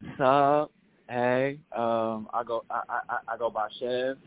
What's 0.00 0.20
up? 0.20 0.70
Hey, 1.08 1.58
um, 1.74 2.28
I 2.34 2.42
go 2.46 2.62
I, 2.70 2.82
I, 3.08 3.18
I 3.28 3.38
go 3.38 3.48
by 3.48 3.68
Chev, 3.80 4.18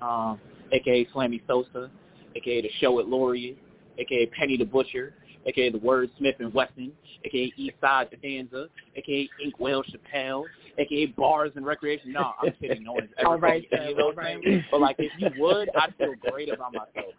um, 0.00 0.38
aka 0.70 1.04
Slammy 1.06 1.40
Sosa, 1.48 1.90
aka 2.36 2.62
the 2.62 2.70
Show 2.80 3.00
at 3.00 3.08
Laureate, 3.08 3.58
aka 3.98 4.26
Penny 4.26 4.56
the 4.56 4.64
Butcher, 4.64 5.14
aka 5.46 5.70
the 5.70 5.78
Word 5.78 6.10
Smith 6.18 6.36
and 6.38 6.54
Wesson, 6.54 6.92
aka 7.24 7.52
Eastside 7.58 8.16
Stanza, 8.20 8.68
aka 8.94 9.28
Inkwell 9.44 9.82
Chappelle, 9.82 10.44
aka 10.78 11.06
Bars 11.06 11.50
and 11.56 11.66
Recreation. 11.66 12.12
No, 12.12 12.32
I'm 12.40 12.52
kidding. 12.60 12.84
No 12.84 12.92
one's 12.92 13.10
ever 13.18 13.28
All 13.28 13.38
right, 13.38 13.66
any 13.72 13.90
of 13.90 13.96
those 13.98 14.14
right. 14.14 14.40
things. 14.40 14.64
But 14.70 14.80
like, 14.80 14.96
if 15.00 15.10
you 15.18 15.30
would, 15.42 15.68
I'd 15.74 15.92
feel 15.96 16.14
great 16.30 16.48
about 16.50 16.72
myself. 16.72 17.14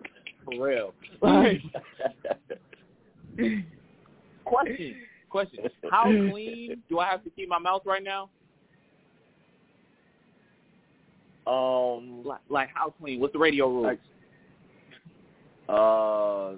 For 0.45 0.65
real. 0.65 0.93
Like, 1.21 1.61
question. 4.51 4.95
Question. 5.29 5.59
How 5.89 6.03
clean 6.03 6.81
do 6.89 6.99
I 6.99 7.09
have 7.09 7.23
to 7.23 7.29
keep 7.29 7.47
my 7.49 7.59
mouth 7.59 7.83
right 7.85 8.03
now? 8.03 8.29
um 11.47 12.23
Like, 12.23 12.41
like 12.49 12.69
how 12.73 12.93
clean? 13.01 13.19
What's 13.19 13.33
the 13.33 13.39
radio 13.39 13.67
rules? 13.67 13.85
Like- 13.85 13.99
uh 15.69 16.49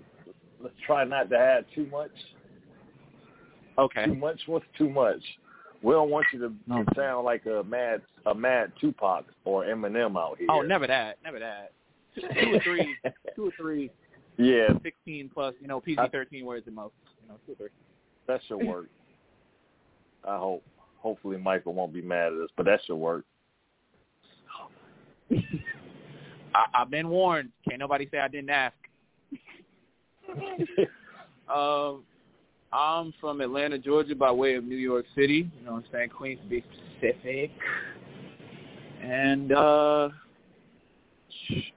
let's 0.61 0.75
try 0.85 1.03
not 1.03 1.29
to 1.29 1.37
have 1.37 1.65
too 1.75 1.85
much. 1.87 2.11
okay. 3.77 4.05
Too 4.05 4.15
much? 4.15 4.39
What's 4.47 4.65
too 4.77 4.89
much? 4.89 5.21
We 5.81 5.91
don't 5.91 6.09
want 6.09 6.25
you 6.31 6.39
to, 6.39 6.53
No. 6.67 6.85
sound 6.95 7.25
like 7.25 7.45
a 7.45 7.63
mad 7.63 8.01
a 8.25 8.33
mad 8.33 8.71
Tupac 8.79 9.25
or 9.43 9.65
Eminem 9.65 10.17
out 10.17 10.37
here. 10.37 10.47
Oh, 10.49 10.61
never 10.61 10.87
that. 10.87 11.17
Never 11.23 11.39
that. 11.39 11.73
Two, 12.15 12.21
two 12.21 12.53
or 12.55 12.59
three. 12.61 12.95
Two 13.35 13.47
or 13.47 13.51
three. 13.57 13.91
Yeah, 14.37 14.67
Sixteen 14.81 15.29
plus. 15.33 15.53
You 15.59 15.67
know, 15.67 15.79
PG 15.81 16.01
thirteen 16.11 16.45
words 16.45 16.65
at 16.67 16.73
most. 16.73 16.93
You 17.23 17.29
know, 17.29 17.39
two 17.45 17.53
or 17.53 17.55
three. 17.55 17.69
that 18.27 18.41
should 18.47 18.65
work. 18.65 18.87
I 20.27 20.37
hope. 20.37 20.63
Hopefully 20.97 21.37
Michael 21.37 21.73
won't 21.73 21.93
be 21.93 22.01
mad 22.01 22.31
at 22.31 22.39
us, 22.39 22.49
but 22.55 22.65
that 22.65 22.79
should 22.85 22.95
work. 22.95 23.25
I, 25.31 26.65
I've 26.73 26.89
been 26.89 27.09
warned. 27.09 27.49
Can't 27.67 27.79
nobody 27.79 28.07
say 28.09 28.19
I 28.19 28.27
didn't 28.29 28.49
ask. 28.49 28.75
Um, 31.53 32.03
I'm 32.71 33.13
from 33.19 33.41
Atlanta, 33.41 33.77
Georgia, 33.77 34.15
by 34.15 34.31
way 34.31 34.55
of 34.55 34.63
New 34.63 34.77
York 34.77 35.05
City. 35.15 35.51
You 35.59 35.65
know 35.65 35.73
what 35.73 35.83
I'm 35.83 35.91
saying? 35.91 36.09
Queens 36.09 36.39
to 36.41 36.47
be 36.47 36.63
specific. 36.97 37.51
And 39.01 39.51
uh 39.51 40.09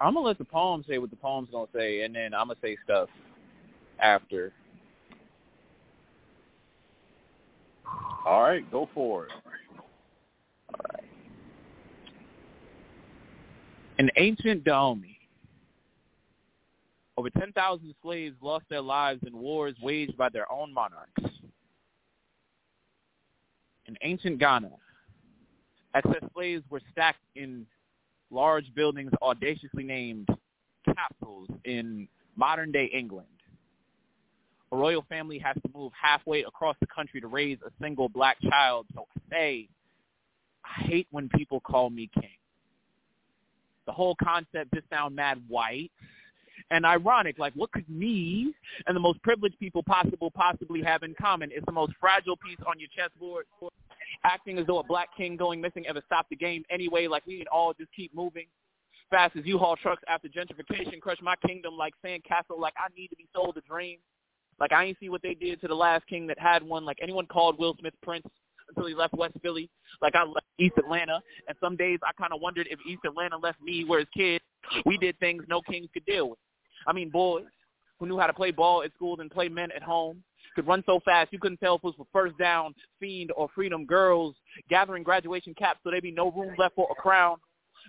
I'm 0.00 0.14
gonna 0.14 0.20
let 0.20 0.38
the 0.38 0.44
poem 0.44 0.84
say 0.88 0.98
what 0.98 1.10
the 1.10 1.16
poem's 1.16 1.48
gonna 1.50 1.66
say, 1.74 2.02
and 2.02 2.14
then 2.14 2.32
I'm 2.32 2.48
gonna 2.48 2.58
say 2.62 2.76
stuff 2.84 3.08
after. 4.00 4.52
All 8.26 8.42
right, 8.42 8.68
go 8.72 8.88
for 8.92 9.26
it. 9.26 9.32
In 13.98 14.10
ancient 14.16 14.64
Dahomey, 14.64 15.16
over 17.16 17.30
10,000 17.30 17.94
slaves 18.02 18.34
lost 18.42 18.64
their 18.68 18.80
lives 18.80 19.20
in 19.24 19.38
wars 19.38 19.76
waged 19.80 20.16
by 20.16 20.28
their 20.28 20.50
own 20.50 20.74
monarchs. 20.74 21.22
In 23.86 23.96
ancient 24.02 24.40
Ghana, 24.40 24.72
excess 25.94 26.24
slaves 26.34 26.64
were 26.68 26.82
stacked 26.90 27.22
in 27.36 27.64
large 28.32 28.74
buildings 28.74 29.12
audaciously 29.22 29.84
named 29.84 30.28
castles 30.84 31.48
in 31.64 32.08
modern-day 32.34 32.90
England. 32.92 33.28
A 34.72 34.76
royal 34.76 35.04
family 35.08 35.38
has 35.38 35.54
to 35.56 35.70
move 35.74 35.92
halfway 36.00 36.42
across 36.42 36.76
the 36.80 36.86
country 36.86 37.20
to 37.20 37.28
raise 37.28 37.58
a 37.64 37.70
single 37.82 38.08
black 38.08 38.36
child. 38.42 38.86
So 38.94 39.06
I 39.16 39.20
say, 39.30 39.68
I 40.64 40.82
hate 40.82 41.06
when 41.10 41.28
people 41.28 41.60
call 41.60 41.90
me 41.90 42.10
king. 42.14 42.30
The 43.86 43.92
whole 43.92 44.16
concept 44.22 44.74
just 44.74 44.88
sound 44.90 45.14
mad 45.14 45.40
white 45.48 45.92
and 46.70 46.84
ironic. 46.84 47.38
Like, 47.38 47.52
what 47.54 47.70
could 47.70 47.88
me 47.88 48.52
and 48.86 48.96
the 48.96 49.00
most 49.00 49.22
privileged 49.22 49.58
people 49.60 49.82
possible 49.84 50.30
possibly 50.30 50.82
have 50.82 51.04
in 51.04 51.14
common? 51.20 51.50
It's 51.52 51.64
the 51.66 51.72
most 51.72 51.92
fragile 52.00 52.36
piece 52.36 52.58
on 52.66 52.80
your 52.80 52.88
chessboard. 52.96 53.46
Acting 54.24 54.58
as 54.58 54.66
though 54.66 54.80
a 54.80 54.84
black 54.84 55.08
king 55.16 55.36
going 55.36 55.60
missing 55.60 55.86
ever 55.86 56.02
stopped 56.06 56.30
the 56.30 56.36
game 56.36 56.64
anyway. 56.70 57.06
Like, 57.06 57.24
we 57.26 57.38
can 57.38 57.46
all 57.48 57.72
just 57.72 57.90
keep 57.94 58.12
moving 58.14 58.46
fast 59.10 59.36
as 59.36 59.46
U-Haul 59.46 59.76
trucks 59.76 60.02
after 60.08 60.28
gentrification 60.28 61.00
crush 61.00 61.18
my 61.22 61.36
kingdom 61.46 61.76
like 61.76 61.94
sandcastle. 62.04 62.58
Like, 62.58 62.74
I 62.76 62.88
need 62.96 63.08
to 63.08 63.16
be 63.16 63.28
sold 63.32 63.56
a 63.56 63.60
dream. 63.60 63.98
Like, 64.58 64.72
I 64.72 64.84
ain't 64.84 64.98
see 64.98 65.08
what 65.08 65.22
they 65.22 65.34
did 65.34 65.60
to 65.60 65.68
the 65.68 65.74
last 65.74 66.06
king 66.06 66.26
that 66.28 66.38
had 66.38 66.62
one. 66.62 66.84
Like, 66.84 66.98
anyone 67.02 67.26
called 67.26 67.58
Will 67.58 67.76
Smith 67.78 67.94
Prince 68.02 68.26
until 68.68 68.88
he 68.88 68.94
left 68.94 69.14
West 69.14 69.34
Philly. 69.42 69.70
Like 70.02 70.14
I 70.14 70.24
left 70.24 70.46
East 70.58 70.74
Atlanta, 70.78 71.20
and 71.48 71.56
some 71.60 71.76
days 71.76 71.98
I 72.02 72.12
kind 72.20 72.32
of 72.32 72.40
wondered 72.40 72.66
if 72.70 72.78
East 72.86 73.02
Atlanta 73.04 73.36
left 73.36 73.60
me 73.60 73.84
where 73.84 74.00
as 74.00 74.06
kids 74.14 74.44
we 74.84 74.98
did 74.98 75.18
things 75.18 75.44
no 75.48 75.60
kings 75.62 75.88
could 75.92 76.04
deal 76.04 76.30
with. 76.30 76.38
I 76.86 76.92
mean, 76.92 77.10
boys 77.10 77.44
who 77.98 78.06
knew 78.06 78.18
how 78.18 78.26
to 78.26 78.32
play 78.32 78.50
ball 78.50 78.82
at 78.82 78.92
school 78.94 79.20
and 79.20 79.30
play 79.30 79.48
men 79.48 79.70
at 79.74 79.82
home 79.82 80.22
could 80.54 80.66
run 80.66 80.82
so 80.86 81.00
fast 81.04 81.32
you 81.32 81.38
couldn't 81.38 81.58
tell 81.58 81.76
if 81.76 81.80
it 81.80 81.84
was 81.84 81.94
for 81.96 82.06
first 82.12 82.36
down, 82.38 82.74
fiend, 83.00 83.32
or 83.36 83.48
freedom. 83.54 83.84
Girls 83.84 84.34
gathering 84.68 85.02
graduation 85.02 85.54
caps 85.54 85.80
so 85.82 85.90
there'd 85.90 86.02
be 86.02 86.10
no 86.10 86.30
room 86.30 86.54
left 86.58 86.74
for 86.74 86.88
a 86.90 86.94
crown. 86.94 87.36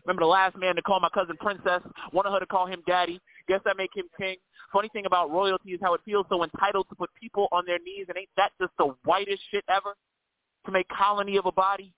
Remember 0.06 0.22
the 0.22 0.28
last 0.28 0.56
man 0.58 0.76
to 0.76 0.82
call 0.82 1.00
my 1.00 1.10
cousin 1.10 1.36
princess, 1.38 1.82
wanted 2.14 2.32
her 2.32 2.40
to 2.40 2.46
call 2.46 2.68
him 2.68 2.84
daddy. 2.86 3.20
Guess 3.48 3.62
that 3.66 3.78
make 3.78 3.92
him 3.96 4.06
king. 4.20 4.36
Funny 4.74 4.90
thing 4.90 5.06
about 5.06 5.32
royalty 5.32 5.72
is 5.72 5.80
how 5.82 5.94
it 5.94 6.02
feels 6.04 6.26
so 6.30 6.44
entitled 6.44 6.88
to 6.90 6.96
put 6.96 7.10
people 7.20 7.48
on 7.52 7.64
their 7.66 7.80
knees, 7.80 8.06
and 8.10 8.18
ain't 8.18 8.30
that 8.36 8.52
just 8.60 8.74
the 8.78 8.94
whitest 9.06 9.42
shit 9.52 9.64
ever? 9.70 9.96
To 10.66 10.72
make 10.72 10.88
colony 10.90 11.38
of 11.38 11.46
a 11.46 11.52
body. 11.52 11.94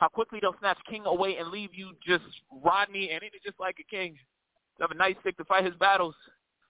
How 0.00 0.08
quickly 0.08 0.38
they'll 0.40 0.56
snatch 0.58 0.78
king 0.88 1.06
away 1.06 1.36
and 1.36 1.50
leave 1.50 1.70
you 1.72 1.92
just 2.06 2.24
Rodney, 2.64 3.10
and 3.10 3.22
it 3.22 3.32
is 3.34 3.40
just 3.44 3.60
like 3.60 3.76
a 3.80 3.84
king. 3.84 4.16
To 4.78 4.84
have 4.84 4.90
a 4.90 4.94
nice 4.94 5.16
stick 5.20 5.36
to 5.38 5.44
fight 5.44 5.64
his 5.64 5.74
battles. 5.76 6.14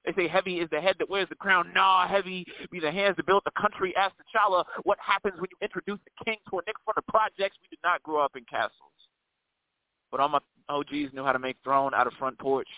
They 0.05 0.13
say 0.15 0.29
heavy 0.29 0.61
is 0.61 0.69
the 0.71 0.81
head 0.81 0.97
that 0.99 1.11
wears 1.11 1.29
the 1.29 1.35
crown. 1.35 1.71
Nah, 1.75 2.07
heavy 2.07 2.47
be 2.71 2.81
the 2.81 2.91
hands 2.91 3.17
that 3.17 3.27
built 3.27 3.45
the 3.45 3.61
country. 3.61 3.95
Ask 3.97 4.15
T'Challa 4.17 4.65
what 4.85 4.99
happens 5.01 5.35
when 5.41 5.49
you 5.51 5.57
introduce 5.61 5.99
the 6.05 6.25
king 6.25 6.39
to 6.51 6.59
a 6.59 6.63
nigga 6.63 6.81
from 6.85 6.95
the 6.97 7.03
projects. 7.11 7.57
We 7.61 7.69
did 7.69 7.81
not 7.85 8.03
grow 8.03 8.25
up 8.25 8.37
in 8.37 8.45
castles. 8.45 8.93
But 10.11 10.21
all 10.21 10.29
my 10.29 10.39
OGs 10.69 11.13
knew 11.13 11.25
how 11.25 11.33
to 11.33 11.39
make 11.39 11.57
throne 11.63 11.93
out 11.95 12.07
of 12.07 12.15
front 12.15 12.39
porch. 12.39 12.69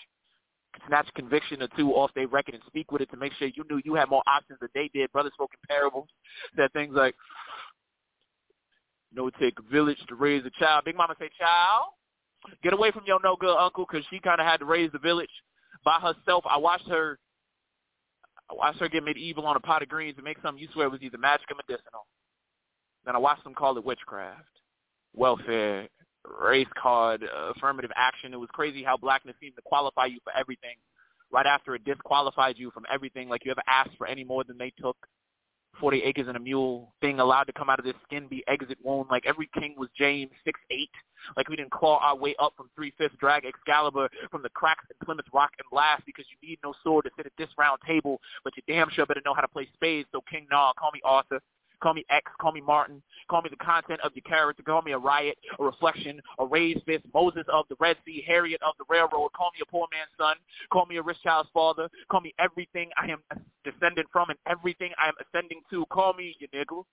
Snatch 0.86 1.08
conviction 1.14 1.62
or 1.62 1.68
two 1.76 1.90
off 1.92 2.10
their 2.14 2.28
record 2.28 2.54
and 2.54 2.62
speak 2.66 2.90
with 2.90 3.02
it 3.02 3.10
to 3.10 3.16
make 3.16 3.32
sure 3.34 3.48
you 3.48 3.64
knew 3.70 3.80
you 3.84 3.94
had 3.94 4.08
more 4.08 4.22
options 4.26 4.58
than 4.60 4.68
they 4.74 4.90
did. 4.94 5.10
Brothers 5.12 5.32
spoke 5.34 5.50
in 5.52 5.68
parables. 5.68 6.08
Said 6.56 6.72
things 6.72 6.94
like, 6.94 7.14
know, 9.12 9.26
it 9.26 9.34
take 9.40 9.58
a 9.58 9.70
village 9.70 9.98
to 10.08 10.14
raise 10.14 10.44
a 10.44 10.50
child. 10.58 10.84
Big 10.84 10.96
Mama 10.96 11.14
say, 11.18 11.30
child, 11.38 11.92
get 12.62 12.72
away 12.72 12.90
from 12.90 13.02
your 13.06 13.20
no-good 13.22 13.56
uncle 13.56 13.86
because 13.90 14.06
she 14.10 14.20
kind 14.20 14.40
of 14.40 14.46
had 14.46 14.58
to 14.58 14.64
raise 14.64 14.90
the 14.92 14.98
village 14.98 15.30
by 15.84 15.98
herself. 16.00 16.44
I 16.48 16.58
watched 16.58 16.88
her. 16.88 17.18
I 18.50 18.54
watched 18.54 18.80
her 18.80 18.88
get 18.88 19.04
medieval 19.04 19.46
on 19.46 19.56
a 19.56 19.60
pot 19.60 19.82
of 19.82 19.88
greens 19.88 20.16
and 20.16 20.24
make 20.24 20.38
something 20.42 20.60
you 20.60 20.68
swear 20.72 20.90
was 20.90 21.02
either 21.02 21.18
magic 21.18 21.50
or 21.50 21.56
medicinal. 21.56 22.06
Then 23.04 23.14
I 23.14 23.18
watched 23.18 23.44
them 23.44 23.54
call 23.54 23.76
it 23.78 23.84
witchcraft, 23.84 24.48
welfare, 25.14 25.88
race 26.24 26.68
card, 26.80 27.24
uh, 27.24 27.52
affirmative 27.56 27.90
action. 27.96 28.32
It 28.34 28.40
was 28.40 28.48
crazy 28.52 28.82
how 28.82 28.96
blackness 28.96 29.36
seemed 29.40 29.56
to 29.56 29.62
qualify 29.62 30.06
you 30.06 30.18
for 30.24 30.32
everything. 30.36 30.76
Right 31.32 31.46
after 31.46 31.74
it 31.74 31.84
disqualified 31.84 32.58
you 32.58 32.70
from 32.72 32.84
everything, 32.92 33.28
like 33.28 33.44
you 33.44 33.52
ever 33.52 33.62
asked 33.68 33.96
for 33.96 34.06
any 34.06 34.24
more 34.24 34.44
than 34.44 34.58
they 34.58 34.72
took. 34.80 34.96
40 35.78 36.02
acres 36.02 36.26
and 36.26 36.36
a 36.36 36.40
mule 36.40 36.92
being 37.00 37.20
allowed 37.20 37.44
to 37.44 37.52
come 37.52 37.70
out 37.70 37.78
of 37.78 37.84
this 37.84 37.94
skin 38.04 38.26
be 38.28 38.44
exit 38.48 38.78
wound. 38.82 39.06
Like 39.10 39.24
every 39.26 39.48
king 39.58 39.74
was 39.78 39.88
James, 39.96 40.30
six 40.44 40.58
eight. 40.70 40.90
Like 41.36 41.48
we 41.48 41.56
didn't 41.56 41.70
claw 41.70 41.98
our 41.98 42.16
way 42.16 42.34
up 42.40 42.54
from 42.56 42.70
three-fifths, 42.74 43.16
drag 43.20 43.44
Excalibur 43.44 44.08
from 44.30 44.42
the 44.42 44.48
cracks 44.50 44.84
in 44.90 45.06
Plymouth 45.06 45.26
Rock 45.32 45.50
and 45.58 45.66
blast 45.70 46.02
because 46.06 46.24
you 46.30 46.48
need 46.48 46.58
no 46.64 46.74
sword 46.82 47.04
to 47.04 47.10
sit 47.16 47.26
at 47.26 47.32
this 47.38 47.48
round 47.58 47.78
table, 47.86 48.20
but 48.42 48.52
you 48.56 48.62
damn 48.66 48.90
sure 48.90 49.06
better 49.06 49.22
know 49.24 49.34
how 49.34 49.42
to 49.42 49.48
play 49.48 49.68
spades. 49.74 50.08
So 50.12 50.20
King 50.30 50.46
Nah, 50.50 50.72
call 50.78 50.90
me 50.92 51.00
Arthur. 51.04 51.40
Call 51.82 51.94
me 51.94 52.04
X, 52.10 52.30
call 52.40 52.52
me 52.52 52.60
Martin, 52.60 53.02
call 53.28 53.40
me 53.40 53.48
the 53.48 53.56
content 53.56 54.00
of 54.04 54.12
your 54.14 54.22
character, 54.22 54.62
call 54.62 54.82
me 54.82 54.92
a 54.92 54.98
riot, 54.98 55.38
a 55.58 55.64
reflection, 55.64 56.20
a 56.38 56.44
raised 56.44 56.84
fist, 56.84 57.04
Moses 57.14 57.44
of 57.50 57.64
the 57.70 57.76
Red 57.80 57.96
Sea, 58.04 58.22
Harriet 58.26 58.60
of 58.62 58.74
the 58.78 58.84
Railroad, 58.88 59.32
call 59.32 59.50
me 59.54 59.60
a 59.62 59.70
poor 59.70 59.86
man's 59.90 60.10
son, 60.18 60.36
call 60.70 60.84
me 60.84 60.98
a 60.98 61.02
rich 61.02 61.16
child's 61.22 61.48
father, 61.54 61.88
call 62.10 62.20
me 62.20 62.34
everything 62.38 62.90
I 63.00 63.10
am 63.10 63.22
descended 63.64 64.06
from 64.12 64.28
and 64.28 64.38
everything 64.46 64.92
I 65.02 65.08
am 65.08 65.14
ascending 65.26 65.62
to, 65.70 65.86
call 65.86 66.12
me 66.12 66.36
your 66.38 66.48
nigga. 66.50 66.84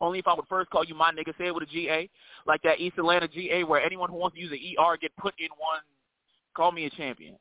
Only 0.00 0.18
if 0.18 0.26
I 0.26 0.34
would 0.34 0.46
first 0.48 0.68
call 0.70 0.84
you 0.84 0.94
my 0.94 1.10
nigga, 1.10 1.36
say 1.38 1.46
it 1.46 1.54
with 1.54 1.62
a 1.62 1.66
G-A, 1.66 2.10
like 2.46 2.60
that 2.62 2.80
East 2.80 2.98
Atlanta 2.98 3.28
GA 3.28 3.64
where 3.64 3.80
anyone 3.80 4.10
who 4.10 4.16
wants 4.16 4.34
to 4.34 4.42
use 4.42 4.52
an 4.52 4.58
ER 4.58 4.98
get 5.00 5.16
put 5.16 5.34
in 5.38 5.48
one, 5.56 5.80
call 6.54 6.72
me 6.72 6.84
a 6.84 6.90
champion. 6.90 7.36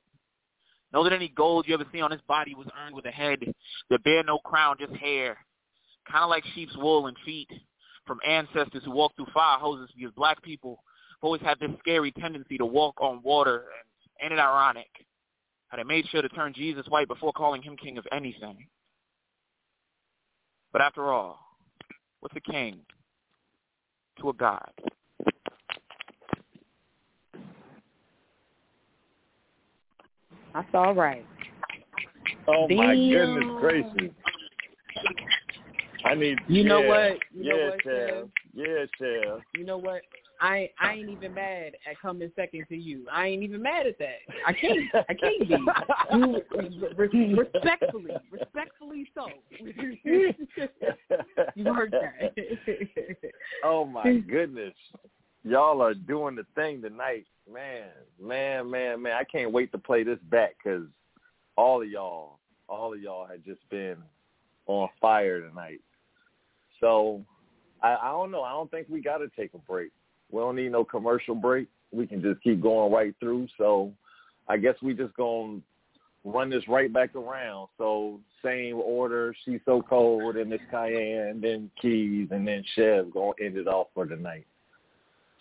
Know 0.94 1.04
that 1.04 1.12
any 1.12 1.28
gold 1.28 1.66
you 1.68 1.74
ever 1.74 1.86
see 1.92 2.00
on 2.00 2.12
his 2.12 2.22
body 2.22 2.54
was 2.56 2.68
earned 2.80 2.96
with 2.96 3.06
a 3.06 3.12
head. 3.12 3.40
That 3.90 4.04
bear 4.04 4.24
no 4.24 4.38
crown, 4.38 4.78
just 4.80 4.94
hair 4.94 5.38
kind 6.10 6.24
of 6.24 6.30
like 6.30 6.44
sheep's 6.54 6.76
wool 6.78 7.08
and 7.08 7.18
feet 7.26 7.50
from 8.06 8.20
ancestors 8.28 8.84
who 8.84 8.92
walked 8.92 9.16
through 9.16 9.28
fire 9.34 9.58
hoses 9.60 9.90
because 9.96 10.14
black 10.16 10.42
people 10.44 10.84
have 11.12 11.24
always 11.24 11.42
had 11.42 11.60
this 11.60 11.72
scary 11.80 12.12
tendency 12.12 12.58
to 12.58 12.66
walk 12.66 13.00
on 13.02 13.22
water. 13.24 13.66
And 14.22 14.32
ain't 14.32 14.40
it 14.40 14.42
ironic 14.42 14.90
how 15.70 15.78
they 15.78 15.84
made 15.84 16.08
sure 16.10 16.22
to 16.22 16.30
turn 16.30 16.54
Jesus 16.54 16.86
white 16.90 17.08
before 17.08 17.34
calling 17.34 17.62
him 17.62 17.78
king 17.78 17.98
of 17.98 18.06
anything? 18.12 18.68
But 20.72 20.82
after 20.82 21.12
all, 21.12 21.40
what's 22.20 22.36
a 22.36 22.52
king 22.52 22.80
to 24.20 24.30
a 24.30 24.34
god? 24.34 24.72
That's 30.54 30.68
all 30.74 30.94
right. 30.94 31.26
Oh 32.48 32.68
my 32.70 32.96
goodness 32.96 33.46
gracious. 33.60 34.12
I 36.06 36.16
need. 36.16 36.40
You 36.48 36.64
yeah, 36.64 36.68
know 36.68 36.82
what? 36.82 37.18
You 37.34 37.44
yeah, 37.44 37.54
know 37.54 37.70
what? 37.70 38.30
Yeah. 38.54 39.38
You 39.56 39.66
know 39.66 39.78
what? 39.78 40.02
I 40.42 40.70
I 40.80 40.94
ain't 40.94 41.10
even 41.10 41.34
mad 41.34 41.74
at 41.90 42.00
coming 42.02 42.32
second 42.36 42.66
to 42.70 42.76
you. 42.76 43.06
I 43.12 43.28
ain't 43.28 43.44
even 43.44 43.62
mad 43.62 43.88
at 43.88 43.98
that. 44.00 44.18
I 44.46 44.54
can't. 44.54 44.80
I 45.10 45.14
can't 45.14 45.48
be. 45.48 45.56
You, 46.14 46.90
re- 46.96 47.36
respectfully, 47.36 48.12
respectfully 48.30 49.10
so. 49.16 49.28
you 51.56 51.74
heard 51.74 51.92
that. 51.92 52.34
oh 53.64 53.86
my 53.86 54.18
goodness. 54.20 54.74
Y'all 55.44 55.82
are 55.82 55.94
doing 55.94 56.36
the 56.36 56.46
thing 56.56 56.82
tonight. 56.82 57.26
Man, 57.52 57.88
man, 58.22 58.70
man, 58.70 59.02
man. 59.02 59.14
I 59.14 59.24
can't 59.24 59.52
wait 59.52 59.72
to 59.72 59.78
play 59.78 60.04
this 60.04 60.20
back 60.30 60.56
because 60.64 60.86
all 61.58 61.82
of 61.82 61.90
y'all, 61.90 62.40
all 62.70 62.94
of 62.94 63.02
y'all 63.02 63.26
had 63.26 63.44
just 63.44 63.68
been 63.70 63.98
on 64.68 64.90
fire 65.02 65.42
tonight. 65.42 65.82
So 66.84 67.24
I, 67.82 67.96
I 67.96 68.12
don't 68.12 68.30
know. 68.30 68.44
I 68.44 68.52
don't 68.52 68.70
think 68.70 68.88
we 68.90 69.02
got 69.02 69.20
to 69.20 69.30
take 69.38 69.54
a 69.54 69.58
break. 69.58 69.92
We 70.32 70.42
don't 70.42 70.58
need 70.58 70.74
no 70.74 70.84
commercial 70.84 71.34
break. 71.34 71.70
We 71.94 72.06
can 72.06 72.22
just 72.22 72.44
keep 72.44 72.62
going 72.62 72.92
right 72.92 73.16
through. 73.22 73.48
So 73.58 73.94
I 74.50 74.58
guess 74.58 74.76
we 74.82 74.94
just 74.94 75.16
gonna 75.16 75.60
run 76.26 76.50
this 76.50 76.68
right 76.68 76.92
back 76.92 77.16
around. 77.16 77.70
So 77.78 78.20
same 78.44 78.76
order. 78.76 79.34
She 79.46 79.60
So 79.64 79.82
Cold, 79.82 80.36
and 80.36 80.50
Miss 80.50 80.60
Kiane, 80.74 81.32
and 81.32 81.42
then 81.42 81.72
Keys, 81.82 82.28
and 82.32 82.46
then 82.46 82.66
Chev 82.76 83.14
gonna 83.14 83.32
end 83.42 83.58
it 83.58 83.68
off 83.68 83.88
for 83.94 84.06
tonight. 84.06 84.46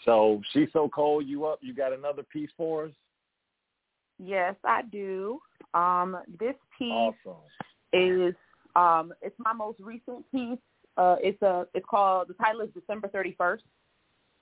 So 0.05 0.41
She 0.53 0.69
So 0.73 0.89
Cold. 0.89 1.27
You 1.27 1.47
up? 1.47 1.59
You 1.61 1.75
got 1.75 1.93
another 1.93 2.23
piece 2.23 2.51
for 2.57 2.85
us? 2.85 2.93
Yes, 4.19 4.55
I 4.63 4.83
do. 4.83 5.41
Um, 5.75 6.19
this 6.39 6.55
piece 6.79 6.93
Awesome. 6.93 7.41
is 7.93 8.35
um, 8.77 9.13
it's 9.23 9.39
my 9.39 9.53
most 9.53 9.81
recent 9.81 10.31
piece. 10.31 10.59
Uh, 10.97 11.17
it's 11.21 11.41
a 11.43 11.67
it's 11.75 11.87
called 11.89 12.29
the 12.29 12.35
title 12.35 12.61
is 12.61 12.69
December 12.75 13.09
thirty 13.09 13.35
first. 13.39 13.65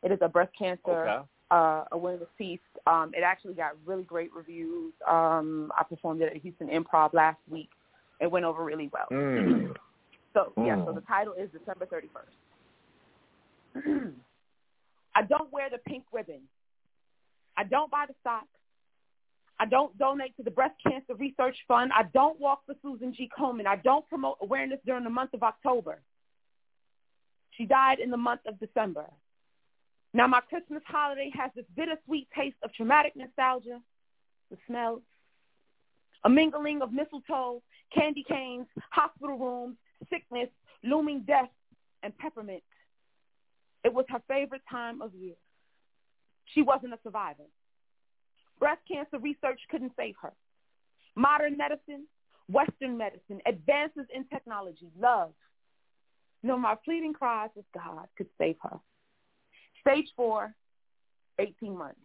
It 0.02 0.10
is 0.12 0.18
a 0.22 0.28
breast 0.28 0.52
cancer 0.58 1.08
Okay. 1.08 1.18
uh, 1.50 1.84
awareness 1.92 2.28
piece. 2.38 2.58
Um, 2.86 3.12
it 3.14 3.22
actually 3.24 3.54
got 3.54 3.72
really 3.84 4.02
great 4.02 4.32
reviews. 4.34 4.92
Um, 5.08 5.70
I 5.78 5.84
performed 5.84 6.22
it 6.22 6.32
at 6.34 6.42
Houston 6.42 6.68
Improv 6.68 7.12
last 7.12 7.38
week. 7.48 7.70
It 8.20 8.30
went 8.30 8.44
over 8.44 8.64
really 8.64 8.90
well. 8.92 9.06
Mm. 9.12 9.74
So 10.32 10.52
yeah, 10.58 10.76
so 10.84 10.92
Mm. 10.92 10.94
the 10.94 11.00
title 11.00 11.32
is 11.34 11.50
December 11.50 11.86
thirty 11.86 12.08
first. 12.14 12.36
I 15.14 15.22
don't 15.22 15.52
wear 15.52 15.68
the 15.70 15.78
pink 15.78 16.04
ribbon. 16.12 16.42
I 17.56 17.64
don't 17.64 17.90
buy 17.90 18.04
the 18.06 18.14
stock. 18.20 18.46
I 19.58 19.66
don't 19.66 19.96
donate 19.98 20.36
to 20.36 20.42
the 20.44 20.50
Breast 20.50 20.74
Cancer 20.86 21.14
Research 21.16 21.56
Fund. 21.68 21.90
I 21.94 22.04
don't 22.14 22.40
walk 22.40 22.62
for 22.64 22.74
Susan 22.80 23.12
G. 23.14 23.28
Komen. 23.36 23.66
I 23.66 23.76
don't 23.76 24.08
promote 24.08 24.38
awareness 24.40 24.78
during 24.86 25.02
the 25.04 25.10
month 25.10 25.34
of 25.34 25.42
October. 25.42 26.00
She 27.52 27.66
died 27.66 27.98
in 27.98 28.10
the 28.10 28.16
month 28.16 28.42
of 28.46 28.58
December. 28.58 29.06
Now 30.12 30.26
my 30.26 30.40
Christmas 30.40 30.82
holiday 30.86 31.30
has 31.34 31.50
this 31.54 31.66
bittersweet 31.76 32.28
taste 32.36 32.56
of 32.62 32.72
traumatic 32.72 33.14
nostalgia, 33.16 33.80
the 34.50 34.56
smells, 34.66 35.02
a 36.24 36.28
mingling 36.28 36.82
of 36.82 36.92
mistletoe 36.92 37.62
candy 37.94 38.24
canes, 38.26 38.66
hospital 38.90 39.38
rooms, 39.38 39.76
sickness, 40.10 40.48
looming 40.82 41.20
death, 41.26 41.50
and 42.02 42.16
peppermint. 42.18 42.62
It 43.84 43.92
was 43.92 44.04
her 44.08 44.22
favorite 44.28 44.62
time 44.70 45.02
of 45.02 45.14
year. 45.14 45.34
She 46.54 46.62
wasn't 46.62 46.94
a 46.94 46.98
survivor. 47.02 47.44
Breast 48.58 48.80
cancer 48.90 49.18
research 49.18 49.60
couldn't 49.70 49.92
save 49.96 50.14
her. 50.22 50.32
Modern 51.16 51.56
medicine, 51.56 52.06
Western 52.48 52.96
medicine, 52.96 53.40
advances 53.46 54.06
in 54.14 54.24
technology, 54.24 54.90
love. 54.98 55.32
No, 56.42 56.56
my 56.56 56.74
pleading 56.84 57.12
cries 57.12 57.50
of 57.56 57.64
God 57.74 58.06
could 58.16 58.28
save 58.38 58.56
her. 58.62 58.78
Stage 59.80 60.08
four, 60.16 60.54
18 61.38 61.76
months. 61.76 62.00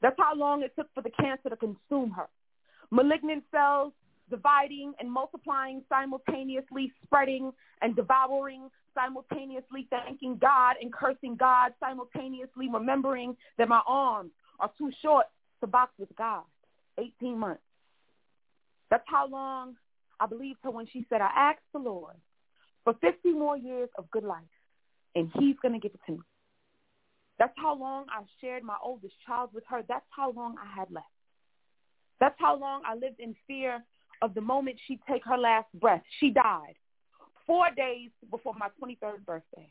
That's 0.00 0.16
how 0.18 0.34
long 0.34 0.62
it 0.62 0.72
took 0.76 0.92
for 0.94 1.02
the 1.02 1.10
cancer 1.10 1.50
to 1.50 1.56
consume 1.56 2.10
her. 2.12 2.28
Malignant 2.90 3.44
cells 3.50 3.92
dividing 4.30 4.92
and 5.00 5.10
multiplying 5.10 5.82
simultaneously, 5.88 6.92
spreading 7.04 7.52
and 7.82 7.96
devouring 7.96 8.70
simultaneously, 8.94 9.86
thanking 9.90 10.36
God 10.38 10.76
and 10.80 10.92
cursing 10.92 11.36
God 11.36 11.72
simultaneously, 11.80 12.68
remembering 12.72 13.36
that 13.56 13.68
my 13.68 13.80
arms 13.86 14.30
are 14.60 14.70
too 14.78 14.90
short 15.02 15.26
to 15.60 15.66
box 15.66 15.92
with 15.98 16.14
God. 16.16 16.42
18 16.98 17.38
months. 17.38 17.62
That's 18.90 19.04
how 19.06 19.28
long 19.28 19.76
I 20.20 20.26
believed 20.26 20.58
her 20.64 20.70
when 20.70 20.86
she 20.92 21.06
said, 21.08 21.20
I 21.20 21.30
asked 21.34 21.60
the 21.72 21.78
Lord 21.78 22.14
for 22.84 22.94
50 23.00 23.32
more 23.32 23.56
years 23.56 23.88
of 23.96 24.10
good 24.10 24.24
life, 24.24 24.42
and 25.14 25.30
he's 25.38 25.56
going 25.60 25.74
to 25.74 25.80
give 25.80 25.92
it 25.94 26.00
to 26.06 26.12
me. 26.12 26.20
That's 27.38 27.54
how 27.56 27.76
long 27.78 28.06
I 28.10 28.22
shared 28.40 28.64
my 28.64 28.76
oldest 28.82 29.14
child 29.26 29.50
with 29.52 29.64
her. 29.68 29.82
That's 29.88 30.04
how 30.10 30.32
long 30.32 30.56
I 30.58 30.78
had 30.78 30.90
left. 30.90 31.06
That's 32.20 32.34
how 32.38 32.58
long 32.58 32.82
I 32.84 32.94
lived 32.94 33.20
in 33.20 33.36
fear 33.46 33.84
of 34.22 34.34
the 34.34 34.40
moment 34.40 34.76
she'd 34.86 35.00
take 35.08 35.24
her 35.24 35.38
last 35.38 35.68
breath. 35.74 36.02
She 36.18 36.30
died 36.30 36.74
four 37.46 37.66
days 37.76 38.10
before 38.30 38.54
my 38.58 38.68
23rd 38.82 39.24
birthday. 39.24 39.70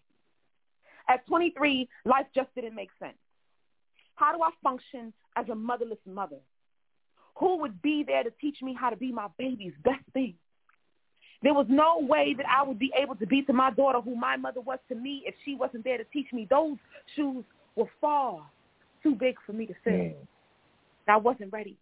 At 1.09 1.25
23, 1.27 1.87
life 2.05 2.25
just 2.33 2.53
didn't 2.55 2.75
make 2.75 2.89
sense. 2.99 3.17
How 4.15 4.35
do 4.35 4.41
I 4.41 4.49
function 4.63 5.13
as 5.35 5.47
a 5.49 5.55
motherless 5.55 5.99
mother? 6.05 6.39
Who 7.35 7.59
would 7.59 7.81
be 7.81 8.03
there 8.05 8.23
to 8.23 8.31
teach 8.41 8.57
me 8.61 8.75
how 8.77 8.89
to 8.89 8.95
be 8.95 9.11
my 9.11 9.27
baby's 9.37 9.73
best 9.83 10.03
thing? 10.13 10.35
There 11.43 11.53
was 11.53 11.67
no 11.69 11.99
way 11.99 12.33
that 12.35 12.45
I 12.47 12.63
would 12.63 12.79
be 12.79 12.91
able 12.99 13.15
to 13.15 13.27
be 13.27 13.43
to 13.43 13.53
my 13.53 13.71
daughter 13.71 14.01
who 14.01 14.15
my 14.15 14.37
mother 14.37 14.61
was 14.61 14.79
to 14.89 14.95
me 14.95 15.23
if 15.25 15.35
she 15.45 15.55
wasn't 15.55 15.83
there 15.83 15.97
to 15.97 16.03
teach 16.05 16.27
me. 16.33 16.47
Those 16.49 16.77
shoes 17.15 17.43
were 17.75 17.89
far 18.01 18.41
too 19.03 19.15
big 19.15 19.35
for 19.45 19.53
me 19.53 19.67
to 19.67 19.73
fill. 19.83 19.93
Mm. 19.93 20.15
I 21.07 21.17
wasn't 21.17 21.53
ready. 21.53 21.77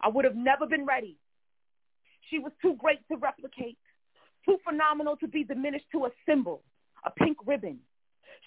I 0.00 0.08
would 0.08 0.24
have 0.24 0.36
never 0.36 0.66
been 0.66 0.86
ready. 0.86 1.16
She 2.30 2.38
was 2.38 2.52
too 2.62 2.74
great 2.78 3.00
to 3.10 3.16
replicate, 3.16 3.78
too 4.44 4.58
phenomenal 4.64 5.16
to 5.16 5.28
be 5.28 5.44
diminished 5.44 5.86
to 5.92 6.06
a 6.06 6.10
symbol, 6.26 6.62
a 7.04 7.10
pink 7.10 7.38
ribbon, 7.46 7.80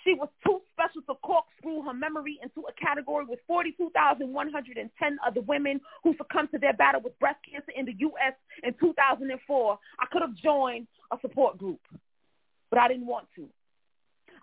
she 0.04 0.14
was 0.14 0.30
too 0.46 0.62
special 0.72 1.02
to 1.04 1.16
corkscrew 1.22 1.84
her 1.84 1.94
memory 1.94 2.40
into 2.42 2.68
a 2.68 2.74
category 2.74 3.26
with 3.26 3.40
42,110 3.48 5.18
other 5.26 5.42
women 5.42 5.82
who 6.04 6.16
succumbed 6.18 6.52
to 6.52 6.60
their 6.60 6.74
battle 6.74 7.02
with 7.02 7.18
breast 7.20 7.40
cancer 7.50 7.72
in 7.76 7.86
the 7.86 7.96
U.S. 8.00 8.34
in 8.64 8.74
2004. 8.80 9.80
I 10.00 10.06
could 10.12 10.22
have 10.22 10.36
joined 10.36 10.88
a 11.12 11.18
support 11.22 11.58
group, 11.58 11.80
but 12.70 12.80
I 12.80 12.88
didn't 12.88 13.08
want 13.08 13.28
to. 13.36 13.48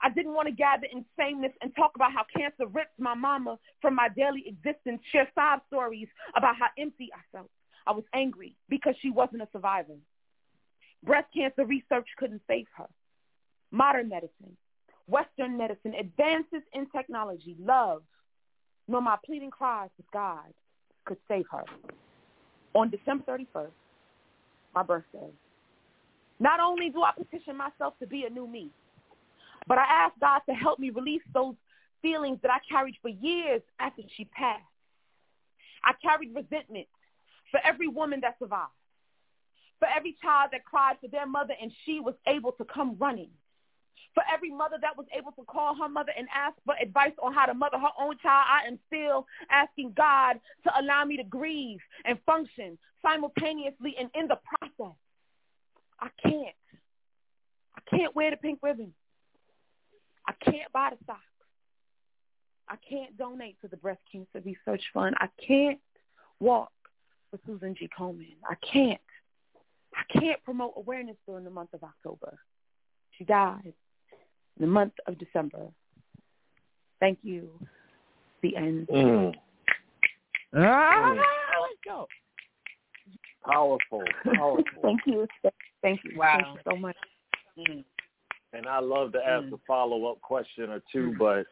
I 0.02 0.10
didn't 0.10 0.34
want 0.34 0.48
to 0.48 0.54
gather 0.54 0.86
in 0.90 1.04
sameness 1.18 1.52
and 1.62 1.74
talk 1.74 1.92
about 1.94 2.12
how 2.12 2.24
cancer 2.36 2.66
ripped 2.66 2.98
my 2.98 3.14
mama 3.14 3.58
from 3.80 3.94
my 3.94 4.08
daily 4.08 4.44
existence, 4.46 5.00
share 5.12 5.28
sob 5.34 5.60
stories 5.68 6.08
about 6.36 6.56
how 6.56 6.66
empty 6.78 7.10
I 7.14 7.20
felt. 7.36 7.50
I 7.86 7.92
was 7.92 8.04
angry 8.14 8.56
because 8.68 8.94
she 9.00 9.10
wasn't 9.10 9.42
a 9.42 9.48
survivor. 9.52 9.94
Breast 11.04 11.28
cancer 11.34 11.64
research 11.64 12.08
couldn't 12.18 12.42
save 12.48 12.66
her. 12.76 12.86
Modern 13.70 14.08
medicine, 14.08 14.56
Western 15.06 15.56
medicine, 15.56 15.94
advances 15.94 16.62
in 16.72 16.88
technology, 16.90 17.56
love, 17.58 18.02
nor 18.88 19.02
my 19.02 19.16
pleading 19.24 19.50
cries 19.50 19.90
with 19.96 20.10
God 20.12 20.52
could 21.04 21.18
save 21.28 21.44
her. 21.50 21.64
On 22.74 22.90
December 22.90 23.24
31st, 23.26 23.70
my 24.74 24.82
birthday, 24.82 25.30
not 26.40 26.60
only 26.60 26.90
do 26.90 27.02
I 27.02 27.12
petition 27.16 27.56
myself 27.56 27.94
to 28.00 28.06
be 28.06 28.24
a 28.24 28.30
new 28.30 28.46
me, 28.46 28.70
but 29.66 29.78
I 29.78 29.84
ask 29.84 30.14
God 30.20 30.40
to 30.48 30.54
help 30.54 30.78
me 30.78 30.90
release 30.90 31.22
those 31.32 31.54
feelings 32.02 32.38
that 32.42 32.50
I 32.50 32.58
carried 32.68 32.96
for 33.00 33.08
years 33.08 33.62
after 33.78 34.02
she 34.16 34.24
passed. 34.26 34.62
I 35.84 35.92
carried 36.02 36.34
resentment 36.34 36.86
for 37.50 37.60
every 37.64 37.88
woman 37.88 38.20
that 38.22 38.36
survived, 38.38 38.72
for 39.78 39.88
every 39.94 40.16
child 40.20 40.50
that 40.52 40.64
cried 40.64 40.96
for 41.00 41.08
their 41.08 41.26
mother 41.26 41.54
and 41.60 41.70
she 41.84 42.00
was 42.00 42.14
able 42.26 42.52
to 42.52 42.64
come 42.64 42.96
running, 42.98 43.30
for 44.14 44.22
every 44.32 44.50
mother 44.50 44.76
that 44.80 44.96
was 44.96 45.06
able 45.16 45.32
to 45.32 45.42
call 45.42 45.74
her 45.74 45.88
mother 45.88 46.12
and 46.16 46.28
ask 46.34 46.56
for 46.64 46.74
advice 46.80 47.12
on 47.22 47.34
how 47.34 47.46
to 47.46 47.54
mother 47.54 47.78
her 47.78 47.92
own 48.00 48.16
child, 48.22 48.46
I 48.48 48.66
am 48.68 48.78
still 48.86 49.26
asking 49.50 49.92
God 49.96 50.40
to 50.64 50.80
allow 50.80 51.04
me 51.04 51.16
to 51.16 51.24
grieve 51.24 51.80
and 52.04 52.18
function 52.24 52.78
simultaneously 53.02 53.96
and 53.98 54.10
in 54.14 54.28
the 54.28 54.38
process. 54.44 54.96
I 56.00 56.08
can't. 56.22 56.54
I 57.76 57.96
can't 57.96 58.14
wear 58.14 58.30
the 58.30 58.36
pink 58.36 58.60
ribbon. 58.62 58.94
I 60.26 60.32
can't 60.44 60.72
buy 60.72 60.90
the 60.90 61.04
socks. 61.04 61.20
I 62.68 62.76
can't 62.88 63.16
donate 63.18 63.60
to 63.60 63.68
the 63.68 63.76
Breast 63.76 64.00
Cancer 64.10 64.40
Research 64.44 64.82
Fund. 64.94 65.14
I 65.18 65.28
can't 65.46 65.80
walk 66.40 66.72
for 67.30 67.38
Susan 67.46 67.74
G. 67.78 67.90
Komen. 67.98 68.36
I 68.48 68.54
can't. 68.72 69.00
I 69.94 70.18
can't 70.18 70.42
promote 70.44 70.72
awareness 70.76 71.16
during 71.26 71.44
the 71.44 71.50
month 71.50 71.74
of 71.74 71.84
October. 71.84 72.38
She 73.18 73.24
died 73.24 73.74
the 74.58 74.66
month 74.66 74.92
of 75.06 75.18
December. 75.18 75.66
Thank 77.00 77.18
you. 77.22 77.50
The 78.42 78.56
end. 78.56 78.88
Mm. 78.88 79.34
Ah, 80.56 81.14
let's 81.14 81.74
go. 81.84 82.06
Powerful, 83.44 84.04
powerful. 84.24 84.64
Thank 84.82 85.00
you. 85.06 85.26
Thank 85.82 86.00
you. 86.04 86.12
Wow. 86.16 86.32
Thank 86.34 86.46
you 86.66 86.72
so 86.72 86.76
much. 86.76 86.96
Mm. 87.58 87.84
And 88.52 88.66
I 88.66 88.78
love 88.78 89.12
to 89.12 89.18
ask 89.18 89.44
Mm. 89.46 89.54
a 89.54 89.58
follow-up 89.66 90.20
question 90.22 90.70
or 90.70 90.80
two, 90.92 91.14
but 91.18 91.46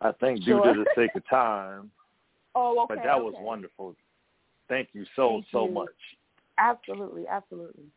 I 0.00 0.12
think 0.12 0.42
Sure. 0.42 0.60
due 0.62 0.74
to 0.74 0.84
the 0.84 0.90
sake 0.94 1.14
of 1.16 1.26
time, 1.26 1.90
Oh, 2.54 2.82
okay. 2.82 2.94
but 2.96 3.02
that 3.02 3.20
was 3.20 3.34
wonderful. 3.38 3.96
Thank 4.68 4.90
you 4.94 5.04
so, 5.16 5.28
Thank 5.28 5.46
so 5.50 5.66
you. 5.66 5.72
much. 5.72 6.18
Absolutely, 6.58 7.26
absolutely. 7.26 7.90